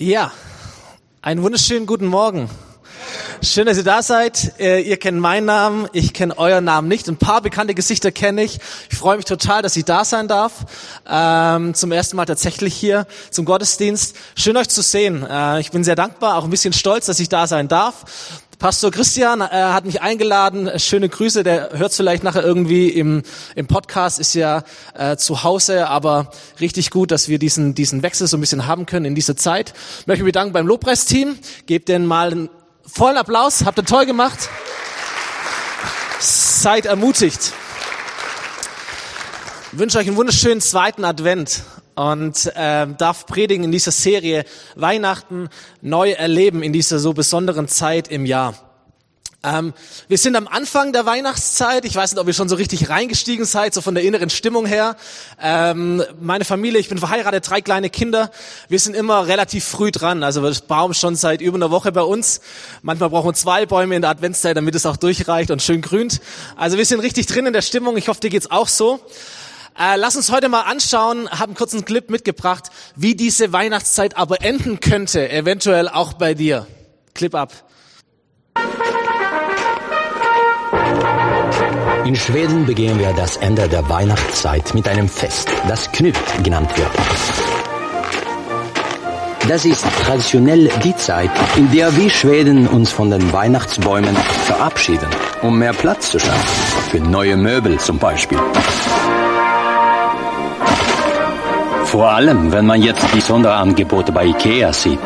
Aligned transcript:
Ja, 0.00 0.30
einen 1.22 1.42
wunderschönen 1.42 1.84
guten 1.84 2.06
Morgen. 2.06 2.48
Schön, 3.40 3.66
dass 3.66 3.76
ihr 3.76 3.84
da 3.84 4.02
seid. 4.02 4.58
Äh, 4.58 4.80
ihr 4.80 4.96
kennt 4.96 5.20
meinen 5.20 5.46
Namen, 5.46 5.86
ich 5.92 6.12
kenne 6.12 6.36
euren 6.38 6.64
Namen 6.64 6.88
nicht. 6.88 7.08
Ein 7.08 7.18
paar 7.18 7.40
bekannte 7.40 7.72
Gesichter 7.72 8.10
kenne 8.10 8.42
ich. 8.42 8.58
Ich 8.90 8.98
freue 8.98 9.16
mich 9.16 9.26
total, 9.26 9.62
dass 9.62 9.76
ich 9.76 9.84
da 9.84 10.04
sein 10.04 10.26
darf. 10.26 10.66
Ähm, 11.08 11.72
zum 11.72 11.92
ersten 11.92 12.16
Mal 12.16 12.24
tatsächlich 12.24 12.74
hier 12.74 13.06
zum 13.30 13.44
Gottesdienst. 13.44 14.16
Schön 14.34 14.56
euch 14.56 14.68
zu 14.68 14.82
sehen. 14.82 15.24
Äh, 15.24 15.60
ich 15.60 15.70
bin 15.70 15.84
sehr 15.84 15.94
dankbar, 15.94 16.36
auch 16.36 16.44
ein 16.44 16.50
bisschen 16.50 16.72
stolz, 16.72 17.06
dass 17.06 17.20
ich 17.20 17.28
da 17.28 17.46
sein 17.46 17.68
darf. 17.68 18.04
Pastor 18.58 18.90
Christian 18.90 19.40
äh, 19.40 19.44
hat 19.44 19.84
mich 19.84 20.02
eingeladen. 20.02 20.68
Schöne 20.80 21.08
Grüße. 21.08 21.44
Der 21.44 21.70
hört 21.74 21.92
vielleicht 21.92 22.24
nachher 22.24 22.42
irgendwie 22.42 22.88
im, 22.88 23.22
im 23.54 23.68
Podcast, 23.68 24.18
ist 24.18 24.34
ja 24.34 24.64
äh, 24.94 25.16
zu 25.16 25.44
Hause, 25.44 25.86
aber 25.86 26.32
richtig 26.60 26.90
gut, 26.90 27.12
dass 27.12 27.28
wir 27.28 27.38
diesen, 27.38 27.76
diesen 27.76 28.02
Wechsel 28.02 28.26
so 28.26 28.36
ein 28.36 28.40
bisschen 28.40 28.66
haben 28.66 28.84
können 28.84 29.04
in 29.04 29.14
dieser 29.14 29.36
Zeit. 29.36 29.74
Ich 30.00 30.08
möchte 30.08 30.24
mich 30.24 30.32
bedanken 30.32 30.52
beim 30.52 30.66
Lobpreisteam. 30.66 31.38
Gebt 31.66 31.88
denen 31.88 32.04
mal 32.04 32.32
einen 32.32 32.50
vollen 32.88 33.16
Applaus. 33.16 33.64
Habt 33.64 33.78
ihr 33.78 33.84
toll 33.84 34.06
gemacht. 34.06 34.48
Seid 36.20 36.86
ermutigt. 36.86 37.52
Ich 39.72 39.78
wünsche 39.78 39.98
euch 39.98 40.06
einen 40.08 40.16
wunderschönen 40.16 40.60
zweiten 40.60 41.04
Advent 41.04 41.62
und 41.94 42.46
äh, 42.54 42.86
darf 42.86 43.26
predigen 43.26 43.64
in 43.64 43.72
dieser 43.72 43.92
Serie 43.92 44.44
Weihnachten 44.76 45.48
neu 45.82 46.12
erleben 46.12 46.62
in 46.62 46.72
dieser 46.72 46.98
so 46.98 47.12
besonderen 47.12 47.68
Zeit 47.68 48.08
im 48.08 48.24
Jahr. 48.24 48.67
Ähm, 49.44 49.72
wir 50.08 50.18
sind 50.18 50.34
am 50.34 50.48
Anfang 50.48 50.92
der 50.92 51.06
Weihnachtszeit. 51.06 51.84
Ich 51.84 51.94
weiß 51.94 52.10
nicht, 52.10 52.20
ob 52.20 52.26
ihr 52.26 52.34
schon 52.34 52.48
so 52.48 52.56
richtig 52.56 52.90
reingestiegen 52.90 53.44
seid, 53.44 53.72
so 53.72 53.80
von 53.80 53.94
der 53.94 54.02
inneren 54.02 54.30
Stimmung 54.30 54.66
her. 54.66 54.96
Ähm, 55.40 56.02
meine 56.20 56.44
Familie, 56.44 56.80
ich 56.80 56.88
bin 56.88 56.98
verheiratet, 56.98 57.48
drei 57.48 57.60
kleine 57.60 57.88
Kinder. 57.88 58.32
Wir 58.68 58.80
sind 58.80 58.96
immer 58.96 59.28
relativ 59.28 59.64
früh 59.64 59.92
dran. 59.92 60.24
Also 60.24 60.42
das 60.42 60.62
Baum 60.62 60.92
schon 60.92 61.14
seit 61.14 61.40
über 61.40 61.56
einer 61.56 61.70
Woche 61.70 61.92
bei 61.92 62.02
uns. 62.02 62.40
Manchmal 62.82 63.10
brauchen 63.10 63.28
wir 63.28 63.34
zwei 63.34 63.64
Bäume 63.64 63.94
in 63.94 64.02
der 64.02 64.10
Adventszeit, 64.10 64.56
damit 64.56 64.74
es 64.74 64.84
auch 64.86 64.96
durchreicht 64.96 65.52
und 65.52 65.62
schön 65.62 65.82
grünt. 65.82 66.20
Also 66.56 66.76
wir 66.76 66.84
sind 66.84 66.98
richtig 66.98 67.26
drin 67.26 67.46
in 67.46 67.52
der 67.52 67.62
Stimmung. 67.62 67.96
Ich 67.96 68.08
hoffe, 68.08 68.20
dir 68.20 68.30
geht's 68.30 68.50
auch 68.50 68.66
so. 68.66 68.98
Äh, 69.78 69.94
lass 69.98 70.16
uns 70.16 70.32
heute 70.32 70.48
mal 70.48 70.62
anschauen, 70.62 71.30
habe 71.30 71.44
einen 71.44 71.54
kurzen 71.54 71.84
Clip 71.84 72.10
mitgebracht, 72.10 72.64
wie 72.96 73.14
diese 73.14 73.52
Weihnachtszeit 73.52 74.16
aber 74.16 74.42
enden 74.42 74.80
könnte, 74.80 75.30
eventuell 75.30 75.88
auch 75.88 76.14
bei 76.14 76.34
dir. 76.34 76.66
Clip 77.14 77.32
ab. 77.36 77.52
In 82.04 82.16
Schweden 82.16 82.64
begehen 82.64 82.98
wir 82.98 83.12
das 83.12 83.36
Ende 83.36 83.68
der 83.68 83.88
Weihnachtszeit 83.88 84.74
mit 84.74 84.88
einem 84.88 85.08
Fest, 85.08 85.48
das 85.68 85.90
Knut 85.92 86.14
genannt 86.42 86.70
wird. 86.76 86.90
Das 89.48 89.64
ist 89.64 89.84
traditionell 90.04 90.70
die 90.84 90.94
Zeit, 90.96 91.30
in 91.56 91.70
der 91.70 91.96
wir 91.96 92.10
Schweden 92.10 92.66
uns 92.68 92.90
von 92.90 93.10
den 93.10 93.32
Weihnachtsbäumen 93.32 94.14
verabschieden, 94.16 95.08
um 95.42 95.58
mehr 95.58 95.72
Platz 95.72 96.10
zu 96.10 96.18
schaffen. 96.18 96.90
Für 96.90 97.00
neue 97.00 97.36
Möbel 97.36 97.78
zum 97.78 97.98
Beispiel. 97.98 98.38
Vor 101.84 102.10
allem, 102.10 102.52
wenn 102.52 102.66
man 102.66 102.82
jetzt 102.82 103.06
die 103.14 103.20
Sonderangebote 103.20 104.12
bei 104.12 104.26
Ikea 104.26 104.72
sieht. 104.72 105.00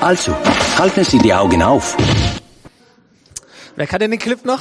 Also, 0.00 0.36
halten 0.78 1.04
Sie 1.04 1.18
die 1.18 1.32
Augen 1.32 1.62
auf. 1.62 1.96
Wer 3.76 3.86
kann 3.86 4.00
denn 4.00 4.10
den 4.10 4.20
Clip 4.20 4.44
noch? 4.44 4.60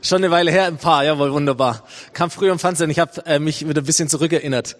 Schon 0.00 0.18
eine 0.18 0.30
Weile 0.30 0.52
her, 0.52 0.66
ein 0.66 0.76
paar, 0.76 1.04
jawohl, 1.04 1.32
wunderbar. 1.32 1.82
Kam 2.12 2.30
früher 2.30 2.52
im 2.52 2.60
Fernsehen, 2.60 2.88
ich 2.88 3.00
habe 3.00 3.26
äh, 3.26 3.40
mich 3.40 3.68
wieder 3.68 3.82
ein 3.82 3.84
bisschen 3.84 4.08
zurückerinnert. 4.08 4.76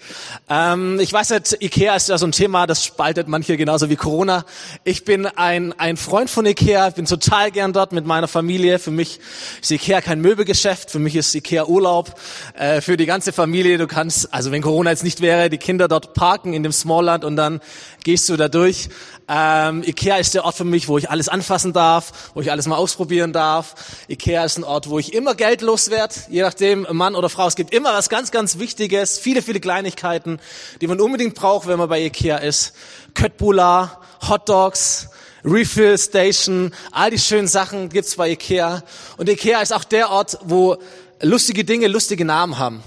Ähm, 0.49 1.01
ich 1.01 1.13
weiß 1.13 1.31
nicht, 1.31 1.61
Ikea 1.61 1.97
ist 1.97 2.09
ja 2.09 2.17
so 2.19 2.27
ein 2.27 2.31
Thema, 2.31 2.69
das 2.69 2.85
spaltet 2.85 3.27
manche 3.27 3.57
genauso 3.57 3.91
wie 3.91 3.97
Corona. 3.97 4.45
Ich 4.85 5.05
bin 5.05 5.27
ein, 5.27 5.73
ein 5.77 5.97
Freund 5.97 6.31
von 6.31 6.47
Ikea, 6.47 6.91
bin 6.91 7.07
total 7.07 7.51
gern 7.51 7.73
dort 7.73 7.91
mit 7.91 8.07
meiner 8.07 8.29
Familie. 8.29 8.79
Für 8.79 8.93
mich 8.93 9.19
ist 9.61 9.73
Ikea 9.73 10.03
kein 10.03 10.21
Möbelgeschäft, 10.21 10.89
für 10.89 11.01
mich 11.01 11.17
ist 11.17 11.35
Ikea 11.35 11.65
Urlaub. 11.65 12.15
Äh, 12.57 12.81
für 12.81 12.97
die 12.97 13.07
ganze 13.07 13.33
Familie, 13.33 13.77
du 13.77 13.89
kannst, 13.89 14.33
also 14.33 14.53
wenn 14.53 14.63
Corona 14.63 14.91
jetzt 14.91 15.03
nicht 15.03 15.21
wäre, 15.21 15.51
die 15.51 15.59
Kinder 15.59 15.89
dort 15.89 16.15
parken 16.15 16.53
in 16.53 16.63
dem 16.63 16.73
Smallland 16.73 17.25
und 17.25 17.35
dann 17.35 17.61
gehst 18.05 18.29
du 18.29 18.37
da 18.37 18.49
durch. 18.49 18.89
Ähm, 19.29 19.83
Ikea 19.85 20.17
ist 20.17 20.35
der 20.35 20.45
Ort 20.45 20.55
für 20.55 20.65
mich, 20.65 20.89
wo 20.89 20.97
ich 20.97 21.11
alles 21.11 21.29
anfassen 21.29 21.75
darf, 21.75 22.31
wo 22.35 22.41
ich 22.41 22.51
alles 22.51 22.67
mal 22.67 22.77
ausprobieren 22.77 23.35
darf. 23.35 23.75
Ikea 24.09 24.45
ist 24.45 24.57
ein 24.57 24.65
Ort, 24.65 24.89
wo 24.89 24.99
ich 24.99 25.08
immer 25.15 25.35
Geld 25.35 25.63
loswerde, 25.63 26.15
je 26.29 26.43
nachdem 26.43 26.87
Mann 26.91 27.15
oder 27.15 27.29
Frau. 27.29 27.47
Es 27.47 27.57
gibt 27.57 27.73
immer 27.73 27.93
was 27.93 28.09
ganz, 28.09 28.31
ganz 28.31 28.59
Wichtiges, 28.59 29.19
viele, 29.19 29.43
viele 29.43 29.61
Kleinigkeiten, 29.61 30.41
die 30.81 30.87
man 30.87 31.01
unbedingt 31.01 31.35
braucht, 31.35 31.67
wenn 31.67 31.79
man 31.79 31.89
bei 31.89 32.01
Ikea 32.01 32.39
ist. 32.39 32.75
Köttbullar, 33.15 34.01
Hotdogs, 34.29 35.09
Refill 35.45 35.97
Station, 35.99 36.75
all 36.93 37.11
die 37.11 37.19
schönen 37.19 37.49
Sachen 37.49 37.89
gibt's 37.89 38.17
bei 38.17 38.31
Ikea. 38.31 38.83
Und 39.17 39.29
Ikea 39.29 39.61
ist 39.63 39.73
auch 39.73 39.85
der 39.85 40.11
Ort, 40.11 40.39
wo 40.43 40.77
lustige 41.23 41.65
Dinge 41.65 41.89
lustige 41.89 42.25
Namen 42.25 42.59
haben. 42.59 42.83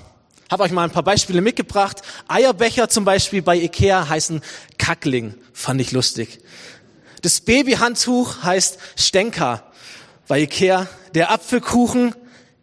Habe 0.50 0.64
euch 0.64 0.72
mal 0.72 0.84
ein 0.84 0.92
paar 0.92 1.04
Beispiele 1.04 1.42
mitgebracht. 1.42 2.02
Eierbecher 2.28 2.90
zum 2.90 3.06
Beispiel 3.06 3.42
bei 3.42 3.56
Ikea 3.56 4.10
heißen 4.10 4.42
Kackling. 4.78 5.36
Fand 5.54 5.80
ich 5.80 5.92
lustig. 5.94 6.40
Das 7.22 7.40
Babyhandtuch 7.40 8.44
heißt 8.44 8.78
Stenka 8.98 9.71
bei 10.32 10.44
Ikea. 10.44 10.88
Der 11.14 11.30
Apfelkuchen 11.30 12.16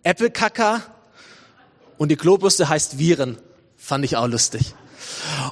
Äppelkacker. 0.03 0.81
Und 1.99 2.09
die 2.09 2.17
Klobürste 2.17 2.71
heißt 2.71 2.99
Viren. 2.99 3.37
Fand 3.77 4.07
ich 4.07 4.17
auch 4.17 4.27
lustig. 4.27 4.75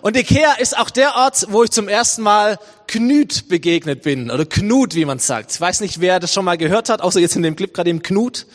Und 0.00 0.16
Ikea 0.16 0.54
ist 0.54 0.78
auch 0.78 0.88
der 0.88 1.14
Ort, 1.14 1.48
wo 1.50 1.62
ich 1.62 1.70
zum 1.70 1.88
ersten 1.88 2.22
Mal 2.22 2.58
Knut 2.86 3.48
begegnet 3.48 4.00
bin. 4.00 4.30
Oder 4.30 4.46
Knut, 4.46 4.94
wie 4.94 5.04
man 5.04 5.18
sagt. 5.18 5.52
Ich 5.52 5.60
weiß 5.60 5.82
nicht, 5.82 6.00
wer 6.00 6.18
das 6.18 6.32
schon 6.32 6.46
mal 6.46 6.56
gehört 6.56 6.88
hat, 6.88 7.02
außer 7.02 7.20
jetzt 7.20 7.36
in 7.36 7.42
dem 7.42 7.54
Clip 7.54 7.74
gerade 7.74 7.90
eben 7.90 8.00
Knut. 8.02 8.46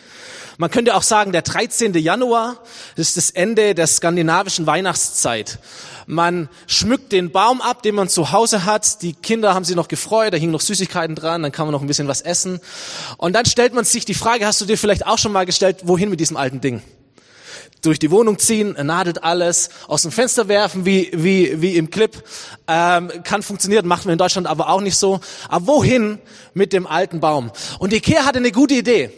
Man 0.61 0.69
könnte 0.69 0.94
auch 0.94 1.01
sagen, 1.01 1.31
der 1.31 1.41
13. 1.41 1.95
Januar 1.95 2.57
ist 2.95 3.17
das 3.17 3.31
Ende 3.31 3.73
der 3.73 3.88
skandinavischen 3.88 4.67
Weihnachtszeit. 4.67 5.57
Man 6.05 6.49
schmückt 6.67 7.11
den 7.13 7.31
Baum 7.31 7.61
ab, 7.61 7.81
den 7.81 7.95
man 7.95 8.09
zu 8.09 8.31
Hause 8.31 8.63
hat. 8.63 9.01
Die 9.01 9.13
Kinder 9.13 9.55
haben 9.55 9.66
sich 9.66 9.75
noch 9.75 9.88
gefreut, 9.88 10.33
da 10.33 10.38
hingen 10.38 10.51
noch 10.51 10.61
Süßigkeiten 10.61 11.16
dran, 11.16 11.41
dann 11.41 11.51
kann 11.51 11.66
man 11.66 11.71
noch 11.71 11.81
ein 11.81 11.88
bisschen 11.88 12.07
was 12.07 12.21
essen. 12.21 12.59
Und 13.17 13.33
dann 13.33 13.47
stellt 13.47 13.73
man 13.73 13.85
sich 13.85 14.05
die 14.05 14.13
Frage, 14.13 14.45
hast 14.45 14.61
du 14.61 14.66
dir 14.66 14.77
vielleicht 14.77 15.07
auch 15.07 15.17
schon 15.17 15.31
mal 15.31 15.47
gestellt, 15.47 15.77
wohin 15.85 16.11
mit 16.11 16.19
diesem 16.19 16.38
alten 16.38 16.61
Ding? 16.61 16.83
durch 17.81 17.97
die 17.97 18.11
Wohnung 18.11 18.38
ziehen, 18.38 18.75
nadelt 18.79 19.23
alles, 19.23 19.71
aus 19.88 20.03
dem 20.03 20.11
Fenster 20.11 20.47
werfen, 20.47 20.85
wie, 20.85 21.09
wie, 21.16 21.63
wie 21.63 21.77
im 21.77 21.89
Clip. 21.89 22.16
Ähm, 22.67 23.11
kann 23.23 23.41
funktionieren, 23.41 23.88
macht 23.88 24.05
man 24.05 24.11
in 24.11 24.19
Deutschland 24.19 24.45
aber 24.45 24.69
auch 24.69 24.81
nicht 24.81 24.97
so. 24.97 25.19
Aber 25.50 25.66
wohin 25.66 26.19
mit 26.53 26.73
dem 26.73 26.85
alten 26.85 27.19
Baum? 27.19 27.50
Und 27.79 27.91
Ikea 27.91 28.25
hatte 28.25 28.38
eine 28.38 28.51
gute 28.51 28.75
Idee. 28.75 29.11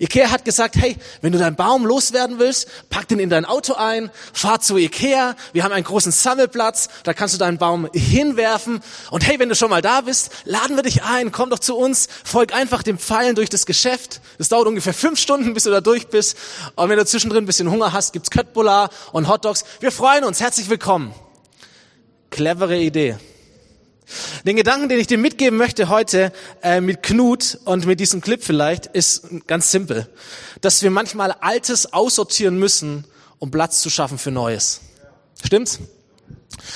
Ikea 0.00 0.30
hat 0.30 0.46
gesagt, 0.46 0.76
hey, 0.76 0.96
wenn 1.20 1.32
du 1.32 1.38
deinen 1.38 1.56
Baum 1.56 1.84
loswerden 1.84 2.38
willst, 2.38 2.68
pack 2.88 3.06
den 3.08 3.18
in 3.18 3.28
dein 3.28 3.44
Auto 3.44 3.74
ein, 3.74 4.10
fahr 4.32 4.58
zu 4.60 4.78
Ikea, 4.78 5.36
wir 5.52 5.62
haben 5.62 5.72
einen 5.72 5.84
großen 5.84 6.10
Sammelplatz, 6.10 6.88
da 7.04 7.12
kannst 7.12 7.34
du 7.34 7.38
deinen 7.38 7.58
Baum 7.58 7.86
hinwerfen 7.92 8.80
und 9.10 9.26
hey, 9.26 9.38
wenn 9.38 9.50
du 9.50 9.54
schon 9.54 9.68
mal 9.68 9.82
da 9.82 10.00
bist, 10.00 10.30
laden 10.46 10.76
wir 10.76 10.82
dich 10.82 11.02
ein, 11.02 11.32
komm 11.32 11.50
doch 11.50 11.58
zu 11.58 11.76
uns, 11.76 12.08
folg 12.24 12.54
einfach 12.54 12.82
dem 12.82 12.98
Pfeilen 12.98 13.34
durch 13.36 13.50
das 13.50 13.66
Geschäft. 13.66 14.22
Es 14.38 14.48
dauert 14.48 14.68
ungefähr 14.68 14.94
fünf 14.94 15.20
Stunden, 15.20 15.52
bis 15.52 15.64
du 15.64 15.70
da 15.70 15.82
durch 15.82 16.08
bist 16.08 16.38
und 16.76 16.88
wenn 16.88 16.96
du 16.96 17.04
zwischendrin 17.04 17.44
ein 17.44 17.46
bisschen 17.46 17.70
Hunger 17.70 17.92
hast, 17.92 18.14
gibt's 18.14 18.30
Köttbullar 18.30 18.88
und 19.12 19.28
Hotdogs. 19.28 19.64
Wir 19.80 19.92
freuen 19.92 20.24
uns, 20.24 20.40
herzlich 20.40 20.70
willkommen. 20.70 21.12
Clevere 22.30 22.78
Idee. 22.78 23.18
Den 24.44 24.56
Gedanken, 24.56 24.88
den 24.88 24.98
ich 24.98 25.06
dir 25.06 25.18
mitgeben 25.18 25.58
möchte 25.58 25.88
heute 25.88 26.32
äh, 26.62 26.80
mit 26.80 27.02
Knut 27.02 27.58
und 27.64 27.86
mit 27.86 28.00
diesem 28.00 28.20
Clip 28.20 28.42
vielleicht, 28.42 28.86
ist 28.86 29.46
ganz 29.46 29.70
simpel. 29.70 30.08
Dass 30.60 30.82
wir 30.82 30.90
manchmal 30.90 31.32
Altes 31.32 31.92
aussortieren 31.92 32.58
müssen, 32.58 33.04
um 33.38 33.50
Platz 33.50 33.80
zu 33.80 33.90
schaffen 33.90 34.18
für 34.18 34.30
Neues. 34.30 34.80
Stimmt's? 35.44 35.78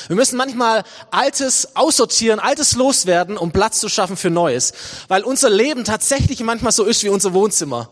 Wir 0.06 0.16
müssen 0.16 0.36
manchmal 0.36 0.84
Altes 1.10 1.76
aussortieren, 1.76 2.40
Altes 2.40 2.74
loswerden, 2.74 3.36
um 3.36 3.52
Platz 3.52 3.80
zu 3.80 3.88
schaffen 3.88 4.16
für 4.16 4.30
Neues. 4.30 4.72
Weil 5.08 5.22
unser 5.22 5.50
Leben 5.50 5.84
tatsächlich 5.84 6.40
manchmal 6.40 6.72
so 6.72 6.84
ist 6.84 7.02
wie 7.02 7.08
unser 7.08 7.32
Wohnzimmer. 7.32 7.90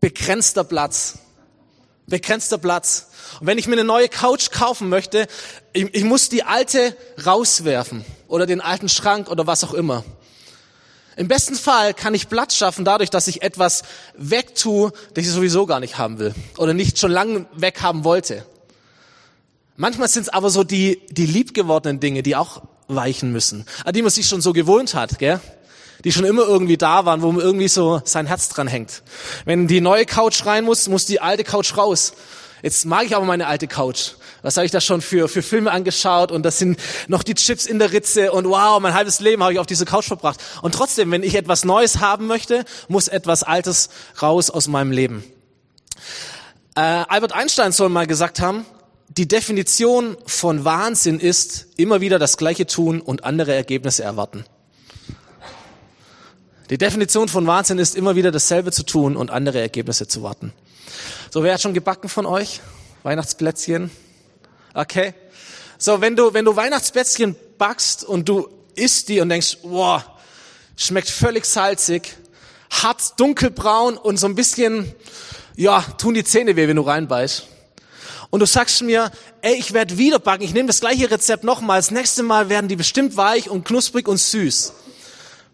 Begrenzter 0.00 0.64
Platz. 0.64 1.18
Begrenzter 2.06 2.58
Platz. 2.58 3.08
Und 3.40 3.46
wenn 3.46 3.58
ich 3.58 3.66
mir 3.66 3.74
eine 3.74 3.84
neue 3.84 4.08
Couch 4.08 4.50
kaufen 4.50 4.88
möchte, 4.88 5.26
ich, 5.72 5.94
ich 5.94 6.04
muss 6.04 6.28
die 6.28 6.44
alte 6.44 6.96
rauswerfen 7.24 8.04
oder 8.28 8.46
den 8.46 8.60
alten 8.60 8.88
Schrank 8.88 9.28
oder 9.28 9.46
was 9.46 9.64
auch 9.64 9.74
immer. 9.74 10.04
Im 11.16 11.28
besten 11.28 11.54
Fall 11.54 11.94
kann 11.94 12.14
ich 12.14 12.28
Platz 12.28 12.54
schaffen 12.54 12.84
dadurch, 12.84 13.08
dass 13.08 13.26
ich 13.26 13.42
etwas 13.42 13.82
wegtue, 14.16 14.92
das 15.14 15.24
ich 15.24 15.30
sowieso 15.30 15.64
gar 15.64 15.80
nicht 15.80 15.96
haben 15.96 16.18
will 16.18 16.34
oder 16.58 16.74
nicht 16.74 16.98
schon 16.98 17.10
lange 17.10 17.46
weghaben 17.54 18.04
wollte. 18.04 18.44
Manchmal 19.76 20.08
sind 20.08 20.22
es 20.22 20.28
aber 20.28 20.50
so 20.50 20.62
die, 20.62 21.00
die 21.10 21.26
liebgewordenen 21.26 22.00
Dinge, 22.00 22.22
die 22.22 22.36
auch 22.36 22.62
weichen 22.88 23.32
müssen, 23.32 23.66
an 23.84 23.94
die 23.94 24.02
man 24.02 24.10
sich 24.10 24.28
schon 24.28 24.40
so 24.40 24.52
gewohnt 24.52 24.94
hat, 24.94 25.18
gell? 25.18 25.40
Die 26.04 26.12
schon 26.12 26.24
immer 26.24 26.42
irgendwie 26.42 26.76
da 26.76 27.04
waren, 27.04 27.22
wo 27.22 27.38
irgendwie 27.38 27.68
so 27.68 28.00
sein 28.04 28.26
Herz 28.26 28.48
dran 28.48 28.68
hängt. 28.68 29.02
Wenn 29.44 29.66
die 29.66 29.80
neue 29.80 30.06
Couch 30.06 30.44
rein 30.46 30.64
muss, 30.64 30.88
muss 30.88 31.06
die 31.06 31.20
alte 31.20 31.44
Couch 31.44 31.76
raus. 31.76 32.12
Jetzt 32.62 32.86
mag 32.86 33.04
ich 33.04 33.14
aber 33.14 33.24
meine 33.24 33.46
alte 33.46 33.68
Couch. 33.68 34.12
Was 34.42 34.56
habe 34.56 34.64
ich 34.64 34.72
da 34.72 34.80
schon 34.80 35.00
für, 35.00 35.28
für 35.28 35.42
Filme 35.42 35.70
angeschaut 35.70 36.30
und 36.30 36.44
das 36.44 36.58
sind 36.58 36.78
noch 37.08 37.22
die 37.22 37.34
Chips 37.34 37.66
in 37.66 37.78
der 37.78 37.92
Ritze 37.92 38.32
und 38.32 38.48
wow, 38.48 38.78
mein 38.80 38.94
halbes 38.94 39.20
Leben 39.20 39.42
habe 39.42 39.52
ich 39.52 39.58
auf 39.58 39.66
diese 39.66 39.84
Couch 39.84 40.06
verbracht. 40.06 40.40
Und 40.62 40.74
trotzdem, 40.74 41.10
wenn 41.10 41.22
ich 41.22 41.34
etwas 41.34 41.64
Neues 41.64 42.00
haben 42.00 42.26
möchte, 42.26 42.64
muss 42.88 43.08
etwas 43.08 43.42
Altes 43.42 43.88
raus 44.22 44.50
aus 44.50 44.68
meinem 44.68 44.92
Leben. 44.92 45.24
Äh, 46.76 46.80
Albert 46.80 47.32
Einstein 47.32 47.72
soll 47.72 47.88
mal 47.88 48.06
gesagt 48.06 48.40
haben, 48.40 48.66
die 49.08 49.28
Definition 49.28 50.16
von 50.26 50.64
Wahnsinn 50.64 51.20
ist, 51.20 51.68
immer 51.76 52.00
wieder 52.00 52.18
das 52.18 52.36
Gleiche 52.36 52.66
tun 52.66 53.00
und 53.00 53.24
andere 53.24 53.54
Ergebnisse 53.54 54.02
erwarten. 54.02 54.44
Die 56.70 56.78
Definition 56.78 57.28
von 57.28 57.46
Wahnsinn 57.46 57.78
ist, 57.78 57.94
immer 57.94 58.16
wieder 58.16 58.32
dasselbe 58.32 58.72
zu 58.72 58.82
tun 58.82 59.16
und 59.16 59.30
andere 59.30 59.60
Ergebnisse 59.60 60.08
zu 60.08 60.22
warten. 60.22 60.52
So, 61.30 61.44
wer 61.44 61.54
hat 61.54 61.62
schon 61.62 61.74
gebacken 61.74 62.08
von 62.08 62.26
euch? 62.26 62.60
Weihnachtsplätzchen? 63.04 63.90
Okay. 64.74 65.14
So, 65.78 66.00
wenn 66.00 66.16
du, 66.16 66.34
wenn 66.34 66.44
du 66.44 66.56
Weihnachtsplätzchen 66.56 67.36
backst 67.56 68.02
und 68.02 68.28
du 68.28 68.48
isst 68.74 69.08
die 69.08 69.20
und 69.20 69.28
denkst, 69.28 69.58
wow, 69.62 70.02
schmeckt 70.76 71.08
völlig 71.08 71.44
salzig, 71.44 72.16
hart 72.70 73.18
dunkelbraun 73.20 73.96
und 73.96 74.16
so 74.16 74.26
ein 74.26 74.34
bisschen, 74.34 74.92
ja, 75.54 75.82
tun 75.98 76.14
die 76.14 76.24
Zähne 76.24 76.56
weh, 76.56 76.66
wenn 76.66 76.76
du 76.76 76.82
reinbeißt. 76.82 77.46
Und 78.30 78.40
du 78.40 78.46
sagst 78.46 78.82
mir, 78.82 79.12
ey, 79.40 79.54
ich 79.54 79.72
werde 79.72 79.98
wieder 79.98 80.18
backen, 80.18 80.42
ich 80.42 80.52
nehme 80.52 80.66
das 80.66 80.80
gleiche 80.80 81.10
Rezept 81.10 81.44
nochmal, 81.44 81.78
das 81.78 81.92
nächste 81.92 82.24
Mal 82.24 82.48
werden 82.48 82.66
die 82.66 82.76
bestimmt 82.76 83.16
weich 83.16 83.48
und 83.48 83.64
knusprig 83.64 84.08
und 84.08 84.18
süß. 84.18 84.72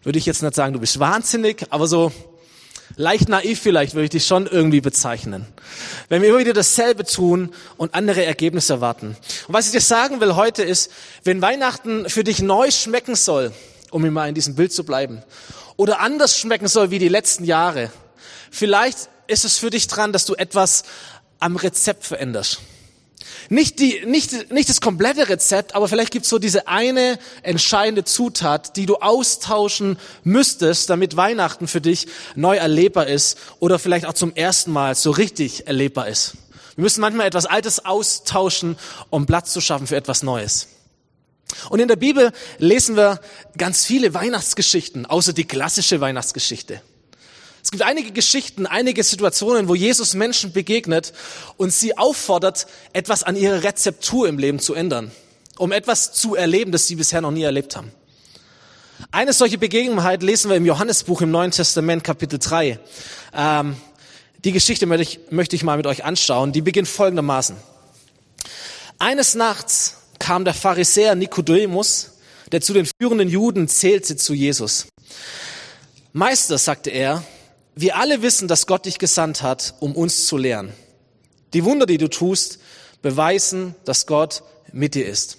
Würde 0.03 0.19
ich 0.19 0.25
jetzt 0.25 0.43
nicht 0.43 0.53
sagen, 0.53 0.73
du 0.73 0.79
bist 0.79 0.99
wahnsinnig, 0.99 1.65
aber 1.69 1.87
so 1.87 2.11
leicht 2.95 3.29
naiv 3.29 3.59
vielleicht 3.59 3.93
würde 3.93 4.05
ich 4.05 4.09
dich 4.09 4.27
schon 4.27 4.47
irgendwie 4.47 4.81
bezeichnen. 4.81 5.45
Wenn 6.09 6.21
wir 6.21 6.29
immer 6.29 6.39
wieder 6.39 6.53
dasselbe 6.53 7.05
tun 7.05 7.53
und 7.77 7.95
andere 7.95 8.25
Ergebnisse 8.25 8.73
erwarten. 8.73 9.15
Und 9.47 9.53
was 9.53 9.67
ich 9.67 9.71
dir 9.71 9.81
sagen 9.81 10.19
will 10.19 10.35
heute 10.35 10.63
ist, 10.63 10.91
wenn 11.23 11.41
Weihnachten 11.41 12.09
für 12.09 12.23
dich 12.23 12.41
neu 12.41 12.69
schmecken 12.69 13.15
soll, 13.15 13.53
um 13.91 14.03
immer 14.03 14.27
in 14.27 14.35
diesem 14.35 14.55
Bild 14.55 14.73
zu 14.73 14.83
bleiben, 14.83 15.23
oder 15.77 16.01
anders 16.01 16.37
schmecken 16.37 16.67
soll 16.67 16.91
wie 16.91 16.99
die 16.99 17.07
letzten 17.07 17.45
Jahre, 17.45 17.89
vielleicht 18.51 19.09
ist 19.27 19.45
es 19.45 19.57
für 19.57 19.69
dich 19.69 19.87
dran, 19.87 20.11
dass 20.11 20.25
du 20.25 20.35
etwas 20.35 20.83
am 21.39 21.55
Rezept 21.55 22.05
veränderst. 22.05 22.59
Nicht, 23.49 23.79
die, 23.79 24.05
nicht, 24.05 24.51
nicht 24.51 24.69
das 24.69 24.81
komplette 24.81 25.29
Rezept, 25.29 25.75
aber 25.75 25.87
vielleicht 25.87 26.11
gibt's 26.11 26.29
so 26.29 26.39
diese 26.39 26.67
eine 26.67 27.19
entscheidende 27.41 28.03
Zutat, 28.03 28.75
die 28.77 28.85
du 28.85 28.97
austauschen 28.97 29.97
müsstest, 30.23 30.89
damit 30.89 31.15
Weihnachten 31.15 31.67
für 31.67 31.81
dich 31.81 32.07
neu 32.35 32.57
erlebbar 32.57 33.07
ist 33.07 33.37
oder 33.59 33.79
vielleicht 33.79 34.05
auch 34.05 34.13
zum 34.13 34.35
ersten 34.35 34.71
Mal 34.71 34.95
so 34.95 35.11
richtig 35.11 35.67
erlebbar 35.67 36.07
ist. 36.07 36.33
Wir 36.75 36.83
müssen 36.83 37.01
manchmal 37.01 37.27
etwas 37.27 37.45
Altes 37.45 37.85
austauschen, 37.85 38.77
um 39.09 39.25
Platz 39.25 39.53
zu 39.53 39.61
schaffen 39.61 39.87
für 39.87 39.95
etwas 39.95 40.23
Neues. 40.23 40.67
Und 41.69 41.79
in 41.79 41.87
der 41.87 41.97
Bibel 41.97 42.31
lesen 42.57 42.95
wir 42.95 43.19
ganz 43.57 43.85
viele 43.85 44.13
Weihnachtsgeschichten, 44.13 45.05
außer 45.05 45.33
die 45.33 45.45
klassische 45.45 46.01
Weihnachtsgeschichte. 46.01 46.81
Es 47.63 47.71
gibt 47.71 47.83
einige 47.83 48.11
Geschichten, 48.11 48.65
einige 48.65 49.03
Situationen, 49.03 49.69
wo 49.69 49.75
Jesus 49.75 50.15
Menschen 50.15 50.51
begegnet 50.51 51.13
und 51.55 51.71
sie 51.71 51.97
auffordert, 51.97 52.67
etwas 52.91 53.23
an 53.23 53.37
ihrer 53.37 53.63
Rezeptur 53.63 54.27
im 54.27 54.37
Leben 54.37 54.59
zu 54.59 54.73
ändern, 54.73 55.11
um 55.57 55.71
etwas 55.71 56.11
zu 56.11 56.35
erleben, 56.35 56.73
das 56.73 56.87
sie 56.87 56.95
bisher 56.95 57.21
noch 57.21 57.31
nie 57.31 57.43
erlebt 57.43 57.77
haben. 57.77 57.91
Eine 59.11 59.31
solche 59.31 59.57
Begebenheit 59.57 60.23
lesen 60.23 60.49
wir 60.49 60.57
im 60.57 60.65
Johannesbuch 60.65 61.21
im 61.21 61.31
Neuen 61.31 61.51
Testament, 61.51 62.03
Kapitel 62.03 62.37
3. 62.37 62.79
Ähm, 63.33 63.77
die 64.43 64.51
Geschichte 64.51 64.85
möchte 64.85 65.03
ich, 65.03 65.19
möchte 65.31 65.55
ich 65.55 65.63
mal 65.63 65.77
mit 65.77 65.87
euch 65.87 66.03
anschauen. 66.03 66.51
Die 66.51 66.61
beginnt 66.61 66.89
folgendermaßen. 66.89 67.55
Eines 68.99 69.35
Nachts 69.35 69.97
kam 70.19 70.43
der 70.43 70.53
Pharisäer 70.53 71.15
Nikodemus, 71.15 72.11
der 72.51 72.59
zu 72.59 72.73
den 72.73 72.87
führenden 72.99 73.29
Juden 73.29 73.69
zählte, 73.69 74.17
zu 74.17 74.33
Jesus. 74.33 74.87
Meister, 76.11 76.57
sagte 76.57 76.89
er, 76.89 77.23
wir 77.75 77.97
alle 77.97 78.21
wissen, 78.21 78.47
dass 78.47 78.67
Gott 78.67 78.85
dich 78.85 78.99
gesandt 78.99 79.41
hat, 79.41 79.75
um 79.79 79.95
uns 79.95 80.27
zu 80.27 80.37
lehren. 80.37 80.73
Die 81.53 81.63
Wunder, 81.63 81.85
die 81.85 81.97
du 81.97 82.09
tust, 82.09 82.59
beweisen, 83.01 83.75
dass 83.85 84.05
Gott 84.05 84.43
mit 84.71 84.95
dir 84.95 85.07
ist. 85.07 85.37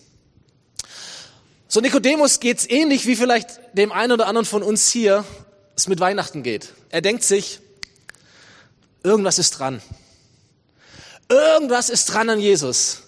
So 1.68 1.80
Nikodemus 1.80 2.40
geht's 2.40 2.68
ähnlich 2.68 3.06
wie 3.06 3.16
vielleicht 3.16 3.48
dem 3.72 3.90
einen 3.90 4.12
oder 4.12 4.26
anderen 4.26 4.46
von 4.46 4.62
uns 4.62 4.90
hier 4.90 5.24
es 5.76 5.88
mit 5.88 5.98
Weihnachten 6.00 6.42
geht. 6.42 6.72
Er 6.90 7.00
denkt 7.00 7.24
sich, 7.24 7.58
irgendwas 9.02 9.38
ist 9.38 9.58
dran. 9.58 9.82
Irgendwas 11.28 11.90
ist 11.90 12.06
dran 12.06 12.30
an 12.30 12.38
Jesus. 12.38 12.98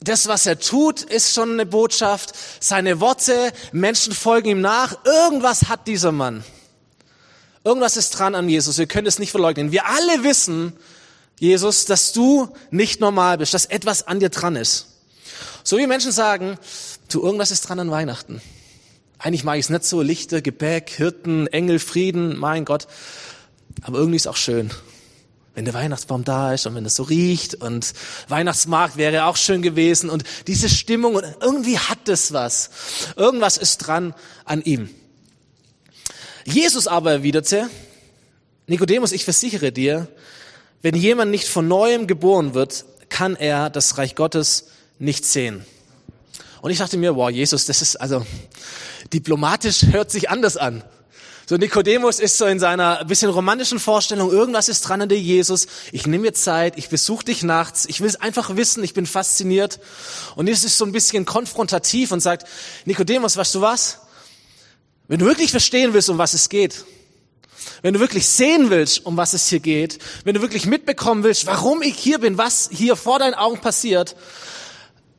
Das, 0.00 0.26
was 0.26 0.44
er 0.46 0.58
tut, 0.58 1.02
ist 1.02 1.34
schon 1.34 1.52
eine 1.52 1.66
Botschaft. 1.66 2.34
Seine 2.60 3.00
Worte, 3.00 3.52
Menschen 3.72 4.12
folgen 4.12 4.48
ihm 4.48 4.60
nach. 4.60 5.04
Irgendwas 5.04 5.68
hat 5.68 5.86
dieser 5.86 6.12
Mann. 6.12 6.44
Irgendwas 7.64 7.96
ist 7.96 8.10
dran 8.10 8.34
an 8.34 8.48
Jesus. 8.48 8.76
Wir 8.76 8.86
können 8.86 9.06
es 9.06 9.18
nicht 9.18 9.30
verleugnen. 9.30 9.72
Wir 9.72 9.86
alle 9.86 10.22
wissen, 10.22 10.74
Jesus, 11.40 11.86
dass 11.86 12.12
du 12.12 12.48
nicht 12.70 13.00
normal 13.00 13.38
bist, 13.38 13.54
dass 13.54 13.64
etwas 13.64 14.06
an 14.06 14.20
dir 14.20 14.28
dran 14.28 14.54
ist. 14.54 14.86
So 15.62 15.78
wie 15.78 15.86
Menschen 15.86 16.12
sagen, 16.12 16.58
du, 17.08 17.22
irgendwas 17.22 17.50
ist 17.50 17.62
dran 17.62 17.80
an 17.80 17.90
Weihnachten. 17.90 18.40
Eigentlich 19.18 19.44
mag 19.44 19.58
ich 19.58 19.64
es 19.64 19.70
nicht 19.70 19.84
so, 19.84 20.02
Lichter, 20.02 20.42
Gebäck, 20.42 20.90
Hirten, 20.90 21.46
Engel, 21.46 21.78
Frieden, 21.78 22.36
mein 22.36 22.66
Gott. 22.66 22.86
Aber 23.82 23.98
irgendwie 23.98 24.16
ist 24.16 24.26
auch 24.26 24.36
schön, 24.36 24.70
wenn 25.54 25.64
der 25.64 25.72
Weihnachtsbaum 25.72 26.24
da 26.24 26.52
ist 26.52 26.66
und 26.66 26.74
wenn 26.74 26.84
es 26.84 26.96
so 26.96 27.04
riecht 27.04 27.54
und 27.54 27.94
Weihnachtsmarkt 28.28 28.98
wäre 28.98 29.24
auch 29.24 29.36
schön 29.36 29.62
gewesen 29.62 30.10
und 30.10 30.24
diese 30.46 30.68
Stimmung 30.68 31.14
und 31.14 31.24
irgendwie 31.40 31.78
hat 31.78 32.08
es 32.08 32.34
was. 32.34 32.70
Irgendwas 33.16 33.56
ist 33.56 33.78
dran 33.78 34.14
an 34.44 34.60
ihm. 34.60 34.90
Jesus 36.44 36.86
aber 36.86 37.12
erwiderte, 37.12 37.68
Nikodemus, 38.66 39.12
ich 39.12 39.24
versichere 39.24 39.72
dir, 39.72 40.08
wenn 40.82 40.94
jemand 40.94 41.30
nicht 41.30 41.48
von 41.48 41.68
neuem 41.68 42.06
geboren 42.06 42.54
wird, 42.54 42.84
kann 43.08 43.36
er 43.36 43.70
das 43.70 43.98
Reich 43.98 44.14
Gottes 44.14 44.68
nicht 44.98 45.24
sehen. 45.24 45.64
Und 46.60 46.70
ich 46.70 46.78
dachte 46.78 46.96
mir, 46.96 47.16
wow, 47.16 47.30
Jesus, 47.30 47.66
das 47.66 47.82
ist 47.82 47.96
also 47.96 48.24
diplomatisch 49.12 49.84
hört 49.90 50.10
sich 50.10 50.30
anders 50.30 50.56
an. 50.56 50.82
So 51.46 51.56
Nikodemus 51.58 52.20
ist 52.20 52.38
so 52.38 52.46
in 52.46 52.58
seiner 52.58 53.04
bisschen 53.04 53.30
romantischen 53.30 53.78
Vorstellung, 53.78 54.32
irgendwas 54.32 54.70
ist 54.70 54.80
dran 54.80 55.02
an 55.02 55.10
dir, 55.10 55.20
Jesus. 55.20 55.66
Ich 55.92 56.06
nehme 56.06 56.22
mir 56.22 56.32
Zeit, 56.32 56.78
ich 56.78 56.88
besuche 56.88 57.26
dich 57.26 57.42
nachts, 57.42 57.84
ich 57.84 58.00
will 58.00 58.08
es 58.08 58.16
einfach 58.16 58.56
wissen, 58.56 58.82
ich 58.82 58.94
bin 58.94 59.04
fasziniert. 59.04 59.78
Und 60.36 60.46
Jesus 60.46 60.64
ist 60.64 60.78
so 60.78 60.86
ein 60.86 60.92
bisschen 60.92 61.26
konfrontativ 61.26 62.12
und 62.12 62.20
sagt, 62.20 62.48
Nikodemus, 62.86 63.36
weißt 63.36 63.54
du 63.56 63.60
was? 63.60 63.98
Wenn 65.08 65.18
du 65.18 65.26
wirklich 65.26 65.50
verstehen 65.50 65.92
willst, 65.92 66.08
um 66.08 66.18
was 66.18 66.34
es 66.34 66.48
geht, 66.48 66.84
wenn 67.82 67.94
du 67.94 68.00
wirklich 68.00 68.26
sehen 68.26 68.70
willst, 68.70 69.04
um 69.04 69.16
was 69.16 69.34
es 69.34 69.48
hier 69.48 69.60
geht, 69.60 69.98
wenn 70.24 70.34
du 70.34 70.40
wirklich 70.40 70.66
mitbekommen 70.66 71.22
willst, 71.22 71.46
warum 71.46 71.82
ich 71.82 71.96
hier 71.96 72.18
bin, 72.18 72.38
was 72.38 72.70
hier 72.72 72.96
vor 72.96 73.18
deinen 73.18 73.34
Augen 73.34 73.60
passiert, 73.60 74.16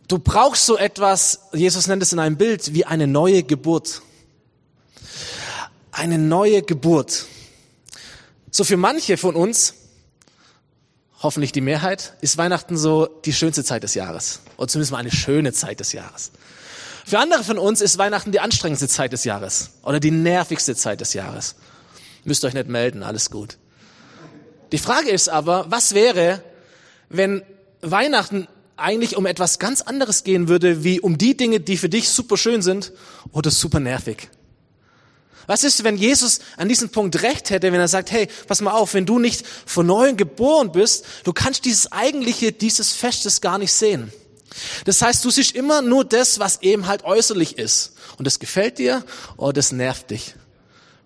du 0.07 0.19
brauchst 0.19 0.65
so 0.65 0.77
etwas, 0.77 1.39
Jesus 1.53 1.87
nennt 1.87 2.01
es 2.01 2.13
in 2.13 2.19
einem 2.19 2.37
Bild, 2.37 2.73
wie 2.73 2.85
eine 2.85 3.07
neue 3.07 3.43
Geburt. 3.43 4.01
Eine 5.91 6.17
neue 6.17 6.61
Geburt. 6.61 7.25
So 8.51 8.63
für 8.63 8.77
manche 8.77 9.17
von 9.17 9.35
uns, 9.35 9.75
hoffentlich 11.19 11.51
die 11.51 11.61
Mehrheit, 11.61 12.13
ist 12.21 12.37
Weihnachten 12.37 12.77
so 12.77 13.05
die 13.25 13.33
schönste 13.33 13.63
Zeit 13.63 13.83
des 13.83 13.93
Jahres. 13.93 14.41
Oder 14.57 14.67
zumindest 14.67 14.91
mal 14.91 14.97
eine 14.97 15.11
schöne 15.11 15.53
Zeit 15.53 15.79
des 15.79 15.93
Jahres. 15.93 16.31
Für 17.07 17.19
andere 17.19 17.43
von 17.43 17.59
uns 17.59 17.81
ist 17.81 17.99
Weihnachten 17.99 18.31
die 18.31 18.39
anstrengendste 18.39 18.87
Zeit 18.87 19.13
des 19.13 19.25
Jahres 19.25 19.69
oder 19.83 19.99
die 19.99 20.09
nervigste 20.09 20.75
Zeit 20.75 21.01
des 21.01 21.13
Jahres. 21.13 21.53
Müsst 22.23 22.43
euch 22.43 22.55
nicht 22.55 22.67
melden, 22.67 23.03
alles 23.03 23.29
gut. 23.29 23.59
Die 24.71 24.79
Frage 24.79 25.11
ist 25.11 25.29
aber, 25.29 25.67
was 25.69 25.93
wäre, 25.93 26.43
wenn 27.09 27.43
Weihnachten 27.81 28.47
eigentlich 28.75 29.15
um 29.17 29.27
etwas 29.27 29.59
ganz 29.59 29.83
anderes 29.83 30.23
gehen 30.23 30.47
würde, 30.47 30.83
wie 30.83 30.99
um 30.99 31.19
die 31.19 31.37
Dinge, 31.37 31.59
die 31.59 31.77
für 31.77 31.89
dich 31.89 32.09
super 32.09 32.37
schön 32.37 32.63
sind 32.63 32.91
oder 33.31 33.51
super 33.51 33.79
nervig? 33.79 34.29
Was 35.45 35.63
ist, 35.63 35.83
wenn 35.83 35.97
Jesus 35.97 36.39
an 36.57 36.67
diesem 36.67 36.89
Punkt 36.89 37.21
recht 37.21 37.51
hätte, 37.51 37.71
wenn 37.71 37.79
er 37.79 37.87
sagt, 37.87 38.11
hey, 38.11 38.27
pass 38.47 38.61
mal 38.61 38.71
auf, 38.71 38.95
wenn 38.95 39.05
du 39.05 39.19
nicht 39.19 39.45
von 39.45 39.85
neuem 39.85 40.17
geboren 40.17 40.71
bist, 40.71 41.05
du 41.23 41.33
kannst 41.33 41.65
dieses 41.65 41.91
eigentliche, 41.91 42.51
dieses 42.51 42.93
Festes 42.93 43.41
gar 43.41 43.59
nicht 43.59 43.73
sehen. 43.73 44.11
Das 44.85 45.01
heißt, 45.01 45.23
du 45.25 45.29
siehst 45.29 45.55
immer 45.55 45.81
nur 45.81 46.05
das, 46.05 46.39
was 46.39 46.61
eben 46.61 46.87
halt 46.87 47.03
äußerlich 47.03 47.57
ist. 47.57 47.93
Und 48.17 48.25
das 48.25 48.39
gefällt 48.39 48.77
dir 48.77 49.03
oder 49.37 49.53
das 49.53 49.71
nervt 49.71 50.11
dich. 50.11 50.35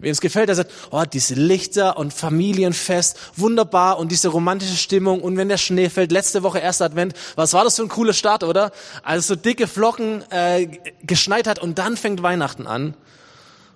Wem 0.01 0.12
es 0.12 0.22
gefällt, 0.22 0.48
der 0.48 0.56
sagt, 0.56 0.72
oh, 0.91 1.03
diese 1.03 1.34
Lichter 1.34 1.98
und 1.98 2.13
Familienfest, 2.13 3.18
wunderbar 3.36 4.00
und 4.00 4.13
diese 4.13 4.29
romantische 4.29 4.77
Stimmung 4.77 5.20
und 5.22 5.36
wenn 5.36 5.50
der 5.50 5.58
Schnee 5.58 5.89
fällt, 5.89 6.13
letzte 6.13 6.41
Woche 6.41 6.60
erster 6.60 6.86
Advent, 6.86 7.13
was 7.36 7.51
war 7.51 7.65
das 7.65 7.75
für 7.75 7.82
ein 7.82 7.89
cooler 7.89 8.13
Start, 8.13 8.46
oder? 8.46 8.72
Also 9.03 9.34
so 9.34 9.36
dicke 9.36 9.68
Flocken 9.68 10.24
äh, 10.32 10.68
geschneit 11.03 11.48
hat 11.48 11.60
und 11.60 11.79
dann 11.79 11.98
fängt 11.98 12.24
Weihnachten 12.24 12.65
an. 12.65 12.94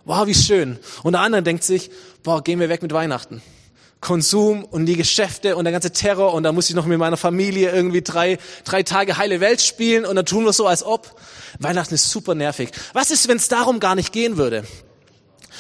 Wow, 0.06 0.26
wie 0.26 0.34
schön. 0.34 0.80
Und 1.04 1.12
der 1.12 1.22
andere 1.22 1.44
denkt 1.44 1.66
sich, 1.66 1.92
boah, 2.24 2.42
gehen 2.42 2.62
wir 2.62 2.70
weg 2.70 2.82
mit 2.82 2.94
Weihnachten. 2.94 3.42
Konsum 4.04 4.64
und 4.64 4.86
die 4.86 4.96
Geschäfte 4.96 5.56
und 5.56 5.64
der 5.64 5.72
ganze 5.72 5.92
Terror 5.92 6.34
und 6.34 6.44
da 6.44 6.52
muss 6.52 6.70
ich 6.70 6.76
noch 6.76 6.86
mit 6.86 7.00
meiner 7.00 7.18
Familie 7.18 7.72
irgendwie 7.72 8.02
drei, 8.02 8.38
drei 8.66 8.84
Tage 8.84 9.18
heile 9.18 9.40
Welt 9.40 9.62
spielen 9.62 10.06
und 10.06 10.16
dann 10.16 10.26
tun 10.26 10.46
wir 10.46 10.54
so, 10.54 10.68
als 10.68 10.84
ob. 10.84 11.20
Weihnachten 11.60 11.96
ist 11.96 12.12
super 12.12 12.36
nervig. 12.36 12.70
Was 12.94 13.10
ist, 13.10 13.28
wenn 13.28 13.38
es 13.38 13.48
darum 13.48 13.80
gar 13.80 13.96
nicht 13.96 14.12
gehen 14.12 14.38
würde? 14.38 14.66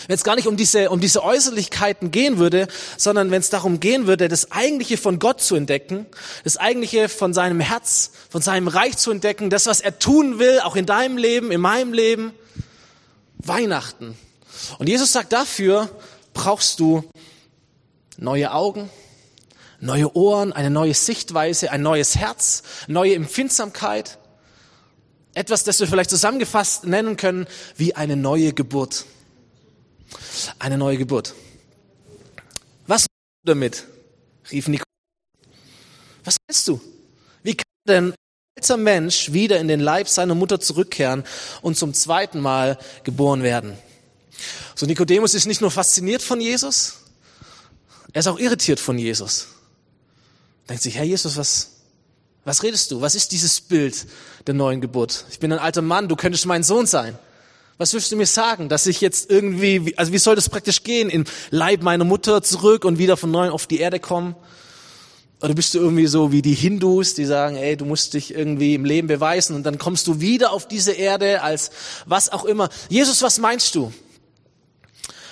Wenn 0.07 0.15
es 0.15 0.23
gar 0.23 0.35
nicht 0.35 0.47
um 0.47 0.57
diese, 0.57 0.89
um 0.89 0.99
diese 0.99 1.23
Äußerlichkeiten 1.23 2.11
gehen 2.11 2.37
würde, 2.37 2.67
sondern 2.97 3.31
wenn 3.31 3.39
es 3.39 3.49
darum 3.49 3.79
gehen 3.79 4.05
würde, 4.05 4.27
das 4.27 4.51
Eigentliche 4.51 4.97
von 4.97 5.19
Gott 5.19 5.41
zu 5.41 5.55
entdecken, 5.55 6.05
das 6.43 6.57
Eigentliche 6.57 7.09
von 7.09 7.33
seinem 7.33 7.59
Herz, 7.59 8.11
von 8.29 8.41
seinem 8.41 8.67
Reich 8.67 8.97
zu 8.97 9.11
entdecken, 9.11 9.49
das, 9.49 9.65
was 9.65 9.81
er 9.81 9.99
tun 9.99 10.39
will, 10.39 10.59
auch 10.59 10.75
in 10.75 10.85
deinem 10.85 11.17
Leben, 11.17 11.51
in 11.51 11.61
meinem 11.61 11.93
Leben. 11.93 12.33
Weihnachten. 13.37 14.17
Und 14.79 14.87
Jesus 14.87 15.11
sagt, 15.11 15.33
dafür 15.33 15.89
brauchst 16.33 16.79
du 16.79 17.03
neue 18.17 18.51
Augen, 18.51 18.89
neue 19.79 20.15
Ohren, 20.15 20.53
eine 20.53 20.69
neue 20.69 20.93
Sichtweise, 20.93 21.71
ein 21.71 21.81
neues 21.81 22.15
Herz, 22.15 22.63
neue 22.87 23.15
Empfindsamkeit. 23.15 24.17
Etwas, 25.33 25.63
das 25.63 25.79
wir 25.79 25.87
vielleicht 25.87 26.09
zusammengefasst 26.09 26.85
nennen 26.85 27.17
können 27.17 27.47
wie 27.75 27.95
eine 27.95 28.15
neue 28.15 28.53
Geburt. 28.53 29.05
Eine 30.59 30.77
neue 30.77 30.97
Geburt. 30.97 31.33
Was 32.85 33.01
meinst 33.01 33.09
du 33.43 33.51
damit? 33.51 33.87
rief 34.51 34.67
Nikolaus. 34.67 34.83
Was 36.23 36.37
meinst 36.47 36.67
du? 36.67 36.79
Wie 37.41 37.55
kann 37.55 37.65
denn 37.87 38.05
ein 38.09 38.15
alter 38.57 38.77
Mensch 38.77 39.33
wieder 39.33 39.59
in 39.59 39.67
den 39.67 39.79
Leib 39.79 40.07
seiner 40.07 40.35
Mutter 40.35 40.59
zurückkehren 40.59 41.23
und 41.61 41.77
zum 41.77 41.93
zweiten 41.93 42.39
Mal 42.39 42.77
geboren 43.03 43.43
werden? 43.43 43.77
So 44.75 44.85
Nikodemus 44.85 45.33
ist 45.33 45.45
nicht 45.45 45.61
nur 45.61 45.71
fasziniert 45.71 46.21
von 46.21 46.41
Jesus, 46.41 47.02
er 48.13 48.19
ist 48.19 48.27
auch 48.27 48.39
irritiert 48.39 48.79
von 48.79 48.97
Jesus. 48.97 49.47
Denkt 50.69 50.83
sich, 50.83 50.95
Herr 50.95 51.03
Jesus, 51.03 51.35
was, 51.35 51.71
was 52.45 52.63
redest 52.63 52.91
du? 52.91 53.01
Was 53.01 53.15
ist 53.15 53.31
dieses 53.31 53.59
Bild 53.59 54.05
der 54.47 54.53
neuen 54.53 54.79
Geburt? 54.79 55.25
Ich 55.31 55.39
bin 55.39 55.51
ein 55.51 55.59
alter 55.59 55.81
Mann, 55.81 56.07
du 56.07 56.15
könntest 56.15 56.45
mein 56.45 56.63
Sohn 56.63 56.85
sein. 56.85 57.17
Was 57.79 57.93
willst 57.93 58.11
du 58.11 58.15
mir 58.15 58.27
sagen, 58.27 58.69
dass 58.69 58.85
ich 58.85 59.01
jetzt 59.01 59.31
irgendwie, 59.31 59.97
also 59.97 60.13
wie 60.13 60.19
soll 60.19 60.35
das 60.35 60.47
praktisch 60.47 60.83
gehen, 60.83 61.09
im 61.09 61.25
Leib 61.49 61.81
meiner 61.81 62.03
Mutter 62.03 62.43
zurück 62.43 62.85
und 62.85 62.99
wieder 62.99 63.17
von 63.17 63.31
neuem 63.31 63.51
auf 63.51 63.65
die 63.65 63.79
Erde 63.79 63.99
kommen? 63.99 64.35
Oder 65.41 65.55
bist 65.55 65.73
du 65.73 65.79
irgendwie 65.79 66.07
so 66.07 66.31
wie 66.31 66.41
die 66.41 66.53
Hindus, 66.53 67.15
die 67.15 67.25
sagen, 67.25 67.57
ey, 67.57 67.75
du 67.75 67.83
musst 67.83 68.13
dich 68.13 68.33
irgendwie 68.33 68.75
im 68.75 68.85
Leben 68.85 69.07
beweisen 69.07 69.55
und 69.55 69.63
dann 69.63 69.77
kommst 69.77 70.07
du 70.07 70.21
wieder 70.21 70.53
auf 70.53 70.67
diese 70.67 70.93
Erde 70.93 71.41
als 71.41 71.71
was 72.05 72.31
auch 72.31 72.45
immer. 72.45 72.69
Jesus, 72.87 73.21
was 73.21 73.39
meinst 73.39 73.75
du? 73.75 73.91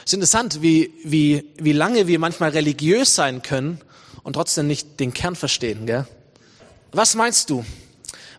Es 0.03 0.11
ist 0.11 0.13
interessant, 0.15 0.61
wie, 0.61 0.93
wie, 1.03 1.45
wie 1.57 1.73
lange 1.73 2.07
wir 2.07 2.17
manchmal 2.17 2.49
religiös 2.49 3.13
sein 3.13 3.41
können 3.41 3.79
und 4.23 4.33
trotzdem 4.33 4.67
nicht 4.67 4.99
den 4.99 5.13
Kern 5.13 5.35
verstehen. 5.35 5.85
Gell? 5.85 6.07
Was 6.91 7.15
meinst 7.15 7.49
du? 7.49 7.63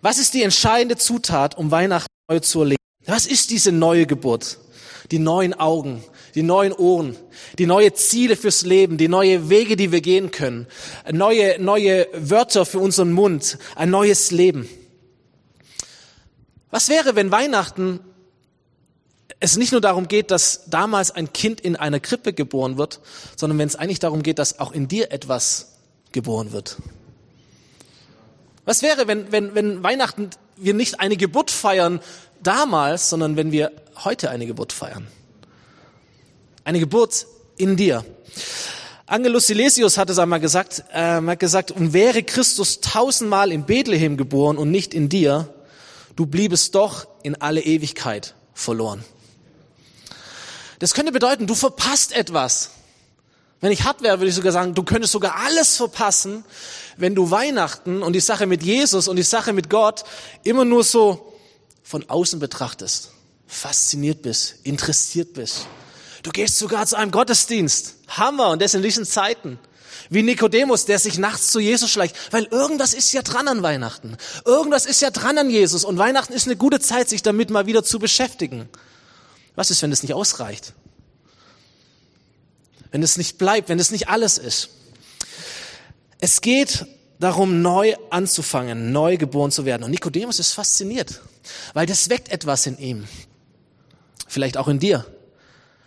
Was 0.00 0.18
ist 0.18 0.34
die 0.34 0.42
entscheidende 0.42 0.96
Zutat, 0.96 1.56
um 1.56 1.70
Weihnachten 1.70 2.08
neu 2.28 2.40
zu 2.40 2.60
erleben? 2.60 2.82
Was 3.06 3.26
ist 3.26 3.50
diese 3.50 3.70
neue 3.70 4.06
Geburt? 4.06 4.58
Die 5.10 5.18
neuen 5.18 5.54
Augen, 5.54 6.02
die 6.34 6.42
neuen 6.42 6.72
Ohren, 6.72 7.16
die 7.58 7.66
neue 7.66 7.92
Ziele 7.92 8.36
fürs 8.36 8.62
Leben, 8.62 8.98
die 8.98 9.08
neue 9.08 9.48
Wege, 9.48 9.76
die 9.76 9.92
wir 9.92 10.00
gehen 10.00 10.30
können, 10.30 10.66
neue, 11.10 11.60
neue 11.60 12.06
Wörter 12.14 12.64
für 12.64 12.78
unseren 12.78 13.12
Mund, 13.12 13.58
ein 13.76 13.90
neues 13.90 14.30
Leben. 14.30 14.68
Was 16.70 16.88
wäre, 16.88 17.14
wenn 17.14 17.30
Weihnachten 17.30 18.00
es 19.42 19.56
nicht 19.56 19.72
nur 19.72 19.80
darum 19.80 20.06
geht, 20.06 20.30
dass 20.30 20.62
damals 20.66 21.10
ein 21.10 21.32
Kind 21.32 21.60
in 21.60 21.74
einer 21.74 21.98
Krippe 21.98 22.32
geboren 22.32 22.78
wird, 22.78 23.00
sondern 23.36 23.58
wenn 23.58 23.66
es 23.66 23.74
eigentlich 23.74 23.98
darum 23.98 24.22
geht, 24.22 24.38
dass 24.38 24.60
auch 24.60 24.70
in 24.70 24.86
dir 24.86 25.10
etwas 25.10 25.72
geboren 26.12 26.52
wird. 26.52 26.76
Was 28.64 28.82
wäre, 28.82 29.08
wenn, 29.08 29.32
wenn, 29.32 29.56
wenn 29.56 29.82
Weihnachten 29.82 30.30
wir 30.56 30.74
nicht 30.74 31.00
eine 31.00 31.16
Geburt 31.16 31.50
feiern 31.50 32.00
damals, 32.40 33.10
sondern 33.10 33.36
wenn 33.36 33.50
wir 33.50 33.72
heute 34.04 34.30
eine 34.30 34.46
Geburt 34.46 34.72
feiern? 34.72 35.08
Eine 36.62 36.78
Geburt 36.78 37.26
in 37.56 37.76
dir. 37.76 38.04
Angelus 39.06 39.48
Silesius 39.48 39.98
hat 39.98 40.08
es 40.08 40.20
einmal 40.20 40.38
gesagt, 40.38 40.84
äh, 40.92 41.20
hat 41.20 41.40
gesagt, 41.40 41.72
und 41.72 41.92
wäre 41.92 42.22
Christus 42.22 42.80
tausendmal 42.80 43.50
in 43.50 43.66
Bethlehem 43.66 44.16
geboren 44.16 44.56
und 44.56 44.70
nicht 44.70 44.94
in 44.94 45.08
dir, 45.08 45.52
du 46.14 46.26
bliebest 46.26 46.76
doch 46.76 47.08
in 47.24 47.34
alle 47.42 47.60
Ewigkeit 47.60 48.36
verloren. 48.54 49.04
Das 50.82 50.94
könnte 50.94 51.12
bedeuten, 51.12 51.46
du 51.46 51.54
verpasst 51.54 52.10
etwas. 52.10 52.70
Wenn 53.60 53.70
ich 53.70 53.84
hart 53.84 54.02
wäre, 54.02 54.18
würde 54.18 54.30
ich 54.30 54.34
sogar 54.34 54.50
sagen, 54.50 54.74
du 54.74 54.82
könntest 54.82 55.12
sogar 55.12 55.36
alles 55.36 55.76
verpassen, 55.76 56.44
wenn 56.96 57.14
du 57.14 57.30
Weihnachten 57.30 58.02
und 58.02 58.14
die 58.14 58.20
Sache 58.20 58.46
mit 58.46 58.64
Jesus 58.64 59.06
und 59.06 59.14
die 59.14 59.22
Sache 59.22 59.52
mit 59.52 59.70
Gott 59.70 60.02
immer 60.42 60.64
nur 60.64 60.82
so 60.82 61.38
von 61.84 62.10
außen 62.10 62.40
betrachtest, 62.40 63.12
fasziniert 63.46 64.22
bist, 64.22 64.56
interessiert 64.64 65.34
bist. 65.34 65.68
Du 66.24 66.32
gehst 66.32 66.58
sogar 66.58 66.84
zu 66.84 66.96
einem 66.96 67.12
Gottesdienst. 67.12 67.94
Hammer. 68.08 68.50
Und 68.50 68.60
das 68.60 68.74
in 68.74 68.82
diesen 68.82 69.04
Zeiten. 69.04 69.60
Wie 70.10 70.24
Nikodemus, 70.24 70.84
der 70.84 70.98
sich 70.98 71.16
nachts 71.16 71.52
zu 71.52 71.60
Jesus 71.60 71.92
schleicht. 71.92 72.16
Weil 72.32 72.46
irgendwas 72.46 72.92
ist 72.92 73.12
ja 73.12 73.22
dran 73.22 73.46
an 73.46 73.62
Weihnachten. 73.62 74.16
Irgendwas 74.44 74.86
ist 74.86 75.00
ja 75.00 75.12
dran 75.12 75.38
an 75.38 75.48
Jesus. 75.48 75.84
Und 75.84 75.98
Weihnachten 75.98 76.32
ist 76.32 76.48
eine 76.48 76.56
gute 76.56 76.80
Zeit, 76.80 77.08
sich 77.08 77.22
damit 77.22 77.50
mal 77.50 77.66
wieder 77.66 77.84
zu 77.84 78.00
beschäftigen. 78.00 78.68
Was 79.54 79.70
ist, 79.70 79.82
wenn 79.82 79.92
es 79.92 80.02
nicht 80.02 80.14
ausreicht? 80.14 80.72
Wenn 82.90 83.02
es 83.02 83.16
nicht 83.16 83.38
bleibt, 83.38 83.68
wenn 83.68 83.78
es 83.78 83.90
nicht 83.90 84.08
alles 84.08 84.38
ist. 84.38 84.70
Es 86.20 86.40
geht 86.40 86.86
darum, 87.18 87.62
neu 87.62 87.94
anzufangen, 88.10 88.92
neu 88.92 89.16
geboren 89.16 89.50
zu 89.50 89.64
werden. 89.64 89.84
Und 89.84 89.90
Nikodemus 89.90 90.38
ist 90.38 90.52
fasziniert, 90.52 91.20
weil 91.74 91.86
das 91.86 92.08
weckt 92.08 92.30
etwas 92.30 92.66
in 92.66 92.78
ihm. 92.78 93.08
Vielleicht 94.26 94.56
auch 94.56 94.68
in 94.68 94.78
dir. 94.78 95.06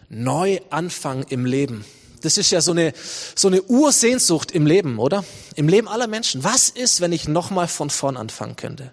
Neu 0.10 0.60
anfangen 0.69 1.25
im 1.29 1.45
Leben. 1.45 1.86
Das 2.22 2.38
ist 2.38 2.51
ja 2.51 2.62
so 2.62 2.72
eine, 2.72 2.93
so 3.36 3.48
eine 3.48 3.62
Ursehnsucht 3.63 4.51
im 4.51 4.65
Leben, 4.65 4.98
oder? 5.00 5.24
Im 5.55 5.67
Leben 5.67 5.88
aller 5.88 6.07
Menschen. 6.07 6.43
Was 6.43 6.69
ist, 6.69 7.01
wenn 7.01 7.12
ich 7.12 7.27
nochmal 7.27 7.67
von 7.67 7.89
vorn 7.89 8.17
anfangen 8.17 8.55
könnte? 8.55 8.91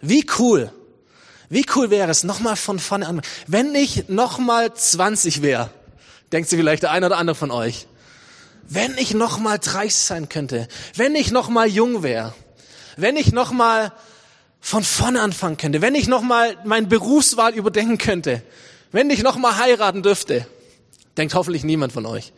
Wie 0.00 0.26
cool, 0.38 0.72
wie 1.48 1.66
cool 1.74 1.90
wäre 1.90 2.10
es, 2.10 2.24
nochmal 2.24 2.56
von 2.56 2.78
vorne 2.78 3.06
an, 3.06 3.22
wenn 3.46 3.74
ich 3.74 4.08
nochmal 4.08 4.74
20 4.74 5.42
wäre, 5.42 5.70
denkt 6.32 6.48
sie 6.48 6.56
vielleicht 6.56 6.82
der 6.82 6.90
eine 6.90 7.06
oder 7.06 7.18
andere 7.18 7.36
von 7.36 7.50
euch. 7.50 7.86
Wenn 8.68 8.98
ich 8.98 9.14
nochmal 9.14 9.58
30 9.58 9.94
sein 9.94 10.28
könnte, 10.28 10.66
wenn 10.96 11.14
ich 11.14 11.30
nochmal 11.30 11.68
jung 11.68 12.02
wäre, 12.02 12.34
wenn 12.96 13.16
ich 13.16 13.32
nochmal 13.32 13.92
von 14.60 14.82
vorne 14.82 15.20
anfangen 15.20 15.56
könnte, 15.56 15.82
wenn 15.82 15.94
ich 15.94 16.08
nochmal 16.08 16.56
mein 16.64 16.88
Berufswahl 16.88 17.54
überdenken 17.54 17.98
könnte, 17.98 18.42
wenn 18.90 19.10
ich 19.10 19.22
nochmal 19.22 19.58
heiraten 19.58 20.02
dürfte, 20.02 20.46
denkt 21.16 21.34
hoffentlich 21.34 21.62
niemand 21.62 21.92
von 21.92 22.06
euch. 22.06 22.32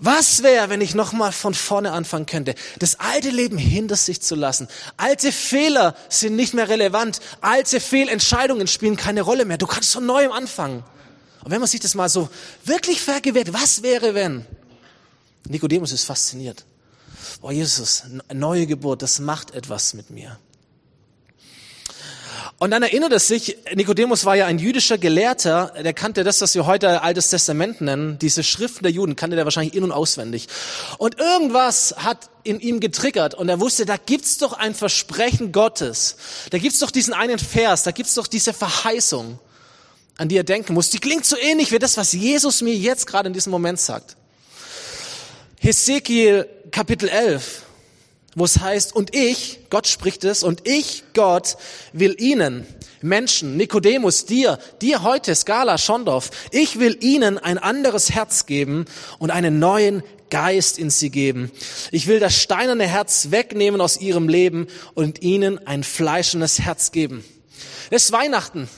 Was 0.00 0.42
wäre, 0.42 0.68
wenn 0.68 0.80
ich 0.80 0.94
nochmal 0.94 1.32
von 1.32 1.54
vorne 1.54 1.92
anfangen 1.92 2.26
könnte? 2.26 2.54
Das 2.78 3.00
alte 3.00 3.30
Leben 3.30 3.58
hinter 3.58 3.96
sich 3.96 4.20
zu 4.20 4.34
lassen. 4.34 4.68
Alte 4.96 5.32
Fehler 5.32 5.96
sind 6.08 6.36
nicht 6.36 6.54
mehr 6.54 6.68
relevant. 6.68 7.20
Alte 7.40 7.80
Fehlentscheidungen 7.80 8.66
spielen 8.66 8.96
keine 8.96 9.22
Rolle 9.22 9.44
mehr. 9.44 9.58
Du 9.58 9.66
kannst 9.66 9.92
von 9.92 10.06
neuem 10.06 10.32
anfangen. 10.32 10.84
Und 11.42 11.50
wenn 11.50 11.60
man 11.60 11.68
sich 11.68 11.80
das 11.80 11.94
mal 11.94 12.08
so 12.08 12.28
wirklich 12.64 13.00
vergewährt, 13.00 13.52
was 13.52 13.82
wäre, 13.82 14.14
wenn? 14.14 14.44
Nikodemus 15.48 15.92
ist 15.92 16.04
fasziniert. 16.04 16.64
Oh 17.40 17.50
Jesus, 17.50 18.04
neue 18.32 18.66
Geburt, 18.66 19.02
das 19.02 19.18
macht 19.18 19.52
etwas 19.52 19.94
mit 19.94 20.10
mir. 20.10 20.38
Und 22.60 22.72
dann 22.72 22.82
erinnert 22.82 23.12
es 23.12 23.28
sich, 23.28 23.56
Nikodemus 23.72 24.24
war 24.24 24.34
ja 24.34 24.46
ein 24.46 24.58
jüdischer 24.58 24.98
Gelehrter, 24.98 25.72
der 25.80 25.92
kannte 25.92 26.24
das, 26.24 26.40
was 26.40 26.56
wir 26.56 26.66
heute 26.66 27.02
Altes 27.02 27.30
Testament 27.30 27.80
nennen, 27.80 28.18
diese 28.18 28.42
Schriften 28.42 28.82
der 28.82 28.90
Juden, 28.90 29.14
kannte 29.14 29.36
der 29.36 29.44
wahrscheinlich 29.44 29.74
in- 29.74 29.84
und 29.84 29.92
auswendig. 29.92 30.48
Und 30.98 31.20
irgendwas 31.20 31.94
hat 31.98 32.30
in 32.42 32.58
ihm 32.58 32.80
getriggert 32.80 33.34
und 33.34 33.48
er 33.48 33.60
wusste, 33.60 33.86
da 33.86 33.96
gibt's 33.96 34.38
doch 34.38 34.54
ein 34.54 34.74
Versprechen 34.74 35.52
Gottes, 35.52 36.16
da 36.50 36.58
gibt's 36.58 36.80
doch 36.80 36.90
diesen 36.90 37.14
einen 37.14 37.38
Vers, 37.38 37.84
da 37.84 37.92
gibt's 37.92 38.14
doch 38.14 38.26
diese 38.26 38.52
Verheißung, 38.52 39.38
an 40.16 40.28
die 40.28 40.36
er 40.36 40.44
denken 40.44 40.74
muss. 40.74 40.90
Die 40.90 40.98
klingt 40.98 41.26
so 41.26 41.36
ähnlich 41.38 41.70
wie 41.70 41.78
das, 41.78 41.96
was 41.96 42.12
Jesus 42.12 42.60
mir 42.60 42.74
jetzt 42.74 43.06
gerade 43.06 43.28
in 43.28 43.34
diesem 43.34 43.52
Moment 43.52 43.78
sagt. 43.78 44.16
Hesekiel 45.60 46.48
Kapitel 46.72 47.08
11, 47.08 47.62
wo 48.34 48.44
es 48.44 48.60
heißt, 48.60 48.94
und 48.94 49.14
ich, 49.14 49.60
Gott 49.70 49.86
spricht 49.86 50.24
es, 50.24 50.42
und 50.42 50.66
ich, 50.68 51.04
Gott, 51.14 51.56
will 51.92 52.14
ihnen, 52.18 52.66
Menschen, 53.00 53.56
Nikodemus, 53.56 54.26
dir, 54.26 54.58
dir 54.82 55.02
heute, 55.02 55.34
Skala, 55.34 55.78
Schondorf, 55.78 56.30
ich 56.50 56.78
will 56.78 56.98
ihnen 57.00 57.38
ein 57.38 57.58
anderes 57.58 58.10
Herz 58.10 58.46
geben 58.46 58.86
und 59.18 59.30
einen 59.30 59.58
neuen 59.58 60.02
Geist 60.30 60.78
in 60.78 60.90
sie 60.90 61.10
geben. 61.10 61.50
Ich 61.90 62.06
will 62.06 62.20
das 62.20 62.34
steinerne 62.34 62.86
Herz 62.86 63.28
wegnehmen 63.30 63.80
aus 63.80 64.00
ihrem 64.00 64.28
Leben 64.28 64.66
und 64.94 65.22
ihnen 65.22 65.66
ein 65.66 65.84
fleischendes 65.84 66.60
Herz 66.60 66.92
geben. 66.92 67.24
Es 67.90 68.06
ist 68.06 68.12
Weihnachten. 68.12 68.68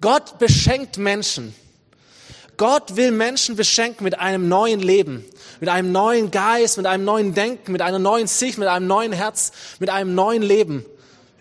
Gott 0.00 0.38
beschenkt 0.38 0.98
Menschen. 0.98 1.54
Gott 2.56 2.96
will 2.96 3.10
Menschen 3.10 3.56
beschenken 3.56 4.04
mit 4.04 4.18
einem 4.18 4.48
neuen 4.48 4.80
Leben, 4.80 5.24
mit 5.62 5.68
einem 5.68 5.92
neuen 5.92 6.32
Geist, 6.32 6.76
mit 6.76 6.86
einem 6.86 7.04
neuen 7.04 7.34
Denken, 7.34 7.70
mit 7.70 7.82
einer 7.82 8.00
neuen 8.00 8.26
Sicht, 8.26 8.58
mit 8.58 8.66
einem 8.66 8.88
neuen 8.88 9.12
Herz, 9.12 9.52
mit 9.78 9.90
einem 9.90 10.12
neuen 10.12 10.42
Leben. 10.42 10.84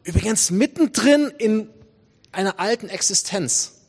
Übrigens 0.04 0.52
mittendrin 0.52 1.34
in 1.40 1.68
einer 2.32 2.60
alten 2.60 2.88
Existenz. 2.88 3.80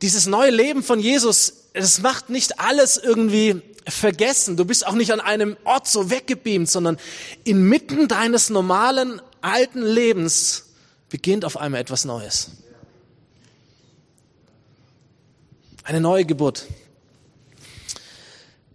Dieses 0.00 0.26
neue 0.26 0.52
Leben 0.52 0.84
von 0.84 1.00
Jesus, 1.00 1.54
es 1.72 2.00
macht 2.00 2.30
nicht 2.30 2.60
alles 2.60 2.98
irgendwie 2.98 3.62
vergessen. 3.88 4.56
Du 4.56 4.64
bist 4.64 4.86
auch 4.86 4.94
nicht 4.94 5.10
an 5.12 5.18
einem 5.18 5.56
Ort 5.64 5.88
so 5.88 6.08
weggebeamt, 6.08 6.70
sondern 6.70 6.96
inmitten 7.42 8.06
deines 8.06 8.48
normalen 8.48 9.20
alten 9.40 9.82
Lebens 9.82 10.66
beginnt 11.08 11.44
auf 11.44 11.56
einmal 11.56 11.80
etwas 11.80 12.04
Neues. 12.04 12.52
Eine 15.82 16.00
neue 16.00 16.24
Geburt. 16.24 16.68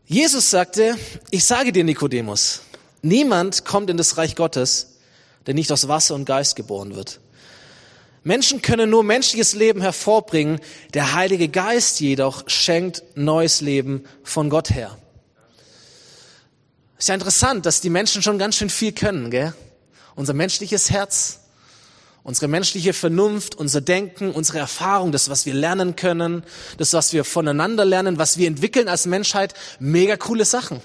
Jesus 0.08 0.52
sagte, 0.52 0.96
ich 1.32 1.46
sage 1.46 1.72
dir 1.72 1.84
Nikodemus, 1.84 2.62
niemand 3.02 3.66
kommt 3.66 3.90
in 3.90 3.98
das 3.98 4.18
Reich 4.18 4.36
Gottes, 4.36 4.98
der 5.48 5.56
nicht 5.56 5.72
aus 5.72 5.88
Wasser 5.88 6.14
und 6.14 6.26
Geist 6.26 6.56
geboren 6.56 6.96
wird. 6.96 7.20
Menschen 8.24 8.62
können 8.62 8.92
nur 8.92 9.04
menschliches 9.04 9.54
Leben 9.54 9.82
hervorbringen, 9.82 10.60
der 10.94 11.14
Heilige 11.16 11.50
Geist 11.50 12.00
jedoch 12.00 12.48
schenkt 12.48 13.02
neues 13.16 13.62
Leben 13.62 14.04
von 14.24 14.52
Gott 14.52 14.70
her. 14.70 14.96
Ist 17.00 17.10
ja 17.10 17.16
interessant, 17.16 17.66
dass 17.66 17.82
die 17.82 17.90
Menschen 17.90 18.22
schon 18.22 18.38
ganz 18.38 18.58
schön 18.58 18.70
viel 18.70 18.92
können, 18.92 19.32
gell? 19.32 19.54
Unser 20.16 20.34
menschliches 20.34 20.92
Herz, 20.92 21.40
unsere 22.26 22.48
menschliche 22.48 22.94
Vernunft, 22.94 23.54
unser 23.54 23.82
Denken, 23.82 24.32
unsere 24.32 24.58
Erfahrung, 24.58 25.12
das, 25.12 25.30
was 25.30 25.46
wir 25.46 25.54
lernen 25.54 25.96
können, 25.96 26.44
das, 26.78 26.92
was 26.94 27.14
wir 27.14 27.24
voneinander 27.24 27.86
lernen, 27.86 28.18
was 28.18 28.40
wir 28.40 28.48
entwickeln 28.48 28.88
als 28.90 29.06
Menschheit, 29.06 29.54
mega 29.80 30.18
coole 30.18 30.44
Sachen. 30.44 30.82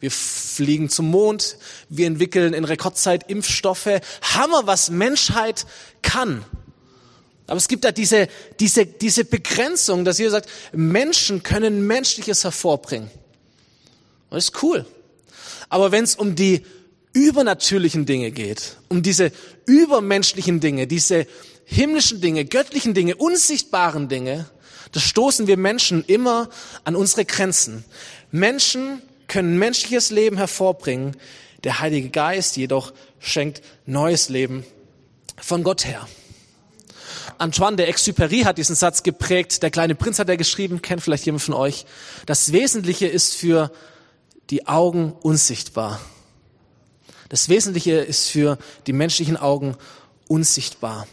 Wir 0.00 0.10
fliegen 0.10 0.90
zum 0.90 1.10
Mond, 1.10 1.58
wir 1.88 2.08
entwickeln 2.08 2.54
in 2.54 2.64
Rekordzeit 2.64 3.30
Impfstoffe. 3.30 4.00
Hammer, 4.20 4.66
was 4.66 4.90
Menschheit 4.90 5.64
kann. 6.02 6.44
Aber 7.46 7.56
es 7.56 7.68
gibt 7.68 7.84
da 7.84 7.92
diese, 7.92 8.26
diese, 8.58 8.84
diese 8.84 9.24
Begrenzung, 9.24 10.04
dass 10.04 10.18
ihr 10.18 10.30
sagt, 10.30 10.48
Menschen 10.72 11.44
können 11.44 11.86
Menschliches 11.86 12.42
hervorbringen. 12.42 13.10
das 14.30 14.46
ist 14.46 14.62
cool. 14.62 14.84
Aber 15.68 15.92
wenn 15.92 16.02
es 16.02 16.16
um 16.16 16.34
die 16.34 16.64
übernatürlichen 17.18 18.06
Dinge 18.06 18.30
geht, 18.30 18.76
um 18.88 19.02
diese 19.02 19.32
übermenschlichen 19.66 20.60
Dinge, 20.60 20.86
diese 20.86 21.26
himmlischen 21.64 22.20
Dinge, 22.20 22.44
göttlichen 22.44 22.94
Dinge, 22.94 23.16
unsichtbaren 23.16 24.08
Dinge, 24.08 24.46
da 24.92 25.00
stoßen 25.00 25.46
wir 25.46 25.56
Menschen 25.56 26.04
immer 26.06 26.48
an 26.84 26.96
unsere 26.96 27.24
Grenzen. 27.24 27.84
Menschen 28.30 29.02
können 29.26 29.58
menschliches 29.58 30.10
Leben 30.10 30.38
hervorbringen, 30.38 31.16
der 31.64 31.80
Heilige 31.80 32.08
Geist 32.08 32.56
jedoch 32.56 32.92
schenkt 33.18 33.62
neues 33.84 34.28
Leben 34.28 34.64
von 35.36 35.64
Gott 35.64 35.84
her. 35.84 36.08
Antoine 37.36 37.76
de 37.76 37.86
Exupéry 37.86 38.44
hat 38.44 38.58
diesen 38.58 38.74
Satz 38.74 39.02
geprägt. 39.02 39.62
Der 39.62 39.70
kleine 39.70 39.94
Prinz 39.94 40.18
hat 40.18 40.28
er 40.28 40.36
geschrieben, 40.36 40.82
kennt 40.82 41.02
vielleicht 41.02 41.26
jemand 41.26 41.42
von 41.42 41.54
euch. 41.54 41.84
Das 42.26 42.52
Wesentliche 42.52 43.06
ist 43.06 43.34
für 43.34 43.70
die 44.50 44.66
Augen 44.66 45.12
unsichtbar. 45.12 46.00
Das 47.28 47.48
Wesentliche 47.48 47.92
ist 47.92 48.28
für 48.28 48.58
die 48.86 48.92
menschlichen 48.92 49.36
Augen 49.36 49.76
unsichtbar. 50.28 51.06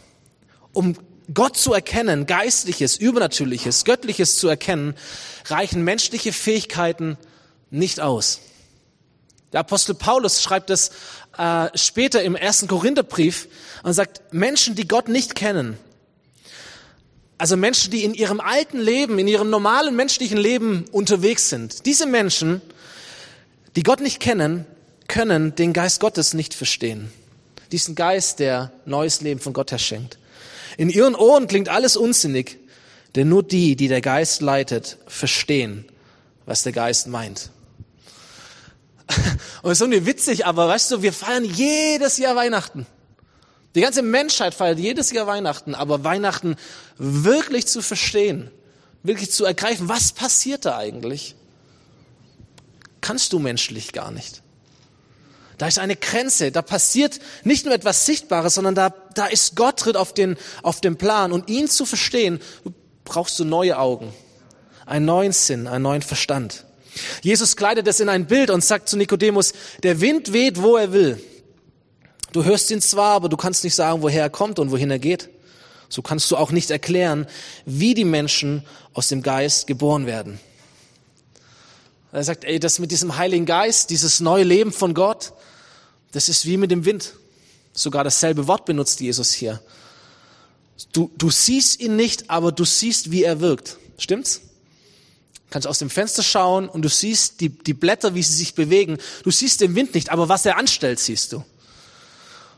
Um 0.72 0.96
Gott 1.32 1.56
zu 1.56 1.72
erkennen, 1.72 2.26
geistliches, 2.26 2.96
übernatürliches, 2.96 3.84
göttliches 3.84 4.38
zu 4.38 4.48
erkennen, 4.48 4.94
reichen 5.46 5.82
menschliche 5.82 6.32
Fähigkeiten 6.32 7.18
nicht 7.70 8.00
aus. 8.00 8.40
Der 9.52 9.60
Apostel 9.60 9.94
Paulus 9.94 10.42
schreibt 10.42 10.70
es 10.70 10.90
äh, 11.36 11.68
später 11.74 12.22
im 12.22 12.36
ersten 12.36 12.68
Korintherbrief 12.68 13.48
und 13.82 13.92
sagt, 13.92 14.32
Menschen, 14.32 14.74
die 14.74 14.86
Gott 14.86 15.08
nicht 15.08 15.34
kennen, 15.34 15.78
also 17.38 17.56
Menschen, 17.56 17.90
die 17.90 18.02
in 18.02 18.14
ihrem 18.14 18.40
alten 18.40 18.78
Leben, 18.78 19.18
in 19.18 19.28
ihrem 19.28 19.50
normalen 19.50 19.94
menschlichen 19.94 20.38
Leben 20.38 20.86
unterwegs 20.90 21.50
sind, 21.50 21.84
diese 21.84 22.06
Menschen, 22.06 22.62
die 23.76 23.82
Gott 23.82 24.00
nicht 24.00 24.20
kennen, 24.20 24.64
können 25.08 25.54
den 25.54 25.72
Geist 25.72 26.00
Gottes 26.00 26.34
nicht 26.34 26.54
verstehen. 26.54 27.12
Diesen 27.72 27.94
Geist, 27.94 28.38
der 28.38 28.72
neues 28.84 29.20
Leben 29.20 29.40
von 29.40 29.52
Gott 29.52 29.72
her 29.72 29.78
schenkt. 29.78 30.18
In 30.76 30.90
ihren 30.90 31.14
Ohren 31.14 31.46
klingt 31.46 31.68
alles 31.68 31.96
unsinnig, 31.96 32.58
denn 33.14 33.28
nur 33.28 33.42
die, 33.42 33.76
die 33.76 33.88
der 33.88 34.00
Geist 34.00 34.42
leitet, 34.42 34.98
verstehen, 35.06 35.86
was 36.44 36.62
der 36.62 36.72
Geist 36.72 37.08
meint. 37.08 37.50
Und 39.62 39.70
das 39.70 39.78
ist 39.78 39.80
irgendwie 39.80 40.06
witzig, 40.06 40.46
aber 40.46 40.68
weißt 40.68 40.90
du, 40.90 41.02
wir 41.02 41.12
feiern 41.12 41.44
jedes 41.44 42.18
Jahr 42.18 42.36
Weihnachten. 42.36 42.86
Die 43.74 43.80
ganze 43.80 44.02
Menschheit 44.02 44.54
feiert 44.54 44.78
jedes 44.78 45.10
Jahr 45.12 45.26
Weihnachten, 45.26 45.74
aber 45.74 46.02
Weihnachten 46.02 46.56
wirklich 46.96 47.66
zu 47.66 47.82
verstehen, 47.82 48.50
wirklich 49.02 49.30
zu 49.30 49.44
ergreifen, 49.44 49.88
was 49.88 50.12
passiert 50.12 50.64
da 50.64 50.78
eigentlich, 50.78 51.34
kannst 53.00 53.32
du 53.32 53.38
menschlich 53.38 53.92
gar 53.92 54.10
nicht. 54.10 54.42
Da 55.58 55.66
ist 55.66 55.78
eine 55.78 55.96
Grenze, 55.96 56.52
da 56.52 56.60
passiert 56.60 57.18
nicht 57.42 57.64
nur 57.64 57.74
etwas 57.74 58.04
Sichtbares, 58.04 58.54
sondern 58.54 58.74
da, 58.74 58.90
da 59.14 59.26
ist 59.26 59.56
Gott 59.56 59.78
tritt 59.78 59.96
auf 59.96 60.12
den, 60.12 60.36
auf 60.62 60.80
den 60.80 60.96
Plan 60.96 61.32
und 61.32 61.48
ihn 61.48 61.68
zu 61.68 61.86
verstehen, 61.86 62.40
brauchst 63.04 63.38
du 63.38 63.44
neue 63.44 63.78
Augen, 63.78 64.12
einen 64.84 65.06
neuen 65.06 65.32
Sinn, 65.32 65.66
einen 65.66 65.82
neuen 65.82 66.02
Verstand. 66.02 66.66
Jesus 67.22 67.56
kleidet 67.56 67.86
es 67.88 68.00
in 68.00 68.08
ein 68.08 68.26
Bild 68.26 68.50
und 68.50 68.64
sagt 68.64 68.88
zu 68.88 68.96
Nikodemus, 68.96 69.52
der 69.82 70.00
Wind 70.00 70.32
weht, 70.32 70.60
wo 70.60 70.76
er 70.76 70.92
will. 70.92 71.22
Du 72.32 72.44
hörst 72.44 72.70
ihn 72.70 72.82
zwar, 72.82 73.12
aber 73.12 73.28
du 73.30 73.36
kannst 73.36 73.64
nicht 73.64 73.74
sagen, 73.74 74.02
woher 74.02 74.22
er 74.22 74.30
kommt 74.30 74.58
und 74.58 74.70
wohin 74.70 74.90
er 74.90 74.98
geht. 74.98 75.30
So 75.88 76.02
kannst 76.02 76.30
du 76.30 76.36
auch 76.36 76.50
nicht 76.50 76.70
erklären, 76.70 77.26
wie 77.64 77.94
die 77.94 78.04
Menschen 78.04 78.64
aus 78.92 79.08
dem 79.08 79.22
Geist 79.22 79.66
geboren 79.66 80.06
werden. 80.06 80.40
Er 82.12 82.24
sagt, 82.24 82.44
ey, 82.44 82.58
das 82.58 82.78
mit 82.78 82.90
diesem 82.90 83.16
Heiligen 83.16 83.46
Geist, 83.46 83.90
dieses 83.90 84.20
neue 84.20 84.44
Leben 84.44 84.72
von 84.72 84.94
Gott, 84.94 85.32
das 86.16 86.30
ist 86.30 86.46
wie 86.46 86.56
mit 86.56 86.70
dem 86.70 86.86
Wind. 86.86 87.12
Sogar 87.74 88.02
dasselbe 88.02 88.46
Wort 88.46 88.64
benutzt 88.64 89.00
Jesus 89.00 89.34
hier. 89.34 89.60
Du, 90.94 91.10
du 91.18 91.30
siehst 91.30 91.78
ihn 91.78 91.94
nicht, 91.94 92.30
aber 92.30 92.52
du 92.52 92.64
siehst, 92.64 93.10
wie 93.10 93.22
er 93.22 93.40
wirkt. 93.40 93.76
Stimmt's? 93.98 94.40
kannst 95.50 95.68
aus 95.68 95.78
dem 95.78 95.90
Fenster 95.90 96.22
schauen 96.22 96.70
und 96.70 96.82
du 96.82 96.88
siehst 96.88 97.40
die, 97.40 97.50
die 97.50 97.74
Blätter, 97.74 98.14
wie 98.14 98.22
sie 98.22 98.32
sich 98.32 98.54
bewegen. 98.54 98.96
Du 99.24 99.30
siehst 99.30 99.60
den 99.60 99.74
Wind 99.74 99.94
nicht, 99.94 100.10
aber 100.10 100.28
was 100.30 100.46
er 100.46 100.56
anstellt, 100.56 100.98
siehst 100.98 101.34
du. 101.34 101.44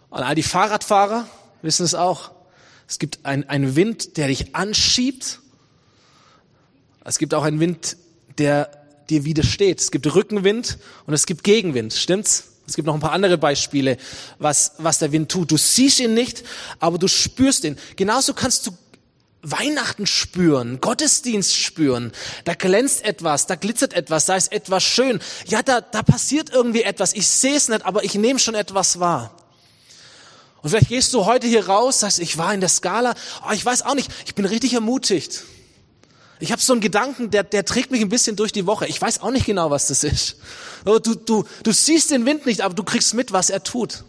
Und 0.08 0.22
all 0.22 0.36
die 0.36 0.44
Fahrradfahrer 0.44 1.28
wissen 1.60 1.84
es 1.84 1.94
auch. 1.94 2.30
Es 2.86 3.00
gibt 3.00 3.26
einen 3.26 3.74
Wind, 3.74 4.16
der 4.16 4.28
dich 4.28 4.54
anschiebt. 4.54 5.40
Es 7.04 7.18
gibt 7.18 7.34
auch 7.34 7.42
einen 7.42 7.58
Wind, 7.58 7.96
der 8.38 8.70
dir 9.10 9.24
widersteht. 9.24 9.80
Es 9.80 9.90
gibt 9.90 10.14
Rückenwind 10.14 10.78
und 11.06 11.12
es 11.12 11.26
gibt 11.26 11.42
Gegenwind. 11.42 11.92
Stimmt's? 11.92 12.47
Es 12.68 12.76
gibt 12.76 12.86
noch 12.86 12.94
ein 12.94 13.00
paar 13.00 13.12
andere 13.12 13.38
Beispiele, 13.38 13.96
was, 14.38 14.72
was 14.76 14.98
der 14.98 15.10
Wind 15.10 15.30
tut. 15.30 15.50
Du 15.50 15.56
siehst 15.56 16.00
ihn 16.00 16.12
nicht, 16.12 16.44
aber 16.78 16.98
du 16.98 17.08
spürst 17.08 17.64
ihn. 17.64 17.78
Genauso 17.96 18.34
kannst 18.34 18.66
du 18.66 18.72
Weihnachten 19.40 20.06
spüren, 20.06 20.80
Gottesdienst 20.80 21.56
spüren. 21.56 22.12
Da 22.44 22.54
glänzt 22.54 23.04
etwas, 23.04 23.46
da 23.46 23.54
glitzert 23.54 23.94
etwas, 23.94 24.26
da 24.26 24.36
ist 24.36 24.52
etwas 24.52 24.84
schön. 24.84 25.20
Ja, 25.46 25.62
da, 25.62 25.80
da 25.80 26.02
passiert 26.02 26.50
irgendwie 26.50 26.82
etwas. 26.82 27.14
Ich 27.14 27.26
sehe 27.26 27.56
es 27.56 27.68
nicht, 27.68 27.86
aber 27.86 28.04
ich 28.04 28.14
nehme 28.14 28.38
schon 28.38 28.54
etwas 28.54 29.00
wahr. 29.00 29.34
Und 30.60 30.70
vielleicht 30.70 30.88
gehst 30.88 31.14
du 31.14 31.24
heute 31.24 31.46
hier 31.46 31.68
raus, 31.68 32.00
sagst, 32.00 32.18
ich 32.18 32.36
war 32.36 32.52
in 32.52 32.60
der 32.60 32.68
Skala, 32.68 33.14
oh, 33.48 33.52
ich 33.52 33.64
weiß 33.64 33.82
auch 33.82 33.94
nicht, 33.94 34.10
ich 34.26 34.34
bin 34.34 34.44
richtig 34.44 34.74
ermutigt. 34.74 35.44
Ich 36.40 36.52
habe 36.52 36.62
so 36.62 36.72
einen 36.72 36.80
Gedanken, 36.80 37.30
der, 37.30 37.42
der 37.42 37.64
trägt 37.64 37.90
mich 37.90 38.00
ein 38.00 38.08
bisschen 38.08 38.36
durch 38.36 38.52
die 38.52 38.66
Woche. 38.66 38.86
Ich 38.86 39.00
weiß 39.00 39.20
auch 39.22 39.30
nicht 39.30 39.46
genau, 39.46 39.70
was 39.70 39.88
das 39.88 40.04
ist. 40.04 40.36
Du, 40.84 40.98
du, 40.98 41.44
du 41.62 41.72
siehst 41.72 42.10
den 42.10 42.26
Wind 42.26 42.46
nicht, 42.46 42.60
aber 42.60 42.74
du 42.74 42.84
kriegst 42.84 43.14
mit, 43.14 43.32
was 43.32 43.50
er 43.50 43.64
tut. 43.64 44.04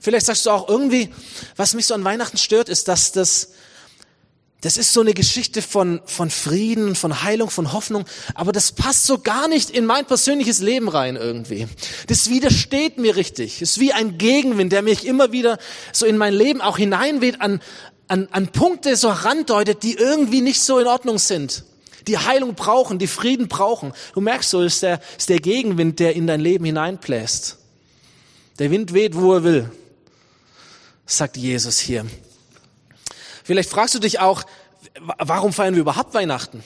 Vielleicht 0.00 0.26
sagst 0.26 0.46
du 0.46 0.50
auch 0.50 0.68
irgendwie, 0.68 1.10
was 1.56 1.74
mich 1.74 1.86
so 1.86 1.94
an 1.94 2.04
Weihnachten 2.04 2.38
stört, 2.38 2.70
ist, 2.70 2.88
dass 2.88 3.12
das, 3.12 3.50
das 4.62 4.78
ist 4.78 4.94
so 4.94 5.02
eine 5.02 5.12
Geschichte 5.12 5.60
von, 5.60 6.00
von 6.06 6.30
Frieden, 6.30 6.94
von 6.94 7.22
Heilung, 7.22 7.50
von 7.50 7.72
Hoffnung, 7.72 8.06
aber 8.34 8.52
das 8.52 8.72
passt 8.72 9.06
so 9.06 9.18
gar 9.18 9.46
nicht 9.46 9.68
in 9.68 9.84
mein 9.84 10.06
persönliches 10.06 10.60
Leben 10.60 10.88
rein 10.88 11.16
irgendwie. 11.16 11.66
Das 12.06 12.30
widersteht 12.30 12.96
mir 12.96 13.16
richtig. 13.16 13.60
Es 13.60 13.72
ist 13.72 13.80
wie 13.80 13.92
ein 13.92 14.16
Gegenwind, 14.16 14.72
der 14.72 14.80
mich 14.80 15.06
immer 15.06 15.32
wieder 15.32 15.58
so 15.92 16.06
in 16.06 16.16
mein 16.16 16.32
Leben 16.32 16.62
auch 16.62 16.78
hineinweht 16.78 17.42
an, 17.42 17.60
an, 18.10 18.28
an 18.32 18.48
Punkte 18.48 18.96
so 18.96 19.08
herandeutet, 19.08 19.84
die 19.84 19.94
irgendwie 19.94 20.40
nicht 20.40 20.60
so 20.60 20.78
in 20.78 20.88
Ordnung 20.88 21.18
sind. 21.18 21.64
Die 22.08 22.18
Heilung 22.18 22.54
brauchen, 22.54 22.98
die 22.98 23.06
Frieden 23.06 23.46
brauchen. 23.46 23.92
Du 24.14 24.20
merkst 24.20 24.50
so, 24.50 24.62
ist 24.62 24.82
der, 24.82 25.00
ist 25.16 25.28
der 25.28 25.38
Gegenwind, 25.38 26.00
der 26.00 26.16
in 26.16 26.26
dein 26.26 26.40
Leben 26.40 26.64
hineinbläst. 26.64 27.58
Der 28.58 28.70
Wind 28.72 28.94
weht, 28.94 29.14
wo 29.14 29.34
er 29.34 29.44
will, 29.44 29.70
sagt 31.06 31.36
Jesus 31.36 31.78
hier. 31.78 32.04
Vielleicht 33.44 33.70
fragst 33.70 33.94
du 33.94 34.00
dich 34.00 34.18
auch, 34.18 34.42
warum 35.18 35.52
feiern 35.52 35.74
wir 35.74 35.82
überhaupt 35.82 36.12
Weihnachten? 36.12 36.64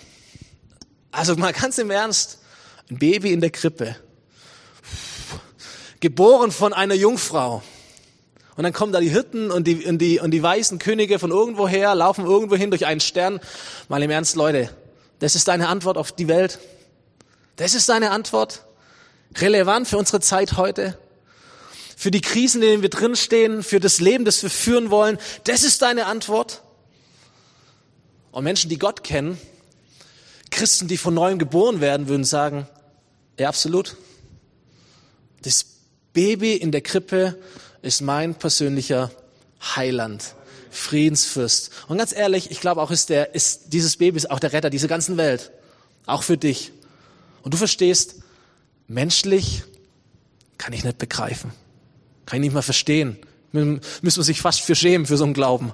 Also 1.11 1.37
mal 1.37 1.53
ganz 1.53 1.77
im 1.77 1.91
Ernst, 1.91 2.39
ein 2.91 2.99
Baby 2.99 3.33
in 3.33 3.41
der 3.41 3.51
Krippe, 3.51 3.97
geboren 6.01 6.53
von 6.53 6.73
einer 6.73 6.95
Jungfrau. 6.95 7.63
Und 8.57 8.63
dann 8.65 8.73
kommen 8.73 8.93
da 8.93 9.01
die 9.01 9.11
Hirten 9.11 9.51
und 9.51 9.67
die, 9.67 9.85
und 9.85 9.99
die, 9.99 10.21
und 10.21 10.31
die 10.31 10.43
weißen 10.43 10.79
Könige 10.79 11.19
von 11.19 11.31
irgendwoher, 11.31 11.95
laufen 11.95 12.25
irgendwo 12.25 12.55
hin 12.55 12.71
durch 12.71 12.87
einen 12.87 13.01
Stern. 13.01 13.41
Mal 13.89 14.03
im 14.03 14.11
Ernst, 14.11 14.37
Leute, 14.37 14.71
das 15.19 15.35
ist 15.35 15.49
deine 15.49 15.69
Antwort 15.69 15.99
auf 15.99 16.13
die 16.13 16.29
Welt. 16.29 16.59
Das 17.57 17.75
ist 17.75 17.89
deine 17.89 18.11
Antwort. 18.11 18.65
Relevant 19.37 19.89
für 19.89 19.99
unsere 19.99 20.21
Zeit 20.21 20.57
heute. 20.57 20.97
Für 21.97 22.11
die 22.11 22.21
Krisen, 22.21 22.63
in 22.63 22.69
denen 22.69 22.83
wir 22.83 22.91
drinstehen, 22.91 23.63
für 23.63 23.81
das 23.81 24.01
Leben, 24.01 24.25
das 24.25 24.43
wir 24.43 24.51
führen 24.51 24.91
wollen. 24.91 25.19
Das 25.45 25.65
ist 25.65 25.83
deine 25.83 26.07
Antwort. 26.07 26.63
Und 28.31 28.45
Menschen, 28.45 28.69
die 28.69 28.79
Gott 28.79 29.05
kennen, 29.05 29.39
Christen, 30.51 30.87
die 30.87 30.97
von 30.97 31.15
neuem 31.15 31.39
geboren 31.39 31.81
werden, 31.81 32.09
würden 32.09 32.25
sagen, 32.25 32.69
ja, 33.39 33.49
absolut. 33.49 33.97
Das 35.43 35.67
Baby 36.13 36.55
in 36.55 36.71
der 36.71 36.81
Krippe 36.81 37.37
ist 37.85 38.01
mein 38.01 38.35
persönlicher 38.35 39.11
Heiland, 39.77 40.35
Friedensfürst. 40.71 41.71
Und 41.87 41.99
ganz 41.99 42.13
ehrlich, 42.13 42.51
ich 42.51 42.61
glaube 42.61 42.83
auch, 42.83 42.91
ist 42.91 43.11
der, 43.11 43.35
ist 43.35 43.73
dieses 43.73 43.97
Baby 43.97 44.17
ist 44.17 44.31
auch 44.31 44.41
der 44.41 44.53
Retter 44.53 44.71
dieser 44.71 44.89
ganzen 44.89 45.17
Welt. 45.17 45.53
Auch 46.07 46.23
für 46.23 46.37
dich. 46.37 46.73
Und 47.43 47.55
du 47.55 47.59
verstehst, 47.59 48.17
menschlich 48.89 49.63
kann 50.59 50.73
ich 50.73 50.83
nicht 50.83 50.99
begreifen. 50.99 51.53
Kann 52.27 52.39
ich 52.39 52.47
nicht 52.47 52.55
mal 52.55 52.63
verstehen. 52.63 53.19
Müssen 53.53 53.81
wir 54.01 54.25
sich 54.25 54.41
fast 54.41 54.63
für 54.63 54.75
schämen, 54.75 55.07
für 55.07 55.17
so 55.17 55.25
einen 55.25 55.35
Glauben. 55.35 55.73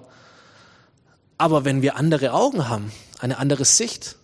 Aber 1.38 1.64
wenn 1.64 1.80
wir 1.80 1.96
andere 1.96 2.32
Augen 2.32 2.68
haben, 2.68 2.92
eine 3.20 3.38
andere 3.38 3.64
Sicht, 3.64 4.16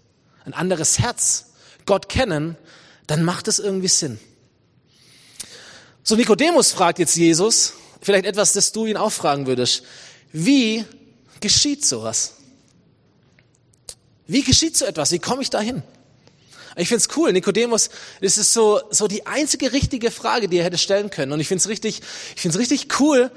ein 0.45 0.53
anderes 0.53 0.99
Herz, 0.99 1.53
Gott 1.87 2.09
kennen, 2.09 2.57
dann 3.07 3.23
macht 3.23 3.49
es 3.49 3.59
irgendwie 3.59 3.89
Sinn. 3.89 4.19
So 6.09 6.15
Nikodemus 6.15 6.71
fragt 6.71 7.01
jetzt 7.01 7.17
Jesus, 7.17 7.73
vielleicht 8.01 8.27
etwas, 8.27 8.53
das 8.53 8.71
du 8.71 8.87
ihn 8.87 8.97
auch 8.97 9.11
fragen 9.11 9.49
würdest. 9.49 9.83
Wie 10.33 10.85
geschieht 11.41 11.85
sowas? 11.85 12.35
Wie 14.29 14.45
geschieht 14.45 14.77
so 14.77 14.85
etwas? 14.85 15.11
Wie 15.11 15.19
komme 15.19 15.43
ich 15.43 15.51
dahin? 15.51 15.83
Ich 16.77 16.87
find's 16.87 17.09
cool. 17.17 17.33
Nikodemus, 17.33 17.91
das 18.21 18.39
ist 18.39 18.53
so, 18.53 18.83
so 18.93 19.09
die 19.09 19.27
einzige 19.27 19.73
richtige 19.73 20.13
Frage, 20.13 20.49
die 20.49 20.59
er 20.59 20.65
hätte 20.65 20.79
stellen 20.79 21.11
können. 21.11 21.33
Und 21.33 21.41
ich 21.41 21.49
find's 21.49 21.67
richtig, 21.67 22.03
ich 22.37 22.41
find's 22.41 22.57
richtig 22.57 23.01
cool, 23.01 23.33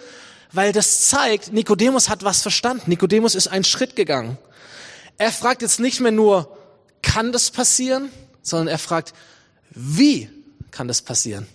weil 0.52 0.72
das 0.72 1.08
zeigt, 1.08 1.52
Nikodemus 1.52 2.08
hat 2.08 2.24
was 2.24 2.44
verstanden. 2.44 2.84
Nikodemus 2.86 3.34
ist 3.34 3.48
einen 3.48 3.64
Schritt 3.64 3.96
gegangen. 3.96 4.38
Er 5.18 5.32
fragt 5.32 5.64
jetzt 5.64 5.80
nicht 5.80 6.02
mehr 6.02 6.12
nur, 6.12 6.56
kann 7.02 7.32
das 7.32 7.50
passieren, 7.50 8.12
sondern 8.44 8.68
er 8.68 8.78
fragt, 8.78 9.16
wie 9.72 10.30
kann 10.70 10.88
das 10.88 11.02
passieren? 11.02 11.48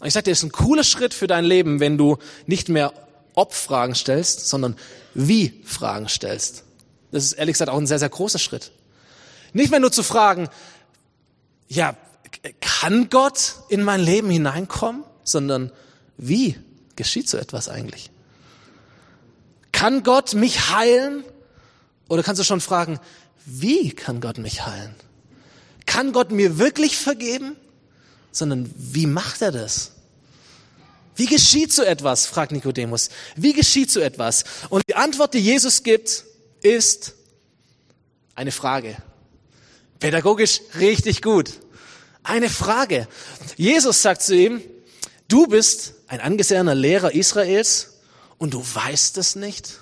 Und 0.00 0.06
ich 0.06 0.12
sage 0.12 0.24
dir, 0.24 0.30
das 0.32 0.38
ist 0.38 0.44
ein 0.44 0.52
cooler 0.52 0.84
Schritt 0.84 1.14
für 1.14 1.26
dein 1.26 1.44
Leben, 1.44 1.80
wenn 1.80 1.98
du 1.98 2.18
nicht 2.46 2.68
mehr 2.68 2.92
Ob-Fragen 3.34 3.94
stellst, 3.94 4.48
sondern 4.48 4.76
Wie-Fragen 5.14 6.08
stellst. 6.08 6.64
Das 7.10 7.24
ist 7.24 7.32
ehrlich 7.32 7.54
gesagt 7.54 7.70
auch 7.70 7.78
ein 7.78 7.86
sehr, 7.86 7.98
sehr 7.98 8.08
großer 8.08 8.38
Schritt. 8.38 8.72
Nicht 9.52 9.70
mehr 9.70 9.80
nur 9.80 9.92
zu 9.92 10.02
fragen, 10.02 10.48
ja, 11.68 11.96
kann 12.60 13.08
Gott 13.10 13.54
in 13.68 13.82
mein 13.82 14.00
Leben 14.00 14.30
hineinkommen, 14.30 15.04
sondern 15.24 15.72
wie 16.16 16.58
geschieht 16.96 17.28
so 17.28 17.38
etwas 17.38 17.68
eigentlich? 17.68 18.10
Kann 19.72 20.02
Gott 20.02 20.34
mich 20.34 20.70
heilen? 20.70 21.24
Oder 22.08 22.22
kannst 22.22 22.40
du 22.40 22.44
schon 22.44 22.60
fragen, 22.60 22.98
wie 23.46 23.92
kann 23.92 24.20
Gott 24.20 24.38
mich 24.38 24.66
heilen? 24.66 24.94
Kann 25.86 26.12
Gott 26.12 26.30
mir 26.32 26.58
wirklich 26.58 26.98
vergeben? 26.98 27.56
Sondern 28.32 28.72
wie 28.76 29.06
macht 29.06 29.42
er 29.42 29.52
das? 29.52 29.92
Wie 31.16 31.26
geschieht 31.26 31.72
so 31.72 31.82
etwas? 31.82 32.26
fragt 32.26 32.52
Nikodemus. 32.52 33.10
Wie 33.34 33.52
geschieht 33.52 33.90
so 33.90 34.00
etwas? 34.00 34.44
Und 34.68 34.82
die 34.88 34.94
Antwort, 34.94 35.34
die 35.34 35.40
Jesus 35.40 35.82
gibt, 35.82 36.24
ist 36.62 37.14
eine 38.34 38.52
Frage. 38.52 38.96
Pädagogisch 39.98 40.60
richtig 40.78 41.22
gut. 41.22 41.50
Eine 42.22 42.48
Frage. 42.48 43.08
Jesus 43.56 44.00
sagt 44.02 44.22
zu 44.22 44.36
ihm, 44.36 44.60
du 45.26 45.46
bist 45.48 45.94
ein 46.06 46.20
angesehener 46.20 46.74
Lehrer 46.74 47.12
Israels 47.12 47.98
und 48.38 48.54
du 48.54 48.62
weißt 48.62 49.18
es 49.18 49.34
nicht? 49.34 49.80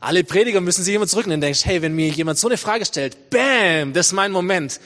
Alle 0.00 0.24
Prediger 0.24 0.60
müssen 0.60 0.84
sich 0.84 0.94
immer 0.94 1.06
zurücknehmen 1.06 1.38
und 1.38 1.40
denkst, 1.40 1.64
hey, 1.64 1.80
wenn 1.80 1.94
mir 1.94 2.08
jemand 2.08 2.38
so 2.38 2.48
eine 2.48 2.58
Frage 2.58 2.84
stellt, 2.84 3.30
bam, 3.30 3.94
das 3.94 4.08
ist 4.08 4.12
mein 4.12 4.30
Moment. 4.30 4.78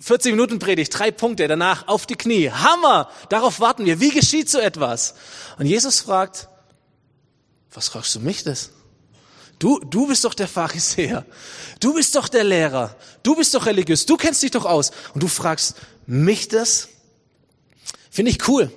40 0.00 0.32
Minuten 0.32 0.58
Predigt, 0.58 0.96
drei 0.96 1.10
Punkte, 1.10 1.48
danach 1.48 1.88
auf 1.88 2.06
die 2.06 2.16
Knie. 2.16 2.50
Hammer! 2.50 3.10
Darauf 3.28 3.60
warten 3.60 3.86
wir. 3.86 4.00
Wie 4.00 4.10
geschieht 4.10 4.50
so 4.50 4.58
etwas? 4.58 5.14
Und 5.58 5.66
Jesus 5.66 6.00
fragt, 6.00 6.48
was 7.72 7.88
fragst 7.88 8.14
du 8.14 8.20
mich 8.20 8.42
das? 8.42 8.70
Du, 9.58 9.78
du 9.78 10.06
bist 10.06 10.24
doch 10.24 10.34
der 10.34 10.48
Pharisäer. 10.48 11.24
Du 11.80 11.94
bist 11.94 12.14
doch 12.14 12.28
der 12.28 12.44
Lehrer. 12.44 12.94
Du 13.22 13.36
bist 13.36 13.54
doch 13.54 13.66
religiös. 13.66 14.04
Du 14.04 14.16
kennst 14.16 14.42
dich 14.42 14.50
doch 14.50 14.66
aus. 14.66 14.92
Und 15.14 15.22
du 15.22 15.28
fragst 15.28 15.76
mich 16.06 16.48
das? 16.48 16.88
Finde 18.10 18.30
ich 18.30 18.48
cool. 18.48 18.70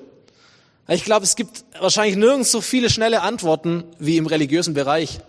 Ich 0.88 1.03
glaube, 1.03 1.25
es 1.25 1.36
gibt 1.36 1.65
wahrscheinlich 1.79 2.15
nirgends 2.15 2.51
so 2.51 2.62
viele 2.62 2.89
schnelle 2.89 3.21
Antworten 3.21 3.84
wie 3.99 4.17
im 4.17 4.25
religiösen 4.25 4.73
Bereich. 4.73 5.19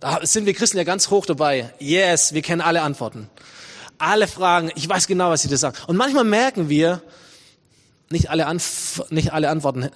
Da 0.00 0.24
sind 0.24 0.46
wir 0.46 0.54
Christen 0.54 0.78
ja 0.78 0.84
ganz 0.84 1.10
hoch 1.10 1.26
dabei. 1.26 1.74
Yes, 1.80 2.32
wir 2.32 2.42
kennen 2.42 2.60
alle 2.60 2.82
Antworten 2.82 3.28
alle 3.98 4.28
Fragen, 4.28 4.70
ich 4.74 4.88
weiß 4.88 5.06
genau, 5.06 5.30
was 5.30 5.42
sie 5.42 5.48
da 5.48 5.56
sagen. 5.56 5.76
Und 5.86 5.96
manchmal 5.96 6.24
merken 6.24 6.68
wir, 6.68 7.02
nicht 8.10 8.30
alle, 8.30 8.46
Anf 8.46 9.02
nicht 9.10 9.32
alle 9.32 9.48
Antworten 9.48 9.84
äh, 9.84 9.90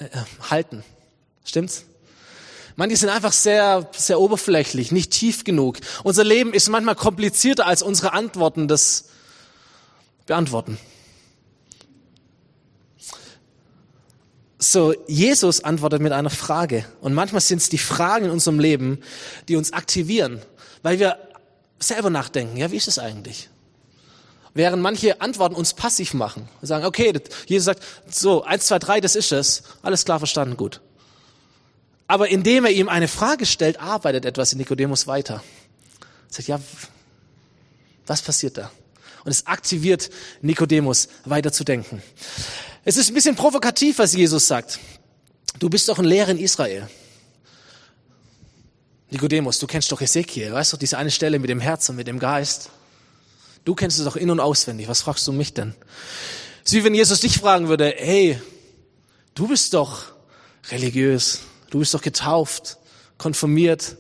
halten. 0.51 0.83
Stimmt's? 1.45 1.85
Manche 2.77 2.97
sind 2.97 3.09
einfach 3.09 3.33
sehr, 3.33 3.89
sehr 3.97 4.21
oberflächlich, 4.21 4.93
nicht 4.93 5.11
tief 5.11 5.43
genug. 5.43 5.79
Unser 6.05 6.23
Leben 6.23 6.55
ist 6.55 6.69
manchmal 6.69 6.95
komplizierter 6.95 7.67
als 7.67 7.83
unsere 7.83 8.13
Antworten 8.13 8.69
das 8.69 9.07
beantworten. 10.27 10.79
So, 14.61 14.95
Jesus 15.07 15.63
antwortet 15.65 16.03
mit 16.03 16.13
einer 16.13 16.31
Frage. 16.31 16.85
Und 17.01 17.15
manchmal 17.15 17.41
sind 17.41 17.59
es 17.59 17.69
die 17.69 17.79
Fragen 17.79 18.27
in 18.27 18.31
unserem 18.31 18.61
Leben, 18.61 19.01
die 19.49 19.57
uns 19.57 19.73
aktivieren, 19.73 20.43
weil 20.83 20.99
wir 20.99 21.19
selber 21.81 22.11
nachdenken, 22.11 22.57
ja, 22.57 22.71
wie 22.71 22.77
ist 22.77 22.89
es 22.89 22.99
eigentlich? 22.99 23.49
Während 24.55 24.83
manche 24.83 25.21
Antworten 25.21 25.55
uns 25.55 25.75
passiv 25.75 26.15
machen. 26.15 26.49
Wir 26.61 26.67
sagen, 26.67 26.85
okay, 26.85 27.13
Jesus 27.47 27.67
sagt, 27.67 27.83
so, 28.11 28.45
eins, 28.45 28.67
zwei, 28.67 28.79
drei, 28.79 29.01
das 29.01 29.15
ist 29.15 29.33
es. 29.33 29.63
Alles 29.83 30.05
klar 30.05 30.19
verstanden, 30.19 30.57
gut. 30.57 30.81
Aber 32.07 32.29
indem 32.29 32.65
er 32.65 32.71
ihm 32.71 32.89
eine 32.89 33.09
Frage 33.09 33.47
stellt, 33.47 33.79
arbeitet 33.79 34.25
etwas 34.25 34.53
in 34.53 34.59
Nikodemus 34.59 35.07
weiter. 35.07 35.43
Er 36.31 36.35
sagt, 36.35 36.49
ja, 36.49 36.61
was 38.07 38.23
passiert 38.23 38.57
da? 38.57 38.71
Und 39.25 39.31
es 39.31 39.47
aktiviert 39.47 40.11
Nikodemus, 40.41 41.09
weiter 41.27 41.53
zu 41.53 41.65
denken. 41.65 42.03
Es 42.85 42.97
ist 42.97 43.11
ein 43.11 43.15
bisschen 43.15 43.37
provokativ, 43.37 43.99
was 43.99 44.15
Jesus 44.15 44.47
sagt. 44.47 44.79
Du 45.59 45.69
bist 45.69 45.89
doch 45.89 45.99
ein 45.99 46.07
Lehrer 46.07 46.31
in 46.31 46.39
Israel. 46.39 46.89
Nikodemus, 49.11 49.59
du 49.59 49.67
kennst 49.67 49.91
doch 49.93 50.01
Ezekiel, 50.01 50.53
weißt 50.53 50.73
du, 50.73 50.77
diese 50.77 50.97
eine 50.97 51.11
Stelle 51.11 51.39
mit 51.39 51.51
dem 51.51 51.61
Herz 51.61 51.89
und 51.89 51.97
mit 51.97 52.07
dem 52.07 52.19
Geist. 52.19 52.71
Du 53.69 53.75
kennst 53.75 53.99
es 53.99 54.07
doch 54.07 54.17
in- 54.17 54.31
und 54.31 54.41
auswendig. 54.41 54.89
Was 54.89 55.03
fragst 55.03 55.29
du 55.29 55.33
mich 55.33 55.53
denn? 55.53 55.75
Es 56.65 56.73
ist 56.73 56.79
wie 56.79 56.85
wenn 56.85 56.95
Jesus 56.95 57.21
dich 57.21 57.37
fragen 57.37 57.69
würde, 57.69 57.93
hey, 57.95 58.41
du 59.35 59.47
bist 59.47 59.75
doch 59.75 60.05
religiös. 60.71 61.41
Du 61.69 61.81
bist 61.81 61.93
doch 61.93 62.01
getauft, 62.01 62.79
konfirmiert. 63.19 63.99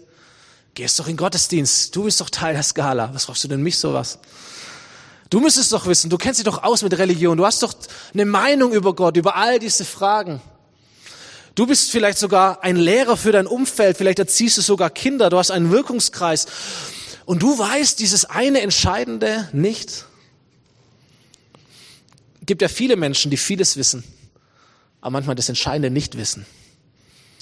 Gehst 0.72 0.98
doch 0.98 1.06
in 1.06 1.18
Gottesdienst. 1.18 1.94
Du 1.94 2.04
bist 2.04 2.18
doch 2.22 2.30
Teil 2.30 2.54
der 2.54 2.62
Skala. 2.62 3.10
Was 3.12 3.26
fragst 3.26 3.44
du 3.44 3.48
denn 3.48 3.60
mich 3.60 3.78
sowas? 3.78 4.20
Du 5.28 5.38
müsstest 5.38 5.70
doch 5.70 5.84
wissen, 5.84 6.08
du 6.08 6.16
kennst 6.16 6.38
dich 6.38 6.46
doch 6.46 6.62
aus 6.62 6.80
mit 6.80 6.96
Religion. 6.96 7.36
Du 7.36 7.44
hast 7.44 7.62
doch 7.62 7.74
eine 8.14 8.24
Meinung 8.24 8.72
über 8.72 8.94
Gott, 8.94 9.18
über 9.18 9.36
all 9.36 9.58
diese 9.58 9.84
Fragen. 9.84 10.40
Du 11.56 11.66
bist 11.66 11.90
vielleicht 11.90 12.16
sogar 12.16 12.64
ein 12.64 12.76
Lehrer 12.76 13.18
für 13.18 13.32
dein 13.32 13.46
Umfeld, 13.46 13.98
vielleicht 13.98 14.18
erziehst 14.18 14.56
du 14.56 14.62
sogar 14.62 14.88
Kinder, 14.88 15.28
du 15.28 15.36
hast 15.36 15.50
einen 15.50 15.70
Wirkungskreis. 15.70 16.46
Und 17.28 17.42
du 17.42 17.58
weißt 17.58 18.00
dieses 18.00 18.24
eine 18.24 18.62
Entscheidende 18.62 19.50
nicht. 19.52 20.06
Es 22.40 22.46
gibt 22.46 22.62
ja 22.62 22.68
viele 22.68 22.96
Menschen, 22.96 23.30
die 23.30 23.36
vieles 23.36 23.76
wissen, 23.76 24.02
aber 25.02 25.10
manchmal 25.10 25.36
das 25.36 25.50
Entscheidende 25.50 25.90
nicht 25.90 26.16
wissen. 26.16 26.46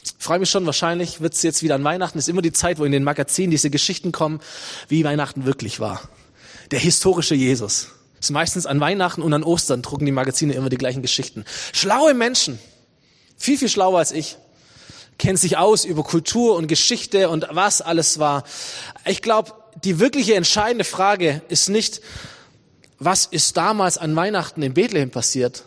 Ich 0.03 0.12
freue 0.18 0.40
mich 0.40 0.51
schon, 0.51 0.66
wahrscheinlich 0.66 1.20
wird 1.20 1.35
es 1.35 1.42
jetzt 1.44 1.62
wieder 1.62 1.77
an 1.77 1.85
Weihnachten. 1.85 2.18
Ist 2.18 2.29
immer 2.29 2.42
die 2.42 2.51
Zeit, 2.51 2.81
wo 2.81 2.85
in 2.85 2.90
den 2.90 3.05
Magazinen 3.05 3.53
diese 3.53 3.70
Geschichten 3.70 4.11
kommen, 4.11 4.40
wie 4.88 5.05
Weihnachten 5.05 5.44
wirklich 5.44 5.79
war. 5.79 6.03
Der 6.72 6.81
historische 6.81 7.37
Jesus. 7.37 7.90
Ist 8.18 8.31
meistens 8.33 8.66
an 8.66 8.81
Weihnachten 8.81 9.22
und 9.22 9.33
an 9.35 9.44
Ostern 9.44 9.83
drucken 9.83 10.05
die 10.05 10.11
Magazine 10.11 10.53
immer 10.55 10.68
die 10.68 10.79
gleichen 10.79 11.03
Geschichten. 11.03 11.44
Schlaue 11.72 12.12
Menschen, 12.12 12.59
viel, 13.37 13.57
viel 13.57 13.68
schlauer 13.68 14.01
als 14.01 14.11
ich, 14.11 14.37
kennt 15.16 15.38
sich 15.38 15.59
aus 15.59 15.85
über 15.85 16.03
Kultur 16.03 16.57
und 16.57 16.66
Geschichte 16.66 17.29
und 17.29 17.46
was 17.53 17.83
alles 17.83 18.18
war. 18.18 18.42
Ich 19.05 19.22
glaube, 19.22 19.53
die 19.84 19.98
wirkliche 20.00 20.34
entscheidende 20.34 20.84
Frage 20.84 21.42
ist 21.48 21.68
nicht, 21.68 22.00
was 22.98 23.26
ist 23.26 23.56
damals 23.56 23.98
an 23.98 24.16
Weihnachten 24.16 24.62
in 24.62 24.74
Bethlehem 24.74 25.10
passiert, 25.10 25.64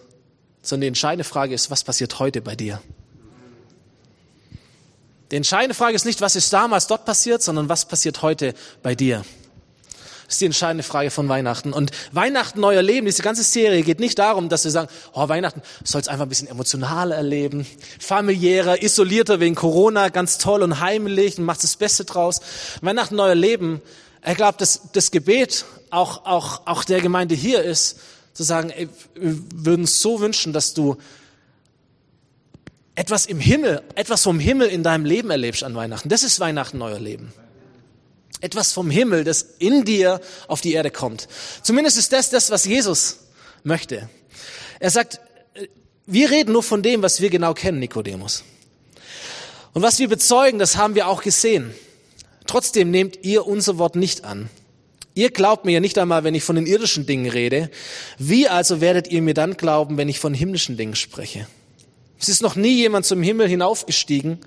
sondern 0.62 0.82
die 0.82 0.88
entscheidende 0.88 1.24
Frage 1.24 1.54
ist, 1.54 1.70
was 1.70 1.84
passiert 1.84 2.20
heute 2.20 2.42
bei 2.42 2.56
dir? 2.56 2.82
Die 5.32 5.36
entscheidende 5.36 5.76
Frage 5.76 5.96
ist 5.96 6.06
nicht, 6.06 6.22
was 6.22 6.36
ist 6.36 6.52
damals 6.52 6.88
dort 6.88 7.06
passiert, 7.06 7.44
sondern 7.44 7.70
was 7.70 7.86
passiert 7.86 8.24
heute 8.24 8.56
bei 8.82 8.96
dir? 8.96 9.24
Ist 10.30 10.42
die 10.42 10.46
entscheidende 10.46 10.84
Frage 10.84 11.10
von 11.10 11.28
Weihnachten. 11.28 11.74
Und 11.74 11.90
Weihnachten, 12.12 12.60
neuer 12.60 12.84
Leben, 12.84 13.08
diese 13.08 13.24
ganze 13.24 13.42
Serie 13.42 13.82
geht 13.82 14.00
nicht 14.00 14.20
darum, 14.20 14.48
dass 14.48 14.64
wir 14.64 14.70
sagen, 14.70 14.88
oh, 15.14 15.28
Weihnachten 15.28 15.64
soll 15.84 16.02
es 16.02 16.08
einfach 16.08 16.28
ein 16.28 16.30
bisschen 16.30 16.48
emotionaler 16.48 17.16
erleben, 17.16 17.66
familiärer, 18.00 18.84
isolierter 18.84 19.40
wegen 19.40 19.56
Corona, 19.56 20.10
ganz 20.10 20.38
toll 20.38 20.62
und 20.62 20.80
heimlich 20.82 21.40
und 21.40 21.46
macht 21.46 21.64
das 21.64 21.76
Beste 21.78 22.06
draus. 22.06 22.42
Weihnachten, 22.82 23.16
neuer 23.16 23.34
Leben. 23.34 23.82
Ich 24.24 24.36
glaube, 24.36 24.56
das, 24.60 24.82
das 24.94 25.10
Gebet 25.10 25.66
auch, 25.90 26.28
auch, 26.28 26.62
auch 26.68 26.84
der 26.84 27.02
Gemeinde 27.02 27.34
hier 27.34 27.64
ist, 27.64 27.98
zu 28.34 28.44
sagen, 28.44 28.70
ey, 28.70 28.88
wir 29.16 29.36
würden 29.52 29.82
uns 29.82 30.00
so 30.00 30.20
wünschen, 30.20 30.54
dass 30.54 30.76
du 30.76 30.98
etwas 32.94 33.26
im 33.26 33.40
Himmel, 33.40 33.82
etwas 33.96 34.22
vom 34.22 34.40
Himmel 34.40 34.68
in 34.68 34.84
deinem 34.84 35.06
Leben 35.06 35.32
erlebst 35.32 35.64
an 35.64 35.74
Weihnachten. 35.74 36.08
Das 36.08 36.22
ist 36.22 36.40
Weihnachten, 36.40 36.78
neuer 36.78 37.00
Leben. 37.00 37.34
Etwas 38.42 38.72
vom 38.72 38.90
Himmel, 38.90 39.24
das 39.24 39.46
in 39.60 39.84
dir 39.84 40.22
auf 40.48 40.62
die 40.62 40.74
Erde 40.74 40.92
kommt. 40.92 41.28
Zumindest 41.62 41.98
ist 41.98 42.14
das 42.14 42.30
das, 42.30 42.52
was 42.52 42.66
Jesus 42.66 43.18
möchte. 43.64 44.10
Er 44.80 44.90
sagt, 44.90 45.20
wir 46.06 46.32
reden 46.32 46.54
nur 46.54 46.64
von 46.64 46.82
dem, 46.82 47.02
was 47.02 47.22
wir 47.22 47.30
genau 47.30 47.54
kennen, 47.54 47.80
Nikodemus. 47.80 48.44
Und 49.74 49.82
was 49.82 50.00
wir 50.00 50.08
bezeugen, 50.08 50.58
das 50.58 50.78
haben 50.78 50.96
wir 50.96 51.08
auch 51.08 51.22
gesehen. 51.22 51.74
Trotzdem 52.48 52.90
nehmt 52.90 53.24
ihr 53.24 53.46
unser 53.46 53.78
Wort 53.78 53.96
nicht 53.96 54.24
an. 54.24 54.50
Ihr 55.14 55.32
glaubt 55.32 55.66
mir 55.66 55.74
ja 55.74 55.80
nicht 55.80 55.98
einmal, 55.98 56.24
wenn 56.24 56.34
ich 56.34 56.44
von 56.44 56.56
den 56.56 56.66
irdischen 56.66 57.06
Dingen 57.06 57.30
rede. 57.30 57.70
Wie 58.18 58.48
also 58.48 58.82
werdet 58.82 59.10
ihr 59.10 59.22
mir 59.22 59.34
dann 59.34 59.58
glauben, 59.58 59.98
wenn 59.98 60.10
ich 60.10 60.20
von 60.20 60.34
himmlischen 60.34 60.78
Dingen 60.78 60.96
spreche? 60.96 61.46
Es 62.20 62.30
ist 62.30 62.42
noch 62.42 62.56
nie 62.56 62.76
jemand 62.76 63.06
zum 63.06 63.22
Himmel 63.22 63.48
hinaufgestiegen, 63.48 64.40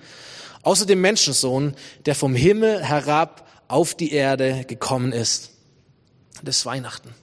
außer 0.63 0.87
dem 0.87 1.01
Menschensohn, 1.01 1.75
der 2.07 2.15
vom 2.15 2.35
Himmel 2.35 2.83
herab 2.83 3.47
auf 3.73 3.95
die 3.95 4.13
Erde 4.13 4.65
gekommen 4.67 5.13
ist. 5.13 5.51
Das 6.43 6.59
ist 6.59 6.67
Weihnachten. 6.67 7.15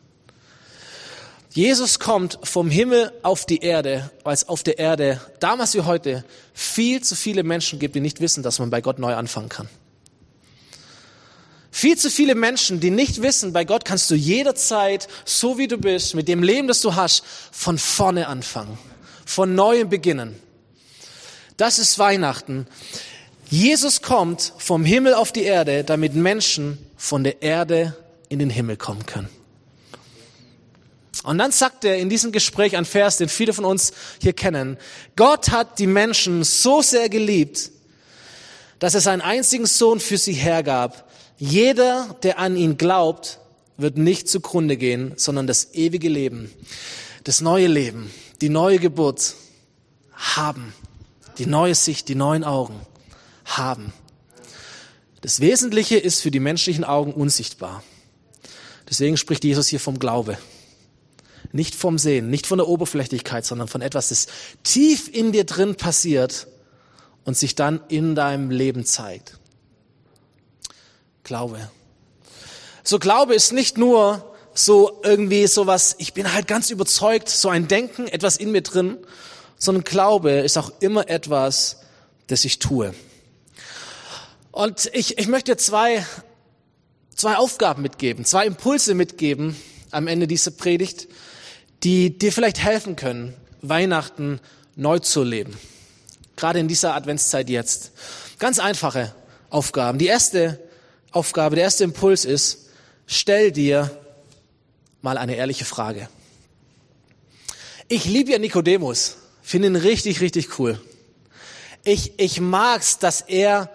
Jesus 1.52 2.00
kommt 2.00 2.40
vom 2.44 2.72
Himmel 2.72 3.12
auf 3.22 3.46
die 3.46 3.60
Erde, 3.60 4.10
weil 4.24 4.34
es 4.34 4.50
auf 4.50 4.64
der 4.64 4.80
Erde 4.80 5.22
damals 5.40 5.76
wie 5.76 5.82
heute 5.82 6.26
viel 6.54 7.02
zu 7.02 7.16
viele 7.16 7.44
Menschen 7.44 7.78
gibt, 7.78 7.96
die 7.96 8.02
nicht 8.02 8.20
wissen, 8.20 8.42
dass 8.42 8.58
man 8.58 8.72
bei 8.72 8.82
Gott 8.82 8.98
neu 8.98 9.16
anfangen 9.16 9.50
kann. 9.50 9.70
Viel 11.72 11.98
zu 11.98 12.10
viele 12.10 12.34
Menschen, 12.34 12.80
die 12.80 12.90
nicht 12.90 13.22
wissen, 13.22 13.54
bei 13.54 13.64
Gott 13.64 13.86
kannst 13.86 14.10
du 14.10 14.16
jederzeit, 14.16 15.08
so 15.26 15.60
wie 15.60 15.68
du 15.68 15.78
bist, 15.78 16.16
mit 16.16 16.28
dem 16.28 16.42
Leben, 16.42 16.68
das 16.68 16.82
du 16.82 16.96
hast, 16.96 17.24
von 17.52 17.78
vorne 17.78 18.28
anfangen, 18.28 18.78
von 19.24 19.54
neuem 19.54 19.90
beginnen. 19.90 20.36
Das 21.58 21.78
ist 21.78 22.00
Weihnachten. 22.00 22.68
Jesus 23.50 24.04
kommt 24.04 24.54
vom 24.60 24.86
Himmel 24.86 25.16
auf 25.16 25.32
die 25.32 25.42
Erde, 25.42 25.84
damit 25.84 26.14
Menschen 26.14 26.78
von 26.98 27.24
der 27.24 27.42
Erde 27.42 27.96
in 28.30 28.38
den 28.38 28.52
Himmel 28.52 28.78
kommen 28.78 29.08
können. 29.08 29.30
Und 31.24 31.40
dann 31.40 31.52
sagt 31.52 31.84
er 31.84 31.98
in 31.98 32.10
diesem 32.10 32.32
Gespräch 32.32 32.78
ein 32.78 32.86
Vers, 32.86 33.18
den 33.18 33.28
viele 33.28 33.54
von 33.54 33.66
uns 33.66 33.92
hier 34.22 34.34
kennen. 34.34 34.78
Gott 35.16 35.50
hat 35.50 35.80
die 35.80 35.88
Menschen 35.88 36.44
so 36.44 36.84
sehr 36.84 37.10
geliebt, 37.10 37.72
dass 38.78 38.94
er 38.94 39.02
seinen 39.02 39.22
einzigen 39.22 39.66
Sohn 39.66 40.00
für 40.00 40.18
sie 40.18 40.34
hergab. 40.34 41.10
Jeder, 41.38 42.16
der 42.22 42.38
an 42.38 42.56
ihn 42.56 42.78
glaubt, 42.78 43.40
wird 43.78 43.98
nicht 43.98 44.30
zugrunde 44.30 44.78
gehen, 44.78 45.14
sondern 45.18 45.48
das 45.48 45.74
ewige 45.74 46.08
Leben, 46.08 46.52
das 47.24 47.42
neue 47.42 47.68
Leben, 47.68 48.12
die 48.42 48.50
neue 48.50 48.78
Geburt 48.78 49.34
haben, 50.14 50.74
die 51.40 51.48
neue 51.48 51.76
Sicht, 51.76 52.10
die 52.10 52.16
neuen 52.16 52.44
Augen 52.44 52.80
haben. 53.58 53.94
Das 55.22 55.40
Wesentliche 55.42 55.98
ist 55.98 56.22
für 56.22 56.32
die 56.32 56.40
menschlichen 56.40 56.84
Augen 56.84 57.14
unsichtbar. 57.14 57.84
Deswegen 58.90 59.18
spricht 59.18 59.44
Jesus 59.44 59.68
hier 59.68 59.80
vom 59.80 60.00
Glaube. 60.00 60.38
Nicht 61.52 61.76
vom 61.76 61.98
Sehen, 61.98 62.30
nicht 62.30 62.48
von 62.48 62.58
der 62.58 62.68
Oberflächlichkeit, 62.68 63.46
sondern 63.46 63.68
von 63.68 63.82
etwas, 63.82 64.10
das 64.10 64.28
tief 64.64 65.10
in 65.14 65.32
dir 65.32 65.46
drin 65.46 65.76
passiert 65.76 66.48
und 67.26 67.38
sich 67.38 67.56
dann 67.56 67.82
in 67.90 68.16
deinem 68.16 68.50
Leben 68.50 68.86
zeigt. 68.86 69.40
Glaube. 71.24 71.70
So 72.84 73.00
Glaube 73.00 73.36
ist 73.36 73.52
nicht 73.52 73.78
nur 73.78 74.36
so 74.54 75.00
irgendwie 75.04 75.48
sowas, 75.48 75.96
ich 76.00 76.14
bin 76.14 76.34
halt 76.34 76.48
ganz 76.48 76.70
überzeugt, 76.70 77.30
so 77.30 77.50
ein 77.50 77.68
Denken, 77.68 78.08
etwas 78.08 78.38
in 78.38 78.52
mir 78.52 78.62
drin, 78.62 78.98
sondern 79.58 79.84
Glaube 79.84 80.32
ist 80.32 80.58
auch 80.58 80.72
immer 80.80 81.10
etwas, 81.10 81.82
das 82.28 82.46
ich 82.46 82.60
tue. 82.60 82.94
Und 84.52 84.90
ich, 84.94 85.18
ich 85.18 85.28
möchte 85.28 85.58
zwei, 85.58 86.06
zwei 87.16 87.38
Aufgaben 87.38 87.82
mitgeben, 87.82 88.26
zwei 88.26 88.46
Impulse 88.46 88.96
mitgeben 88.96 89.56
am 89.92 90.08
Ende 90.08 90.28
dieser 90.28 90.52
Predigt, 90.52 91.08
die 91.84 92.18
dir 92.18 92.32
vielleicht 92.32 92.60
helfen 92.60 92.96
können, 92.96 93.34
Weihnachten 93.62 94.40
neu 94.76 95.00
zu 95.00 95.24
leben. 95.24 95.58
Gerade 96.36 96.60
in 96.60 96.68
dieser 96.68 96.96
Adventszeit 96.96 97.50
jetzt. 97.50 97.92
Ganz 98.38 98.60
einfache 98.60 99.14
Aufgaben. 99.50 99.98
Die 100.00 100.08
erste 100.08 100.60
Aufgabe, 101.12 101.56
der 101.56 101.66
erste 101.66 101.84
Impuls 101.84 102.26
ist, 102.26 102.70
stell 103.06 103.52
dir 103.52 103.92
mal 105.02 105.18
eine 105.18 105.36
ehrliche 105.36 105.66
Frage. 105.66 106.10
Ich 107.88 108.06
liebe 108.06 108.32
ja 108.32 108.40
Nikodemus, 108.40 109.18
finde 109.42 109.68
ihn 109.70 109.76
richtig, 109.76 110.22
richtig 110.22 110.60
cool. 110.60 110.80
Ich, 111.84 112.20
ich 112.20 112.40
mag's, 112.40 113.00
dass 113.00 113.22
er 113.22 113.70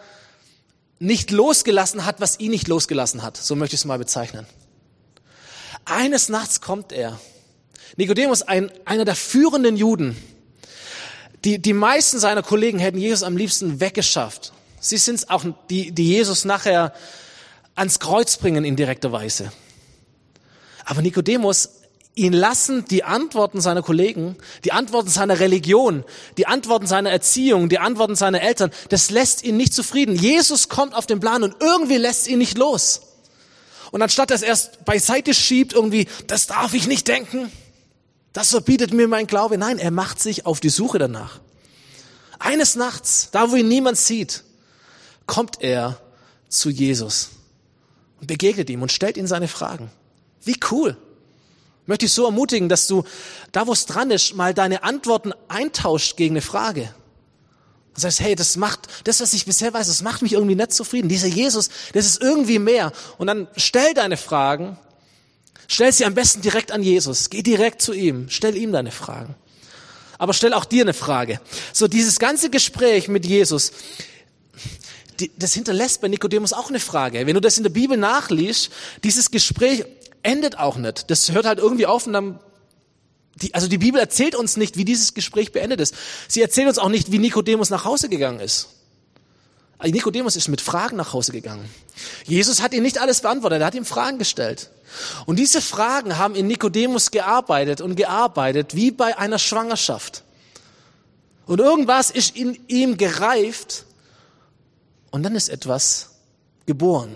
nicht 1.04 1.30
losgelassen 1.30 2.04
hat, 2.04 2.20
was 2.20 2.40
ihn 2.40 2.50
nicht 2.50 2.68
losgelassen 2.68 3.22
hat. 3.22 3.36
So 3.36 3.54
möchte 3.54 3.74
ich 3.74 3.80
es 3.82 3.84
mal 3.84 3.98
bezeichnen. 3.98 4.46
Eines 5.84 6.28
Nachts 6.28 6.60
kommt 6.60 6.92
er. 6.92 7.20
Nikodemus, 7.96 8.42
ein, 8.42 8.70
einer 8.84 9.04
der 9.04 9.14
führenden 9.14 9.76
Juden. 9.76 10.16
Die, 11.44 11.60
die 11.60 11.74
meisten 11.74 12.18
seiner 12.18 12.42
Kollegen 12.42 12.78
hätten 12.78 12.98
Jesus 12.98 13.22
am 13.22 13.36
liebsten 13.36 13.80
weggeschafft. 13.80 14.52
Sie 14.80 14.96
sind 14.96 15.16
es 15.16 15.28
auch, 15.28 15.44
die, 15.68 15.92
die 15.92 16.08
Jesus 16.08 16.44
nachher 16.44 16.94
ans 17.74 18.00
Kreuz 18.00 18.36
bringen 18.38 18.64
in 18.64 18.76
direkter 18.76 19.12
Weise. 19.12 19.52
Aber 20.84 21.02
Nikodemus 21.02 21.68
ihn 22.14 22.32
lassen 22.32 22.84
die 22.84 23.04
Antworten 23.04 23.60
seiner 23.60 23.82
Kollegen, 23.82 24.36
die 24.64 24.72
Antworten 24.72 25.08
seiner 25.08 25.40
Religion, 25.40 26.04
die 26.36 26.46
Antworten 26.46 26.86
seiner 26.86 27.10
Erziehung, 27.10 27.68
die 27.68 27.78
Antworten 27.78 28.14
seiner 28.14 28.40
Eltern, 28.40 28.70
das 28.88 29.10
lässt 29.10 29.42
ihn 29.42 29.56
nicht 29.56 29.74
zufrieden. 29.74 30.14
Jesus 30.14 30.68
kommt 30.68 30.94
auf 30.94 31.06
den 31.06 31.20
Plan 31.20 31.42
und 31.42 31.56
irgendwie 31.60 31.96
lässt 31.96 32.28
ihn 32.28 32.38
nicht 32.38 32.56
los. 32.56 33.02
Und 33.90 34.02
anstatt 34.02 34.30
dass 34.30 34.42
er 34.42 34.48
erst 34.48 34.84
beiseite 34.84 35.34
schiebt, 35.34 35.72
irgendwie, 35.72 36.06
das 36.26 36.46
darf 36.46 36.74
ich 36.74 36.86
nicht 36.86 37.08
denken, 37.08 37.50
das 38.32 38.50
verbietet 38.50 38.92
mir 38.92 39.08
mein 39.08 39.26
Glaube. 39.26 39.58
Nein, 39.58 39.78
er 39.78 39.90
macht 39.90 40.20
sich 40.20 40.46
auf 40.46 40.60
die 40.60 40.68
Suche 40.68 40.98
danach. 40.98 41.40
Eines 42.38 42.74
Nachts, 42.74 43.28
da 43.32 43.50
wo 43.50 43.56
ihn 43.56 43.68
niemand 43.68 43.96
sieht, 43.96 44.44
kommt 45.26 45.62
er 45.62 46.00
zu 46.48 46.70
Jesus 46.70 47.30
und 48.20 48.26
begegnet 48.26 48.70
ihm 48.70 48.82
und 48.82 48.92
stellt 48.92 49.16
ihm 49.16 49.26
seine 49.26 49.48
Fragen. 49.48 49.90
Wie 50.42 50.58
cool 50.70 50.96
möchte 51.86 52.06
ich 52.06 52.12
so 52.12 52.24
ermutigen, 52.24 52.68
dass 52.68 52.86
du 52.86 53.04
da, 53.52 53.66
wo 53.66 53.72
es 53.72 53.86
dran 53.86 54.10
ist, 54.10 54.34
mal 54.34 54.54
deine 54.54 54.82
Antworten 54.82 55.32
eintauscht 55.48 56.16
gegen 56.16 56.34
eine 56.34 56.42
Frage. 56.42 56.94
Und 57.94 58.00
sagst, 58.00 58.20
hey, 58.20 58.34
das 58.34 58.56
macht, 58.56 58.88
das, 59.04 59.20
was 59.20 59.32
ich 59.34 59.44
bisher 59.44 59.72
weiß, 59.72 59.86
das 59.86 60.02
macht 60.02 60.22
mich 60.22 60.32
irgendwie 60.32 60.56
nicht 60.56 60.72
zufrieden. 60.72 61.08
Dieser 61.08 61.28
Jesus, 61.28 61.70
das 61.92 62.06
ist 62.06 62.20
irgendwie 62.20 62.58
mehr. 62.58 62.92
Und 63.18 63.28
dann 63.28 63.46
stell 63.56 63.94
deine 63.94 64.16
Fragen, 64.16 64.78
stell 65.68 65.92
sie 65.92 66.04
am 66.04 66.14
besten 66.14 66.40
direkt 66.40 66.72
an 66.72 66.82
Jesus. 66.82 67.30
Geh 67.30 67.42
direkt 67.42 67.82
zu 67.82 67.92
ihm, 67.92 68.26
stell 68.30 68.56
ihm 68.56 68.72
deine 68.72 68.90
Fragen. 68.90 69.36
Aber 70.18 70.32
stell 70.32 70.54
auch 70.54 70.64
dir 70.64 70.82
eine 70.82 70.94
Frage. 70.94 71.40
So 71.72 71.86
dieses 71.86 72.18
ganze 72.18 72.50
Gespräch 72.50 73.08
mit 73.08 73.26
Jesus, 73.26 73.72
die, 75.20 75.30
das 75.38 75.54
hinterlässt 75.54 76.00
bei 76.00 76.08
Nikodemus 76.08 76.52
auch 76.52 76.68
eine 76.68 76.80
Frage. 76.80 77.26
Wenn 77.26 77.34
du 77.34 77.40
das 77.40 77.56
in 77.56 77.62
der 77.62 77.70
Bibel 77.70 77.96
nachliest, 77.96 78.70
dieses 79.04 79.30
Gespräch 79.30 79.84
endet 80.24 80.58
auch 80.58 80.76
nicht. 80.76 81.10
Das 81.10 81.30
hört 81.30 81.46
halt 81.46 81.60
irgendwie 81.60 81.86
auf 81.86 82.06
und 82.06 82.12
dann 82.12 82.40
die, 83.36 83.54
also 83.54 83.66
die 83.66 83.78
Bibel 83.78 84.00
erzählt 84.00 84.34
uns 84.34 84.56
nicht, 84.56 84.76
wie 84.76 84.84
dieses 84.84 85.14
Gespräch 85.14 85.52
beendet 85.52 85.80
ist. 85.80 85.94
Sie 86.28 86.40
erzählt 86.40 86.68
uns 86.68 86.78
auch 86.78 86.88
nicht, 86.88 87.10
wie 87.12 87.18
Nikodemus 87.18 87.70
nach 87.70 87.84
Hause 87.84 88.08
gegangen 88.08 88.40
ist. 88.40 88.68
Also 89.78 89.92
Nikodemus 89.92 90.36
ist 90.36 90.48
mit 90.48 90.60
Fragen 90.60 90.96
nach 90.96 91.12
Hause 91.12 91.32
gegangen. 91.32 91.68
Jesus 92.24 92.62
hat 92.62 92.72
ihm 92.72 92.82
nicht 92.82 92.98
alles 92.98 93.20
beantwortet, 93.20 93.60
er 93.60 93.66
hat 93.66 93.74
ihm 93.74 93.84
Fragen 93.84 94.18
gestellt. 94.18 94.70
Und 95.26 95.38
diese 95.38 95.60
Fragen 95.60 96.16
haben 96.18 96.36
in 96.36 96.46
Nikodemus 96.46 97.10
gearbeitet 97.10 97.80
und 97.80 97.96
gearbeitet, 97.96 98.76
wie 98.76 98.92
bei 98.92 99.18
einer 99.18 99.38
Schwangerschaft. 99.38 100.22
Und 101.46 101.60
irgendwas 101.60 102.10
ist 102.10 102.36
in 102.36 102.58
ihm 102.68 102.96
gereift, 102.96 103.84
Und 105.14 105.22
dann 105.22 105.36
ist 105.36 105.48
etwas 105.48 106.10
geboren. 106.66 107.14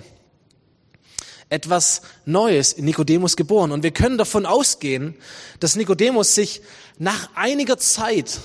Etwas 1.50 2.02
Neues 2.24 2.72
in 2.72 2.84
Nikodemus 2.84 3.36
geboren. 3.36 3.72
Und 3.72 3.82
wir 3.82 3.90
können 3.90 4.18
davon 4.18 4.46
ausgehen, 4.46 5.14
dass 5.60 5.76
Nikodemus 5.76 6.34
sich 6.34 6.60
nach 6.98 7.30
einiger 7.34 7.78
Zeit 7.78 8.40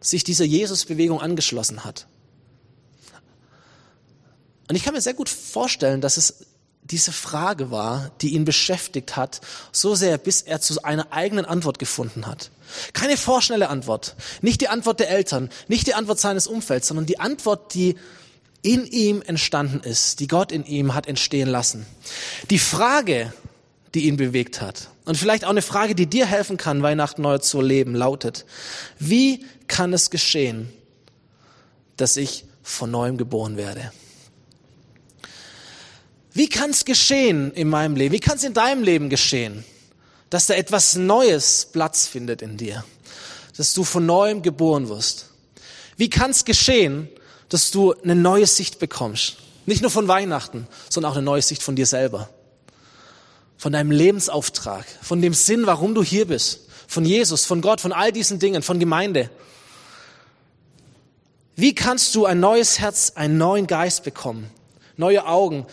sich 0.00 0.24
dieser 0.24 0.44
Jesus-Bewegung 0.44 1.20
angeschlossen 1.20 1.84
hat. 1.84 2.06
Und 4.68 4.76
ich 4.76 4.82
kann 4.82 4.94
mir 4.94 5.00
sehr 5.00 5.14
gut 5.14 5.28
vorstellen, 5.28 6.00
dass 6.00 6.16
es 6.16 6.46
diese 6.82 7.12
Frage 7.12 7.70
war, 7.70 8.12
die 8.20 8.34
ihn 8.34 8.44
beschäftigt 8.44 9.16
hat, 9.16 9.40
so 9.72 9.94
sehr, 9.94 10.18
bis 10.18 10.42
er 10.42 10.60
zu 10.60 10.82
einer 10.82 11.12
eigenen 11.12 11.44
Antwort 11.44 11.78
gefunden 11.78 12.26
hat. 12.26 12.50
Keine 12.92 13.16
vorschnelle 13.16 13.68
Antwort, 13.68 14.14
nicht 14.40 14.60
die 14.60 14.68
Antwort 14.68 15.00
der 15.00 15.10
Eltern, 15.10 15.50
nicht 15.68 15.86
die 15.86 15.94
Antwort 15.94 16.20
seines 16.20 16.46
Umfelds, 16.46 16.88
sondern 16.88 17.06
die 17.06 17.18
Antwort, 17.18 17.74
die 17.74 17.96
in 18.66 18.84
ihm 18.84 19.22
entstanden 19.22 19.80
ist, 19.80 20.18
die 20.18 20.26
Gott 20.26 20.50
in 20.50 20.66
ihm 20.66 20.92
hat 20.92 21.06
entstehen 21.06 21.48
lassen. 21.48 21.86
Die 22.50 22.58
Frage, 22.58 23.32
die 23.94 24.06
ihn 24.08 24.16
bewegt 24.16 24.60
hat, 24.60 24.90
und 25.04 25.16
vielleicht 25.16 25.44
auch 25.44 25.50
eine 25.50 25.62
Frage, 25.62 25.94
die 25.94 26.06
dir 26.06 26.26
helfen 26.26 26.56
kann, 26.56 26.82
Weihnachten 26.82 27.22
neu 27.22 27.38
zu 27.38 27.60
leben, 27.60 27.94
lautet, 27.94 28.44
wie 28.98 29.46
kann 29.68 29.92
es 29.92 30.10
geschehen, 30.10 30.68
dass 31.96 32.16
ich 32.16 32.44
von 32.64 32.90
neuem 32.90 33.16
geboren 33.16 33.56
werde? 33.56 33.92
Wie 36.32 36.48
kann 36.48 36.70
es 36.70 36.84
geschehen 36.84 37.52
in 37.52 37.68
meinem 37.68 37.94
Leben? 37.94 38.12
Wie 38.12 38.20
kann 38.20 38.36
es 38.36 38.42
in 38.42 38.52
deinem 38.52 38.82
Leben 38.82 39.08
geschehen, 39.10 39.64
dass 40.28 40.46
da 40.46 40.54
etwas 40.54 40.96
Neues 40.96 41.68
Platz 41.72 42.08
findet 42.08 42.42
in 42.42 42.56
dir? 42.56 42.84
Dass 43.56 43.74
du 43.74 43.84
von 43.84 44.04
neuem 44.04 44.42
geboren 44.42 44.88
wirst? 44.88 45.30
Wie 45.96 46.10
kann 46.10 46.32
es 46.32 46.44
geschehen, 46.44 47.08
dass 47.48 47.70
du 47.70 47.94
eine 48.02 48.14
neue 48.14 48.46
Sicht 48.46 48.78
bekommst? 48.78 49.38
Nicht 49.66 49.82
nur 49.82 49.90
von 49.90 50.08
Weihnachten, 50.08 50.66
sondern 50.88 51.12
auch 51.12 51.16
eine 51.16 51.24
neue 51.24 51.42
Sicht 51.42 51.62
von 51.62 51.76
dir 51.76 51.86
selber. 51.86 52.28
Von 53.58 53.72
deinem 53.72 53.90
Lebensauftrag, 53.90 54.84
von 55.02 55.20
dem 55.20 55.34
Sinn, 55.34 55.66
warum 55.66 55.94
du 55.94 56.02
hier 56.02 56.26
bist. 56.26 56.68
Von 56.86 57.04
Jesus, 57.04 57.44
von 57.44 57.60
Gott, 57.62 57.80
von 57.80 57.92
all 57.92 58.12
diesen 58.12 58.38
Dingen, 58.38 58.62
von 58.62 58.78
Gemeinde. 58.78 59.30
Wie 61.56 61.74
kannst 61.74 62.14
du 62.14 62.26
ein 62.26 62.38
neues 62.38 62.78
Herz, 62.78 63.12
einen 63.14 63.38
neuen 63.38 63.66
Geist 63.66 64.04
bekommen? 64.04 64.50
Neue 64.96 65.26
Augen, 65.26 65.66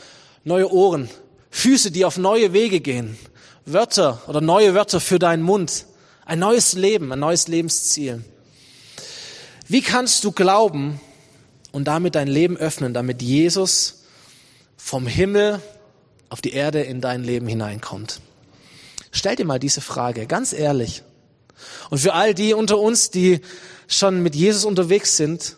neue 0.44 0.72
Ohren, 0.72 1.10
Füße, 1.52 1.92
die 1.92 2.06
auf 2.06 2.18
neue 2.18 2.54
Wege 2.54 2.80
gehen, 2.80 3.18
Wörter 3.66 4.22
oder 4.28 4.42
neue 4.42 4.74
Wörter 4.74 5.00
für 5.00 5.20
deinen 5.20 5.44
Mund, 5.44 5.86
ein 6.26 6.40
neues 6.40 6.74
Leben, 6.74 7.12
ein 7.12 7.20
neues 7.20 7.48
Lebensziel. 7.48 8.24
Wie 9.68 9.82
kannst 9.82 10.24
du 10.24 10.32
glauben 10.32 11.00
und 11.74 11.86
damit 11.86 12.16
dein 12.16 12.28
Leben 12.30 12.56
öffnen, 12.56 12.94
damit 12.94 13.22
Jesus 13.22 14.04
vom 14.78 15.08
Himmel 15.08 15.62
auf 16.30 16.40
die 16.40 16.54
Erde 16.54 16.82
in 16.82 17.02
dein 17.02 17.24
Leben 17.26 17.48
hineinkommt? 17.48 18.22
Stell 19.12 19.36
dir 19.36 19.46
mal 19.46 19.60
diese 19.60 19.82
Frage, 19.82 20.26
ganz 20.26 20.54
ehrlich. 20.54 21.04
Und 21.90 21.98
für 22.00 22.14
all 22.14 22.34
die 22.34 22.54
unter 22.54 22.80
uns, 22.80 23.10
die 23.12 23.42
schon 23.88 24.24
mit 24.24 24.36
Jesus 24.36 24.66
unterwegs 24.66 25.18
sind, 25.18 25.58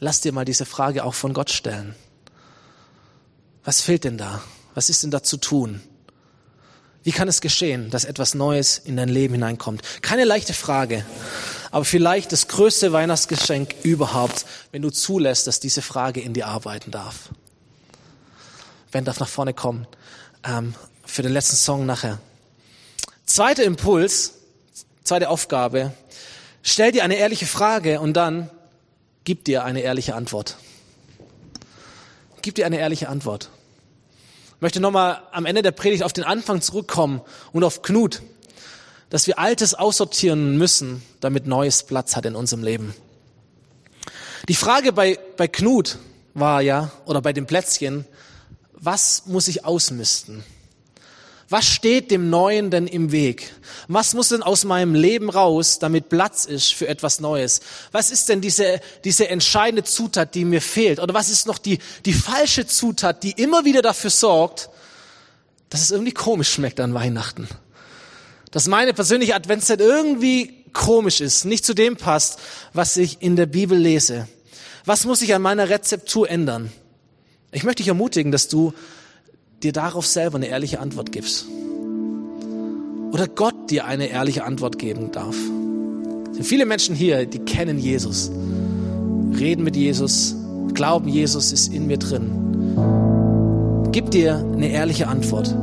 lass 0.00 0.20
dir 0.20 0.32
mal 0.32 0.44
diese 0.44 0.64
Frage 0.64 1.04
auch 1.04 1.14
von 1.14 1.32
Gott 1.32 1.50
stellen. 1.50 1.94
Was 3.64 3.80
fehlt 3.80 4.04
denn 4.04 4.18
da? 4.18 4.42
Was 4.74 4.90
ist 4.90 5.02
denn 5.02 5.10
da 5.10 5.22
zu 5.22 5.38
tun? 5.38 5.80
Wie 7.02 7.12
kann 7.12 7.28
es 7.28 7.40
geschehen, 7.40 7.90
dass 7.90 8.04
etwas 8.04 8.34
Neues 8.34 8.78
in 8.78 8.96
dein 8.96 9.08
Leben 9.08 9.34
hineinkommt? 9.34 9.82
Keine 10.02 10.24
leichte 10.24 10.52
Frage, 10.52 11.04
aber 11.70 11.84
vielleicht 11.84 12.32
das 12.32 12.48
größte 12.48 12.92
Weihnachtsgeschenk 12.92 13.74
überhaupt, 13.82 14.46
wenn 14.72 14.82
du 14.82 14.90
zulässt, 14.90 15.46
dass 15.46 15.60
diese 15.60 15.82
Frage 15.82 16.20
in 16.20 16.34
dir 16.34 16.46
arbeiten 16.46 16.90
darf. 16.90 17.30
Ben 18.90 19.04
darf 19.04 19.20
nach 19.20 19.28
vorne 19.28 19.54
kommen 19.54 19.86
ähm, 20.44 20.74
für 21.04 21.22
den 21.22 21.32
letzten 21.32 21.56
Song 21.56 21.86
nachher. 21.86 22.18
Zweiter 23.26 23.64
Impuls, 23.64 24.34
zweite 25.04 25.28
Aufgabe, 25.28 25.92
stell 26.62 26.92
dir 26.92 27.04
eine 27.04 27.16
ehrliche 27.16 27.46
Frage 27.46 28.00
und 28.00 28.14
dann 28.14 28.50
gib 29.24 29.44
dir 29.44 29.64
eine 29.64 29.80
ehrliche 29.80 30.14
Antwort. 30.14 30.56
Gib 32.40 32.54
dir 32.54 32.64
eine 32.64 32.78
ehrliche 32.78 33.08
Antwort. 33.08 33.50
Ich 34.56 34.62
möchte 34.62 34.80
nochmal 34.80 35.22
am 35.32 35.44
Ende 35.44 35.62
der 35.62 35.72
Predigt 35.72 36.02
auf 36.02 36.12
den 36.12 36.24
Anfang 36.24 36.62
zurückkommen 36.62 37.20
und 37.52 37.62
auf 37.62 37.82
Knut, 37.82 38.22
dass 39.10 39.26
wir 39.26 39.38
Altes 39.38 39.74
aussortieren 39.74 40.58
müssen, 40.58 41.02
damit 41.20 41.46
Neues 41.46 41.82
Platz 41.82 42.16
hat 42.16 42.26
in 42.26 42.34
unserem 42.34 42.62
Leben. 42.62 42.94
Die 44.48 44.54
Frage 44.54 44.92
bei, 44.92 45.18
bei 45.36 45.48
Knut 45.48 45.98
war 46.34 46.60
ja, 46.62 46.90
oder 47.04 47.20
bei 47.20 47.32
dem 47.32 47.46
Plätzchen, 47.46 48.04
was 48.72 49.24
muss 49.26 49.48
ich 49.48 49.64
ausmisten? 49.64 50.44
Was 51.50 51.66
steht 51.66 52.10
dem 52.10 52.28
Neuen 52.28 52.70
denn 52.70 52.86
im 52.86 53.10
Weg? 53.10 53.54
Was 53.88 54.12
muss 54.12 54.28
denn 54.28 54.42
aus 54.42 54.64
meinem 54.64 54.94
Leben 54.94 55.30
raus, 55.30 55.78
damit 55.78 56.10
Platz 56.10 56.44
ist 56.44 56.74
für 56.74 56.88
etwas 56.88 57.20
Neues? 57.20 57.60
Was 57.90 58.10
ist 58.10 58.28
denn 58.28 58.42
diese, 58.42 58.80
diese 59.04 59.28
entscheidende 59.28 59.82
Zutat, 59.82 60.34
die 60.34 60.44
mir 60.44 60.60
fehlt? 60.60 61.00
Oder 61.00 61.14
was 61.14 61.30
ist 61.30 61.46
noch 61.46 61.56
die, 61.56 61.78
die 62.04 62.12
falsche 62.12 62.66
Zutat, 62.66 63.22
die 63.22 63.30
immer 63.30 63.64
wieder 63.64 63.80
dafür 63.80 64.10
sorgt, 64.10 64.68
dass 65.70 65.80
es 65.80 65.90
irgendwie 65.90 66.12
komisch 66.12 66.52
schmeckt 66.52 66.80
an 66.80 66.92
Weihnachten? 66.92 67.48
Dass 68.50 68.66
meine 68.66 68.94
persönliche 68.94 69.34
Adventszeit 69.34 69.80
irgendwie 69.80 70.64
komisch 70.72 71.20
ist, 71.20 71.44
nicht 71.44 71.64
zu 71.64 71.74
dem 71.74 71.96
passt, 71.96 72.38
was 72.72 72.96
ich 72.96 73.20
in 73.20 73.36
der 73.36 73.46
Bibel 73.46 73.78
lese. 73.78 74.28
Was 74.84 75.04
muss 75.04 75.22
ich 75.22 75.34
an 75.34 75.42
meiner 75.42 75.68
Rezeptur 75.68 76.30
ändern? 76.30 76.72
Ich 77.52 77.64
möchte 77.64 77.82
dich 77.82 77.88
ermutigen, 77.88 78.32
dass 78.32 78.48
du 78.48 78.72
dir 79.62 79.72
darauf 79.72 80.06
selber 80.06 80.36
eine 80.36 80.48
ehrliche 80.48 80.80
Antwort 80.80 81.12
gibst. 81.12 81.46
Oder 83.12 83.26
Gott 83.26 83.70
dir 83.70 83.86
eine 83.86 84.08
ehrliche 84.08 84.44
Antwort 84.44 84.78
geben 84.78 85.12
darf. 85.12 85.36
Es 86.30 86.36
sind 86.36 86.46
viele 86.46 86.66
Menschen 86.66 86.94
hier, 86.94 87.26
die 87.26 87.40
kennen 87.40 87.78
Jesus, 87.78 88.30
reden 89.38 89.64
mit 89.64 89.76
Jesus, 89.76 90.36
glauben, 90.74 91.08
Jesus 91.08 91.52
ist 91.52 91.72
in 91.72 91.86
mir 91.86 91.98
drin. 91.98 93.88
Gib 93.92 94.10
dir 94.10 94.36
eine 94.36 94.70
ehrliche 94.70 95.08
Antwort. 95.08 95.54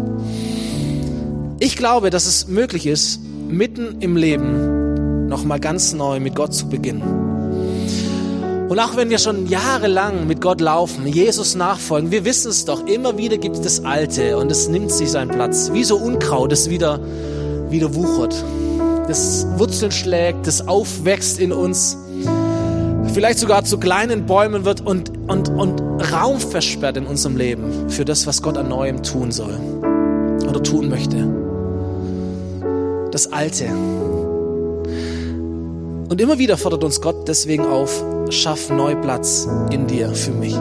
Ich 1.59 1.77
glaube, 1.77 2.09
dass 2.09 2.25
es 2.25 2.47
möglich 2.49 2.85
ist, 2.85 3.21
mitten 3.47 4.01
im 4.01 4.17
Leben 4.17 5.27
nochmal 5.27 5.61
ganz 5.61 5.93
neu 5.93 6.19
mit 6.19 6.35
Gott 6.35 6.53
zu 6.53 6.67
beginnen. 6.67 7.25
Und 8.67 8.77
auch 8.79 8.97
wenn 8.97 9.09
wir 9.09 9.19
schon 9.19 9.47
jahrelang 9.47 10.27
mit 10.27 10.41
Gott 10.41 10.59
laufen, 10.59 11.07
Jesus 11.07 11.55
nachfolgen, 11.55 12.11
wir 12.11 12.25
wissen 12.25 12.51
es 12.51 12.65
doch, 12.65 12.85
immer 12.87 13.17
wieder 13.17 13.37
gibt 13.37 13.55
es 13.55 13.61
das 13.61 13.85
Alte 13.85 14.37
und 14.37 14.51
es 14.51 14.67
nimmt 14.67 14.91
sich 14.91 15.11
seinen 15.11 15.29
Platz. 15.29 15.69
Wie 15.71 15.85
so 15.85 15.95
Unkraut, 15.95 16.51
das 16.51 16.69
wieder, 16.69 16.99
wieder 17.69 17.95
wuchert. 17.95 18.35
Das 19.07 19.47
Wurzeln 19.57 19.91
schlägt, 19.91 20.47
das 20.47 20.67
aufwächst 20.67 21.39
in 21.39 21.53
uns, 21.53 21.95
vielleicht 23.13 23.39
sogar 23.39 23.63
zu 23.63 23.77
kleinen 23.77 24.25
Bäumen 24.25 24.65
wird 24.65 24.81
und, 24.81 25.09
und, 25.29 25.47
und 25.47 25.81
Raum 26.11 26.39
versperrt 26.39 26.97
in 26.97 27.05
unserem 27.05 27.37
Leben 27.37 27.89
für 27.89 28.03
das, 28.03 28.27
was 28.27 28.41
Gott 28.41 28.57
an 28.57 28.67
Neuem 28.67 29.03
tun 29.03 29.31
soll 29.31 29.57
oder 30.49 30.61
tun 30.61 30.89
möchte. 30.89 31.44
Das 33.15 33.31
Alte. 33.31 33.69
Und 36.09 36.19
immer 36.19 36.37
wieder 36.37 36.57
fordert 36.57 36.83
uns 36.83 36.99
Gott 36.99 37.29
deswegen 37.29 37.65
auf, 37.65 38.03
schaff 38.29 38.69
neu 38.69 38.93
Platz 38.95 39.47
in 39.71 39.87
dir 39.87 40.09
für 40.09 40.31
mich. 40.31 40.53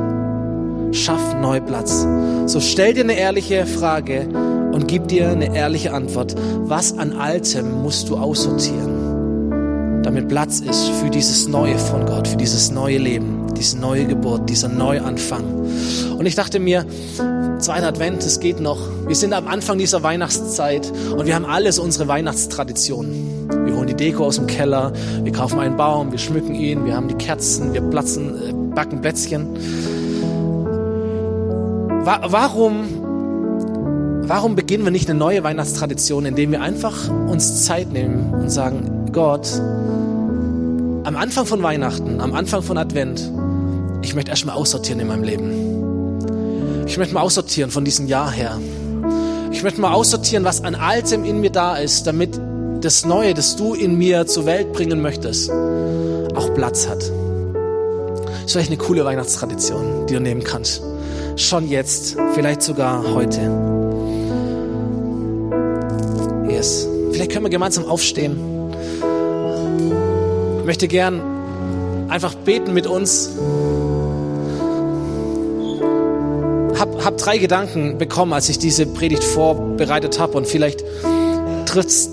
Schaff 0.96 1.34
neu 1.40 1.60
Platz. 1.60 2.06
So 2.46 2.60
stell 2.60 2.94
dir 2.94 3.02
eine 3.02 3.18
ehrliche 3.18 3.66
Frage 3.66 4.28
und 4.70 4.86
gib 4.86 5.08
dir 5.08 5.30
eine 5.30 5.56
ehrliche 5.56 5.92
Antwort. 5.92 6.36
Was 6.60 6.96
an 6.96 7.14
Altem 7.14 7.82
musst 7.82 8.08
du 8.08 8.16
aussortieren, 8.16 10.02
damit 10.04 10.28
Platz 10.28 10.60
ist 10.60 10.90
für 10.90 11.10
dieses 11.10 11.48
Neue 11.48 11.76
von 11.76 12.06
Gott, 12.06 12.28
für 12.28 12.36
dieses 12.36 12.70
neue 12.70 12.98
Leben, 12.98 13.43
diese 13.56 13.78
neue 13.78 14.06
Geburt, 14.06 14.48
dieser 14.50 14.68
Neuanfang. 14.68 15.44
Und 16.18 16.26
ich 16.26 16.34
dachte 16.34 16.60
mir, 16.60 16.84
zweiter 17.58 17.88
Advent, 17.88 18.22
es 18.22 18.40
geht 18.40 18.60
noch. 18.60 18.78
Wir 19.06 19.16
sind 19.16 19.32
am 19.32 19.48
Anfang 19.48 19.78
dieser 19.78 20.02
Weihnachtszeit 20.02 20.92
und 21.16 21.26
wir 21.26 21.34
haben 21.34 21.46
alles 21.46 21.78
unsere 21.78 22.08
Weihnachtstraditionen. 22.08 23.34
Wir 23.66 23.76
holen 23.76 23.86
die 23.86 23.94
Deko 23.94 24.26
aus 24.26 24.36
dem 24.36 24.46
Keller, 24.46 24.92
wir 25.22 25.32
kaufen 25.32 25.58
einen 25.60 25.76
Baum, 25.76 26.12
wir 26.12 26.18
schmücken 26.18 26.54
ihn, 26.54 26.84
wir 26.84 26.94
haben 26.94 27.08
die 27.08 27.14
Kerzen, 27.14 27.72
wir 27.74 27.82
platzen, 27.82 28.34
äh, 28.48 28.52
backen 28.74 29.00
Plätzchen. 29.00 29.48
Warum, 32.04 32.84
warum 34.28 34.56
beginnen 34.56 34.84
wir 34.84 34.90
nicht 34.90 35.08
eine 35.08 35.18
neue 35.18 35.42
Weihnachtstradition, 35.42 36.26
indem 36.26 36.52
wir 36.52 36.60
einfach 36.60 37.08
uns 37.08 37.64
Zeit 37.64 37.92
nehmen 37.92 38.34
und 38.34 38.50
sagen, 38.50 39.08
Gott, 39.12 39.48
am 41.04 41.16
Anfang 41.16 41.46
von 41.46 41.62
Weihnachten, 41.62 42.20
am 42.20 42.34
Anfang 42.34 42.62
von 42.62 42.76
Advent, 42.76 43.30
ich 44.04 44.14
möchte 44.14 44.30
erstmal 44.30 44.54
aussortieren 44.54 45.00
in 45.00 45.08
meinem 45.08 45.24
Leben. 45.24 46.84
Ich 46.86 46.98
möchte 46.98 47.14
mal 47.14 47.22
aussortieren 47.22 47.70
von 47.70 47.84
diesem 47.84 48.06
Jahr 48.06 48.30
her. 48.30 48.60
Ich 49.50 49.62
möchte 49.62 49.80
mal 49.80 49.92
aussortieren, 49.92 50.44
was 50.44 50.62
an 50.62 50.74
Altem 50.74 51.24
in 51.24 51.40
mir 51.40 51.50
da 51.50 51.76
ist, 51.76 52.06
damit 52.06 52.38
das 52.80 53.06
Neue, 53.06 53.32
das 53.32 53.56
du 53.56 53.74
in 53.74 53.96
mir 53.96 54.26
zur 54.26 54.44
Welt 54.44 54.72
bringen 54.72 55.00
möchtest, 55.00 55.50
auch 55.50 56.52
Platz 56.54 56.86
hat. 56.86 57.02
ist 57.02 58.52
vielleicht 58.52 58.68
eine 58.68 58.76
coole 58.76 59.04
Weihnachtstradition, 59.04 60.06
die 60.06 60.14
du 60.14 60.20
nehmen 60.20 60.44
kannst. 60.44 60.82
Schon 61.36 61.66
jetzt, 61.66 62.16
vielleicht 62.34 62.62
sogar 62.62 63.02
heute. 63.14 63.40
Yes. 66.48 66.86
Vielleicht 67.12 67.32
können 67.32 67.44
wir 67.44 67.50
gemeinsam 67.50 67.86
aufstehen. 67.86 68.38
Ich 70.58 70.64
möchte 70.66 70.88
gern 70.88 71.20
einfach 72.08 72.34
beten 72.34 72.74
mit 72.74 72.86
uns. 72.86 73.30
Hab, 77.04 77.12
hab 77.12 77.18
drei 77.18 77.36
Gedanken 77.38 77.98
bekommen, 77.98 78.32
als 78.32 78.48
ich 78.48 78.58
diese 78.58 78.86
Predigt 78.86 79.24
vorbereitet 79.24 80.18
habe 80.18 80.38
und 80.38 80.46
vielleicht 80.46 80.82
trifft 81.66 82.08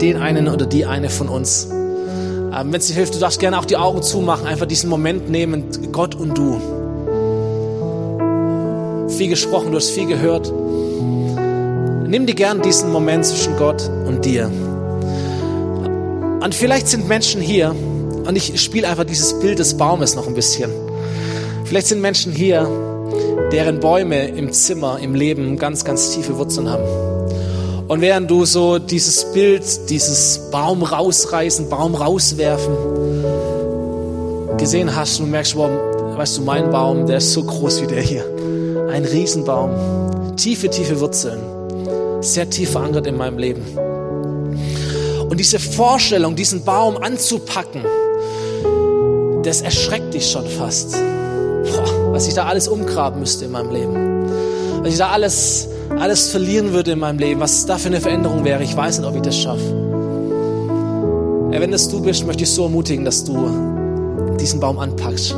den 0.00 0.18
einen 0.18 0.48
oder 0.48 0.66
die 0.66 0.84
eine 0.84 1.08
von 1.08 1.28
uns. 1.28 1.68
Ähm, 1.70 2.72
Wenn 2.72 2.74
es 2.74 2.88
dir 2.88 2.94
hilft, 2.94 3.14
du 3.14 3.18
darfst 3.18 3.40
gerne 3.40 3.58
auch 3.58 3.64
die 3.64 3.76
Augen 3.76 4.02
zumachen, 4.02 4.46
einfach 4.46 4.66
diesen 4.66 4.90
Moment 4.90 5.30
nehmen, 5.30 5.64
Gott 5.90 6.14
und 6.14 6.36
du. 6.36 6.60
Viel 9.08 9.28
gesprochen, 9.28 9.70
du 9.70 9.76
hast 9.76 9.90
viel 9.90 10.06
gehört. 10.06 10.52
Nimm 12.06 12.26
dir 12.26 12.34
gern 12.34 12.60
diesen 12.62 12.92
Moment 12.92 13.24
zwischen 13.24 13.56
Gott 13.56 13.88
und 14.06 14.24
dir. 14.24 14.50
Und 16.42 16.54
vielleicht 16.54 16.88
sind 16.88 17.08
Menschen 17.08 17.40
hier, 17.40 17.74
und 18.26 18.36
ich 18.36 18.60
spiele 18.60 18.88
einfach 18.88 19.04
dieses 19.04 19.38
Bild 19.40 19.58
des 19.58 19.76
Baumes 19.76 20.14
noch 20.14 20.26
ein 20.26 20.34
bisschen. 20.34 20.70
Vielleicht 21.64 21.86
sind 21.86 22.00
Menschen 22.00 22.32
hier, 22.32 22.68
deren 23.52 23.80
Bäume 23.80 24.28
im 24.28 24.52
Zimmer, 24.52 24.98
im 25.00 25.14
Leben 25.14 25.58
ganz, 25.58 25.84
ganz 25.84 26.14
tiefe 26.14 26.36
Wurzeln 26.38 26.68
haben. 26.68 26.84
Und 27.88 28.00
während 28.00 28.30
du 28.30 28.44
so 28.44 28.78
dieses 28.78 29.32
Bild, 29.32 29.62
dieses 29.90 30.50
Baum 30.50 30.82
rausreißen, 30.82 31.68
Baum 31.68 31.94
rauswerfen 31.94 32.74
gesehen 34.58 34.96
hast, 34.96 35.20
und 35.20 35.30
merkst, 35.30 35.54
wow, 35.56 35.70
weißt 36.16 36.38
du, 36.38 36.42
mein 36.42 36.70
Baum, 36.70 37.06
der 37.06 37.18
ist 37.18 37.32
so 37.32 37.44
groß 37.44 37.82
wie 37.82 37.86
der 37.86 38.02
hier. 38.02 38.24
Ein 38.90 39.04
Riesenbaum. 39.04 40.36
Tiefe, 40.36 40.68
tiefe 40.68 40.98
Wurzeln. 40.98 41.38
Sehr 42.22 42.48
tief 42.48 42.70
verankert 42.70 43.06
in 43.06 43.16
meinem 43.16 43.38
Leben. 43.38 43.62
Und 45.28 45.38
diese 45.38 45.58
Vorstellung, 45.58 46.34
diesen 46.34 46.64
Baum 46.64 46.96
anzupacken, 46.96 47.82
das 49.42 49.60
erschreckt 49.60 50.14
dich 50.14 50.30
schon 50.30 50.46
fast. 50.46 50.96
Was 52.16 52.26
ich 52.26 52.32
da 52.32 52.46
alles 52.46 52.66
umgraben 52.66 53.20
müsste 53.20 53.44
in 53.44 53.50
meinem 53.50 53.70
Leben. 53.70 54.24
Was 54.80 54.90
ich 54.90 54.96
da 54.96 55.08
alles, 55.08 55.68
alles 55.98 56.30
verlieren 56.30 56.72
würde 56.72 56.92
in 56.92 56.98
meinem 56.98 57.18
Leben. 57.18 57.42
Was 57.42 57.66
da 57.66 57.76
für 57.76 57.88
eine 57.88 58.00
Veränderung 58.00 58.42
wäre. 58.42 58.62
Ich 58.62 58.74
weiß 58.74 59.00
nicht, 59.00 59.06
ob 59.06 59.16
ich 59.16 59.20
das 59.20 59.36
schaffe. 59.36 59.60
Wenn 61.50 61.70
das 61.70 61.90
du 61.90 62.00
bist, 62.00 62.26
möchte 62.26 62.44
ich 62.44 62.50
so 62.50 62.62
ermutigen, 62.62 63.04
dass 63.04 63.22
du 63.24 64.34
diesen 64.40 64.60
Baum 64.60 64.78
anpackst. 64.78 65.34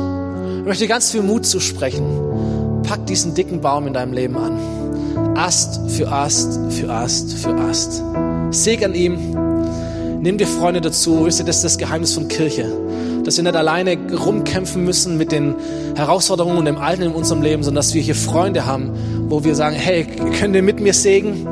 Ich 0.59 0.65
möchte 0.65 0.87
ganz 0.87 1.11
viel 1.11 1.21
Mut 1.21 1.45
zusprechen. 1.45 2.81
Pack 2.83 3.05
diesen 3.07 3.33
dicken 3.33 3.59
Baum 3.59 3.85
in 3.85 3.93
deinem 3.93 4.13
Leben 4.13 4.37
an. 4.37 5.35
Ast 5.35 5.81
für 5.89 6.09
Ast 6.09 6.57
für 6.69 6.89
Ast 6.89 7.33
für 7.33 7.55
Ast. 7.55 8.01
Säg 8.51 8.85
an 8.85 8.95
ihm. 8.95 9.17
Nimm 10.21 10.37
dir 10.37 10.47
Freunde 10.47 10.79
dazu. 10.79 11.25
Wisst 11.25 11.39
ihr, 11.39 11.45
das 11.45 11.57
ist 11.57 11.65
das 11.65 11.77
Geheimnis 11.77 12.13
von 12.13 12.29
Kirche. 12.29 12.71
Dass 13.23 13.37
wir 13.37 13.43
nicht 13.43 13.55
alleine 13.55 13.97
rumkämpfen 14.11 14.83
müssen 14.83 15.17
mit 15.17 15.31
den 15.31 15.55
Herausforderungen 15.95 16.57
und 16.57 16.65
dem 16.65 16.77
Alten 16.77 17.03
in 17.03 17.11
unserem 17.11 17.41
Leben, 17.41 17.63
sondern 17.63 17.83
dass 17.83 17.93
wir 17.93 18.01
hier 18.01 18.15
Freunde 18.15 18.65
haben, 18.65 18.91
wo 19.27 19.43
wir 19.43 19.55
sagen, 19.55 19.75
hey, 19.75 20.05
könnt 20.39 20.55
ihr 20.55 20.63
mit 20.63 20.79
mir 20.79 20.93
sägen? 20.93 21.47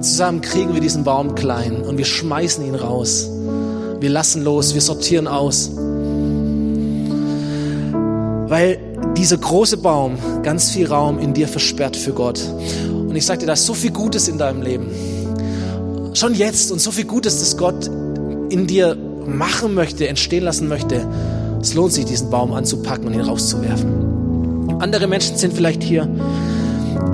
Zusammen 0.00 0.40
kriegen 0.40 0.74
wir 0.74 0.80
diesen 0.80 1.04
Baum 1.04 1.34
klein 1.34 1.82
und 1.82 1.96
wir 1.96 2.04
schmeißen 2.04 2.66
ihn 2.66 2.74
raus. 2.74 3.28
Wir 4.00 4.10
lassen 4.10 4.42
los, 4.42 4.74
wir 4.74 4.80
sortieren 4.80 5.28
aus. 5.28 5.70
Weil 8.48 8.78
dieser 9.16 9.36
große 9.36 9.76
Baum 9.76 10.18
ganz 10.42 10.70
viel 10.70 10.86
Raum 10.86 11.18
in 11.18 11.34
dir 11.34 11.46
versperrt 11.46 11.96
für 11.96 12.12
Gott. 12.12 12.40
Und 12.90 13.14
ich 13.14 13.24
sage 13.24 13.40
dir, 13.40 13.46
da 13.46 13.52
ist 13.52 13.66
so 13.66 13.74
viel 13.74 13.92
Gutes 13.92 14.26
in 14.26 14.38
deinem 14.38 14.62
Leben. 14.62 14.88
Schon 16.14 16.34
jetzt 16.34 16.72
und 16.72 16.80
so 16.80 16.90
viel 16.90 17.04
Gutes, 17.04 17.38
das 17.38 17.56
Gott 17.56 17.86
in 18.48 18.66
dir 18.66 18.96
machen 19.26 19.74
möchte, 19.74 20.08
entstehen 20.08 20.44
lassen 20.44 20.68
möchte. 20.68 21.06
Es 21.60 21.74
lohnt 21.74 21.92
sich, 21.92 22.04
diesen 22.04 22.30
Baum 22.30 22.52
anzupacken 22.52 23.06
und 23.06 23.14
ihn 23.14 23.20
rauszuwerfen. 23.20 24.80
Andere 24.80 25.06
Menschen 25.06 25.36
sind 25.36 25.54
vielleicht 25.54 25.82
hier, 25.82 26.08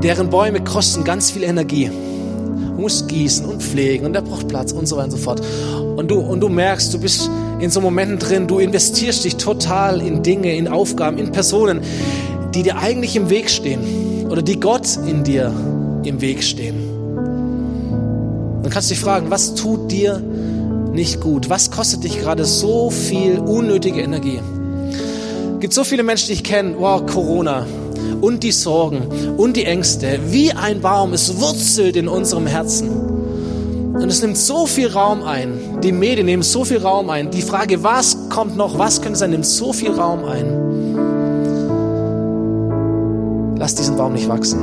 deren 0.02 0.30
Bäume 0.30 0.62
kosten 0.64 1.04
ganz 1.04 1.30
viel 1.30 1.42
Energie. 1.42 1.90
Du 2.78 2.82
musst 2.82 3.08
gießen 3.08 3.44
und 3.44 3.62
pflegen 3.62 4.06
und 4.06 4.12
der 4.14 4.22
braucht 4.22 4.48
Platz 4.48 4.72
und 4.72 4.86
so 4.86 4.96
weiter 4.96 5.06
und 5.06 5.10
so 5.10 5.16
fort. 5.18 5.42
Und 5.96 6.10
du, 6.10 6.18
und 6.20 6.40
du 6.40 6.48
merkst, 6.48 6.94
du 6.94 7.00
bist 7.00 7.28
in 7.60 7.70
so 7.70 7.80
Momenten 7.80 8.18
drin, 8.18 8.46
du 8.46 8.58
investierst 8.58 9.24
dich 9.24 9.36
total 9.36 10.00
in 10.00 10.22
Dinge, 10.22 10.56
in 10.56 10.68
Aufgaben, 10.68 11.18
in 11.18 11.32
Personen, 11.32 11.80
die 12.54 12.62
dir 12.62 12.78
eigentlich 12.78 13.16
im 13.16 13.30
Weg 13.30 13.50
stehen 13.50 14.26
oder 14.28 14.42
die 14.42 14.60
Gott 14.60 14.98
in 15.06 15.24
dir 15.24 15.52
im 16.04 16.20
Weg 16.20 16.42
stehen. 16.42 16.76
Dann 18.62 18.70
kannst 18.70 18.90
du 18.90 18.94
dich 18.94 19.02
fragen, 19.02 19.30
was 19.30 19.54
tut 19.54 19.90
dir 19.90 20.22
nicht 20.92 21.20
gut? 21.20 21.50
Was 21.50 21.70
kostet 21.70 22.04
dich 22.04 22.18
gerade 22.20 22.44
so 22.44 22.90
viel 22.90 23.38
unnötige 23.38 24.00
Energie? 24.00 24.40
Gibt 25.60 25.72
so 25.74 25.84
viele 25.84 26.02
Menschen, 26.02 26.28
die 26.28 26.34
ich 26.34 26.44
kenne, 26.44 26.76
wow, 26.78 27.04
Corona 27.04 27.66
und 28.20 28.42
die 28.42 28.52
Sorgen 28.52 29.36
und 29.36 29.56
die 29.56 29.64
Ängste, 29.64 30.20
wie 30.28 30.52
ein 30.52 30.80
Baum, 30.80 31.12
es 31.12 31.40
wurzelt 31.40 31.96
in 31.96 32.08
unserem 32.08 32.46
Herzen. 32.46 32.88
Und 32.88 34.08
es 34.08 34.22
nimmt 34.22 34.36
so 34.36 34.66
viel 34.66 34.88
Raum 34.88 35.24
ein. 35.24 35.80
Die 35.82 35.90
Medien 35.90 36.26
nehmen 36.26 36.44
so 36.44 36.64
viel 36.64 36.78
Raum 36.78 37.10
ein. 37.10 37.32
Die 37.32 37.42
Frage, 37.42 37.82
was 37.82 38.16
kommt 38.28 38.56
noch, 38.56 38.78
was 38.78 39.02
könnte 39.02 39.18
sein, 39.18 39.30
nimmt 39.30 39.46
so 39.46 39.72
viel 39.72 39.90
Raum 39.90 40.24
ein. 40.24 40.68
Lass 43.58 43.74
diesen 43.74 43.96
Baum 43.96 44.12
nicht 44.12 44.28
wachsen. 44.28 44.60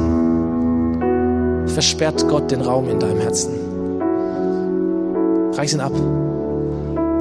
Versperrt 1.68 2.26
Gott 2.30 2.50
den 2.50 2.62
Raum 2.62 2.90
in 2.90 3.00
deinem 3.00 3.20
Herzen. 3.20 3.65
Reiß 5.58 5.74
ihn 5.74 5.80
ab. 5.80 5.94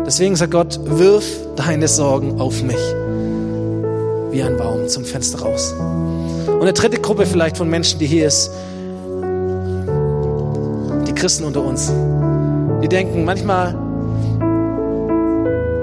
Deswegen 0.06 0.36
sagt 0.36 0.52
Gott, 0.52 0.78
wirf 0.84 1.24
deine 1.56 1.88
Sorgen 1.88 2.40
auf 2.40 2.62
mich. 2.62 2.76
Wie 4.30 4.42
ein 4.42 4.56
Baum 4.56 4.88
zum 4.88 5.04
Fenster 5.04 5.40
raus. 5.40 5.74
Und 6.46 6.60
eine 6.60 6.72
dritte 6.72 7.00
Gruppe 7.00 7.26
vielleicht 7.26 7.56
von 7.56 7.68
Menschen, 7.68 7.98
die 7.98 8.06
hier 8.06 8.26
ist, 8.26 8.50
die 11.06 11.14
Christen 11.14 11.44
unter 11.44 11.62
uns, 11.62 11.92
die 12.82 12.88
denken 12.88 13.24
manchmal, 13.24 13.74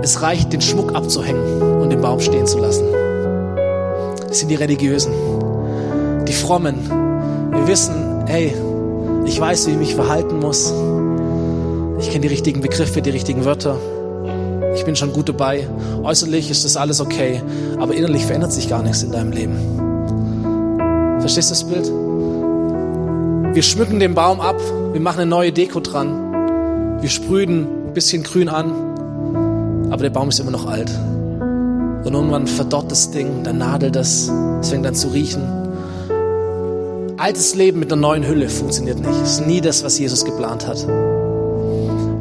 es 0.04 0.22
reicht, 0.22 0.52
den 0.52 0.62
Schmuck 0.62 0.94
abzuhängen 0.96 1.82
und 1.82 1.90
den 1.90 2.02
Baum 2.02 2.20
stehen 2.20 2.48
zu 2.48 2.60
lassen. 2.60 2.86
Das 4.28 4.40
sind 4.40 4.50
die 4.50 4.56
Religiösen, 4.56 5.14
die 6.28 6.34
Frommen. 6.34 6.90
Wir 7.52 7.68
wissen, 7.68 8.24
hey, 8.28 8.54
ich 9.26 9.40
weiß, 9.40 9.68
wie 9.68 9.72
ich 9.72 9.78
mich 9.78 9.96
verhalten 9.96 10.40
muss. 10.40 10.74
Ich 12.02 12.10
kenne 12.10 12.22
die 12.22 12.28
richtigen 12.28 12.62
Begriffe, 12.62 13.02
die 13.02 13.12
richtigen 13.12 13.46
Wörter. 13.46 13.78
Ich 14.76 14.84
bin 14.84 14.96
schon 14.96 15.14
gut 15.14 15.30
dabei. 15.30 15.68
Äußerlich 16.04 16.50
ist 16.50 16.66
das 16.66 16.76
alles 16.76 17.00
okay, 17.00 17.42
aber 17.80 17.94
innerlich 17.94 18.26
verändert 18.26 18.52
sich 18.52 18.68
gar 18.68 18.82
nichts 18.82 19.04
in 19.04 19.12
deinem 19.12 19.32
Leben. 19.32 19.56
Verstehst 21.20 21.52
du 21.52 21.54
das 21.54 21.64
Bild? 21.64 21.92
Wir 23.54 23.62
schmücken 23.62 24.00
den 24.00 24.16
Baum 24.16 24.42
ab, 24.42 24.60
wir 24.92 25.00
machen 25.00 25.22
eine 25.22 25.30
neue 25.30 25.52
Deko 25.52 25.80
dran, 25.80 26.98
wir 27.02 27.10
sprühen 27.10 27.68
ein 27.88 27.94
bisschen 27.94 28.24
grün 28.24 28.50
an, 28.50 29.92
aber 29.92 30.02
der 30.02 30.10
Baum 30.10 30.30
ist 30.30 30.40
immer 30.40 30.52
noch 30.52 30.66
alt. 30.66 30.90
Und 32.04 32.14
irgendwann 32.14 32.48
verdorrt 32.48 32.90
das 32.90 33.12
Ding, 33.12 33.44
dann 33.44 33.60
nadelt 33.60 33.96
das, 33.96 34.32
es 34.62 34.70
fängt 34.70 34.88
an 34.88 34.96
zu 34.96 35.10
riechen. 35.10 35.44
Altes 37.18 37.54
Leben 37.54 37.80
mit 37.80 37.92
einer 37.94 38.02
neuen 38.02 38.26
Hülle 38.26 38.50
funktioniert 38.50 39.00
nicht. 39.00 39.22
Es 39.22 39.34
ist 39.34 39.46
nie 39.46 39.62
das, 39.62 39.84
was 39.84 40.00
Jesus 40.00 40.26
geplant 40.26 40.66
hat. 40.66 40.88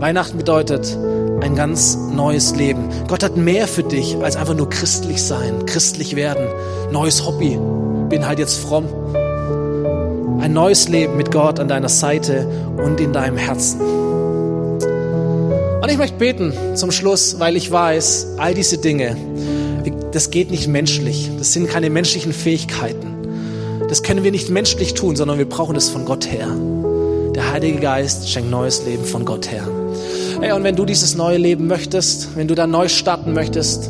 Weihnachten 0.00 0.38
bedeutet 0.38 0.96
ein 1.42 1.54
ganz 1.54 1.94
neues 1.94 2.56
Leben. 2.56 2.88
Gott 3.06 3.22
hat 3.22 3.36
mehr 3.36 3.68
für 3.68 3.82
dich 3.82 4.16
als 4.16 4.34
einfach 4.34 4.54
nur 4.54 4.70
christlich 4.70 5.22
sein, 5.22 5.66
christlich 5.66 6.16
werden, 6.16 6.46
neues 6.90 7.26
Hobby. 7.26 7.58
Bin 8.08 8.26
halt 8.26 8.38
jetzt 8.38 8.54
fromm. 8.54 8.86
Ein 10.40 10.54
neues 10.54 10.88
Leben 10.88 11.18
mit 11.18 11.30
Gott 11.30 11.60
an 11.60 11.68
deiner 11.68 11.90
Seite 11.90 12.48
und 12.82 12.98
in 12.98 13.12
deinem 13.12 13.36
Herzen. 13.36 13.78
Und 15.82 15.90
ich 15.90 15.98
möchte 15.98 16.16
beten 16.16 16.54
zum 16.76 16.92
Schluss, 16.92 17.38
weil 17.38 17.54
ich 17.56 17.70
weiß, 17.70 18.36
all 18.38 18.54
diese 18.54 18.78
Dinge, 18.78 19.18
das 20.12 20.30
geht 20.30 20.50
nicht 20.50 20.66
menschlich. 20.66 21.30
Das 21.38 21.52
sind 21.52 21.68
keine 21.68 21.90
menschlichen 21.90 22.32
Fähigkeiten. 22.32 23.86
Das 23.86 24.02
können 24.02 24.24
wir 24.24 24.30
nicht 24.30 24.48
menschlich 24.48 24.94
tun, 24.94 25.14
sondern 25.14 25.36
wir 25.36 25.48
brauchen 25.48 25.74
das 25.74 25.90
von 25.90 26.06
Gott 26.06 26.26
her. 26.26 26.48
Der 27.34 27.52
Heilige 27.52 27.78
Geist 27.78 28.28
schenkt 28.28 28.50
neues 28.50 28.84
Leben 28.84 29.04
von 29.04 29.24
Gott 29.24 29.50
her. 29.50 29.66
Hey, 30.40 30.52
und 30.52 30.64
wenn 30.64 30.74
du 30.74 30.84
dieses 30.84 31.14
neue 31.14 31.38
Leben 31.38 31.66
möchtest, 31.68 32.36
wenn 32.36 32.48
du 32.48 32.54
da 32.54 32.66
neu 32.66 32.88
starten 32.88 33.32
möchtest, 33.32 33.88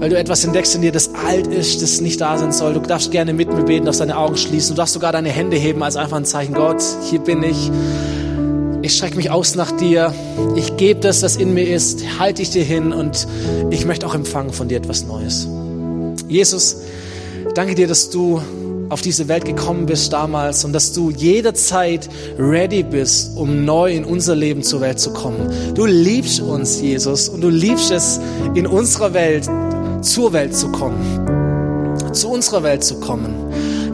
weil 0.00 0.10
du 0.10 0.18
etwas 0.18 0.44
entdeckst 0.44 0.74
in 0.74 0.82
dir, 0.82 0.90
das 0.90 1.10
alt 1.26 1.46
ist, 1.46 1.82
das 1.82 2.00
nicht 2.00 2.20
da 2.20 2.36
sein 2.38 2.52
soll, 2.52 2.74
du 2.74 2.80
darfst 2.80 3.10
gerne 3.12 3.32
mit 3.32 3.52
mir 3.52 3.62
beten, 3.62 3.84
darfst 3.84 4.00
deine 4.00 4.16
Augen 4.16 4.36
schließen, 4.36 4.74
du 4.74 4.76
darfst 4.76 4.94
sogar 4.94 5.12
deine 5.12 5.28
Hände 5.28 5.56
heben 5.56 5.82
als 5.82 5.96
einfach 5.96 6.16
ein 6.16 6.24
Zeichen, 6.24 6.54
Gott, 6.54 6.82
hier 7.08 7.20
bin 7.20 7.42
ich. 7.42 7.70
Ich 8.82 8.96
strecke 8.96 9.16
mich 9.16 9.30
aus 9.30 9.54
nach 9.54 9.70
dir. 9.72 10.14
Ich 10.56 10.76
gebe 10.76 11.00
das, 11.00 11.22
was 11.22 11.36
in 11.36 11.52
mir 11.52 11.68
ist, 11.68 12.02
halte 12.18 12.42
ich 12.42 12.50
dir 12.50 12.64
hin 12.64 12.92
und 12.92 13.28
ich 13.70 13.84
möchte 13.84 14.06
auch 14.06 14.14
empfangen 14.14 14.52
von 14.52 14.68
dir 14.68 14.78
etwas 14.78 15.04
Neues. 15.04 15.46
Jesus, 16.28 16.78
danke 17.54 17.74
dir, 17.74 17.86
dass 17.86 18.10
du 18.10 18.40
auf 18.88 19.02
diese 19.02 19.28
Welt 19.28 19.44
gekommen 19.44 19.86
bist 19.86 20.12
damals 20.12 20.64
und 20.64 20.72
dass 20.72 20.92
du 20.92 21.10
jederzeit 21.10 22.08
ready 22.38 22.82
bist, 22.82 23.36
um 23.36 23.64
neu 23.64 23.92
in 23.92 24.04
unser 24.04 24.34
Leben 24.34 24.62
zur 24.62 24.80
Welt 24.80 24.98
zu 24.98 25.12
kommen. 25.12 25.50
Du 25.74 25.84
liebst 25.84 26.40
uns, 26.40 26.80
Jesus, 26.80 27.28
und 27.28 27.42
du 27.42 27.48
liebst 27.48 27.90
es, 27.90 28.20
in 28.54 28.66
unserer 28.66 29.14
Welt 29.14 29.48
zur 30.00 30.32
Welt 30.32 30.54
zu 30.54 30.70
kommen, 30.70 32.06
zu 32.12 32.28
unserer 32.28 32.62
Welt 32.62 32.84
zu 32.84 32.98
kommen. 33.00 33.34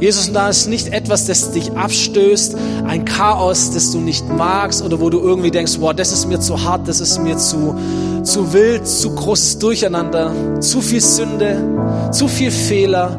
Jesus, 0.00 0.28
und 0.28 0.34
da 0.34 0.48
ist 0.48 0.68
nicht 0.68 0.88
etwas, 0.88 1.26
das 1.26 1.52
dich 1.52 1.72
abstößt, 1.72 2.56
ein 2.86 3.04
Chaos, 3.04 3.70
das 3.72 3.90
du 3.90 4.00
nicht 4.00 4.28
magst 4.28 4.82
oder 4.82 5.00
wo 5.00 5.08
du 5.08 5.18
irgendwie 5.20 5.50
denkst, 5.50 5.76
wow, 5.78 5.94
das 5.94 6.12
ist 6.12 6.26
mir 6.28 6.40
zu 6.40 6.62
hart, 6.62 6.88
das 6.88 7.00
ist 7.00 7.22
mir 7.22 7.36
zu, 7.36 7.74
zu 8.22 8.52
wild, 8.52 8.86
zu 8.86 9.14
großes 9.14 9.58
Durcheinander, 9.58 10.60
zu 10.60 10.80
viel 10.80 11.00
Sünde, 11.00 12.10
zu 12.12 12.28
viel 12.28 12.50
Fehler, 12.50 13.18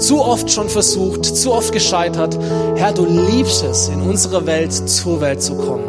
zu 0.00 0.20
oft 0.22 0.50
schon 0.50 0.68
versucht, 0.68 1.24
zu 1.24 1.52
oft 1.52 1.72
gescheitert. 1.72 2.36
Herr, 2.76 2.92
du 2.92 3.04
liebst 3.04 3.62
es, 3.62 3.88
in 3.88 4.00
unsere 4.02 4.46
Welt 4.46 4.72
zur 4.72 5.20
Welt 5.20 5.42
zu 5.42 5.54
kommen. 5.54 5.84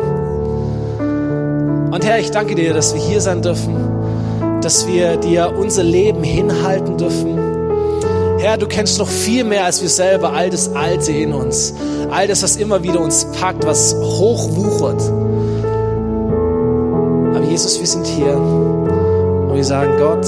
Und 1.91 2.05
Herr, 2.05 2.20
ich 2.20 2.32
danke 2.32 2.55
dir, 2.55 2.74
dass 2.74 2.93
wir 2.93 3.01
hier 3.01 3.22
sein 3.22 3.41
dürfen, 3.41 3.76
dass 4.62 4.88
wir 4.88 5.18
dir 5.18 5.53
unser 5.57 5.84
Leben 5.84 6.24
hinhalten 6.24 6.97
dürfen. 6.97 7.39
Herr, 8.39 8.57
du 8.57 8.68
kennst 8.68 8.97
noch 8.97 9.07
viel 9.07 9.43
mehr 9.43 9.66
als 9.66 9.82
wir 9.82 9.89
selber 9.89 10.34
all 10.34 10.49
das 10.49 10.74
Alte 10.74 11.12
in 11.12 11.32
uns, 11.34 11.74
all 12.09 12.28
das, 12.28 12.43
was 12.43 12.55
immer 12.55 12.82
wieder 12.84 12.99
uns 12.99 13.26
packt, 13.39 13.66
was 13.66 13.95
hochwuchert. 13.95 15.01
Aber 17.36 17.45
Jesus, 17.45 17.80
wir 17.80 17.88
sind 17.88 18.07
hier 18.07 18.36
und 18.36 19.53
wir 19.55 19.64
sagen, 19.64 19.93
Gott, 19.97 20.26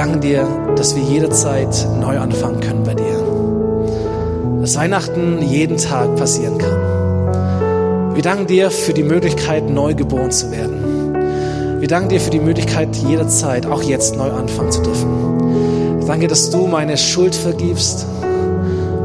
danken 0.00 0.22
dir, 0.22 0.48
dass 0.76 0.96
wir 0.96 1.02
jederzeit 1.02 1.86
neu 2.00 2.18
anfangen 2.18 2.60
können 2.60 2.84
bei 2.84 2.94
dir. 2.94 4.62
Dass 4.62 4.74
Weihnachten 4.74 5.42
jeden 5.42 5.76
Tag 5.76 6.16
passieren 6.16 6.56
kann. 6.56 8.14
Wir 8.14 8.22
danken 8.22 8.46
dir 8.46 8.70
für 8.70 8.94
die 8.94 9.02
Möglichkeit, 9.02 9.68
neu 9.68 9.92
geboren 9.92 10.30
zu 10.30 10.50
werden. 10.52 11.80
Wir 11.80 11.88
danken 11.88 12.08
dir 12.08 12.18
für 12.18 12.30
die 12.30 12.40
Möglichkeit, 12.40 12.96
jederzeit, 12.96 13.66
auch 13.66 13.82
jetzt, 13.82 14.16
neu 14.16 14.30
anfangen 14.30 14.72
zu 14.72 14.80
dürfen. 14.80 16.00
Danke, 16.06 16.28
dass 16.28 16.48
du 16.48 16.66
meine 16.66 16.96
Schuld 16.96 17.34
vergibst, 17.34 18.06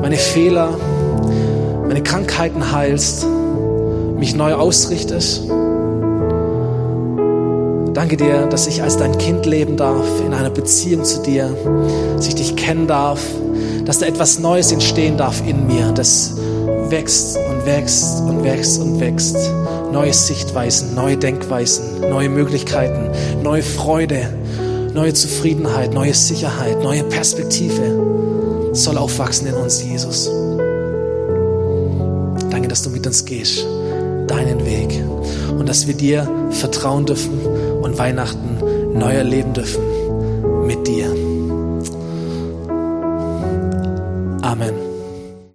meine 0.01 0.15
Fehler, 0.15 0.77
meine 1.89 2.03
Krankheiten 2.03 2.71
heilst, 2.71 3.27
mich 4.17 4.33
neu 4.33 4.53
ausrichtest 4.53 5.43
Danke 7.95 8.17
dir, 8.17 8.47
dass 8.47 8.67
ich 8.67 8.83
als 8.83 8.97
dein 8.97 9.17
Kind 9.17 9.45
leben 9.45 9.77
darf, 9.77 10.05
in 10.19 10.33
einer 10.33 10.49
Beziehung 10.49 11.05
zu 11.05 11.21
dir, 11.21 11.55
dass 12.17 12.27
ich 12.27 12.35
dich 12.35 12.57
kennen 12.57 12.87
darf, 12.87 13.21
dass 13.85 13.99
da 13.99 14.05
etwas 14.05 14.37
Neues 14.37 14.73
entstehen 14.73 15.15
darf 15.15 15.41
in 15.47 15.65
mir, 15.65 15.93
das 15.93 16.35
wächst 16.89 17.37
und 17.37 17.65
wächst 17.65 18.19
und 18.19 18.43
wächst 18.43 18.81
und 18.81 18.99
wächst. 18.99 19.37
Neue 19.93 20.11
Sichtweisen, 20.11 20.93
neue 20.93 21.15
Denkweisen, 21.15 22.01
neue 22.01 22.27
Möglichkeiten, 22.27 23.11
neue 23.41 23.63
Freude, 23.63 24.27
neue 24.93 25.13
Zufriedenheit, 25.13 25.93
neue 25.93 26.13
Sicherheit, 26.13 26.83
neue 26.83 27.05
Perspektive 27.05 28.73
soll 28.73 28.97
aufwachsen 28.97 29.47
in 29.47 29.53
uns, 29.53 29.81
Jesus. 29.81 30.29
Danke, 32.49 32.67
dass 32.67 32.81
du 32.81 32.89
mit 32.89 33.07
uns 33.07 33.23
gehst, 33.23 33.65
deinen 34.27 34.65
Weg 34.65 35.01
und 35.57 35.69
dass 35.69 35.87
wir 35.87 35.93
dir 35.93 36.29
vertrauen 36.51 37.05
dürfen 37.05 37.54
Weihnachten 37.97 38.57
neu 38.93 39.13
erleben 39.13 39.53
dürfen 39.53 39.94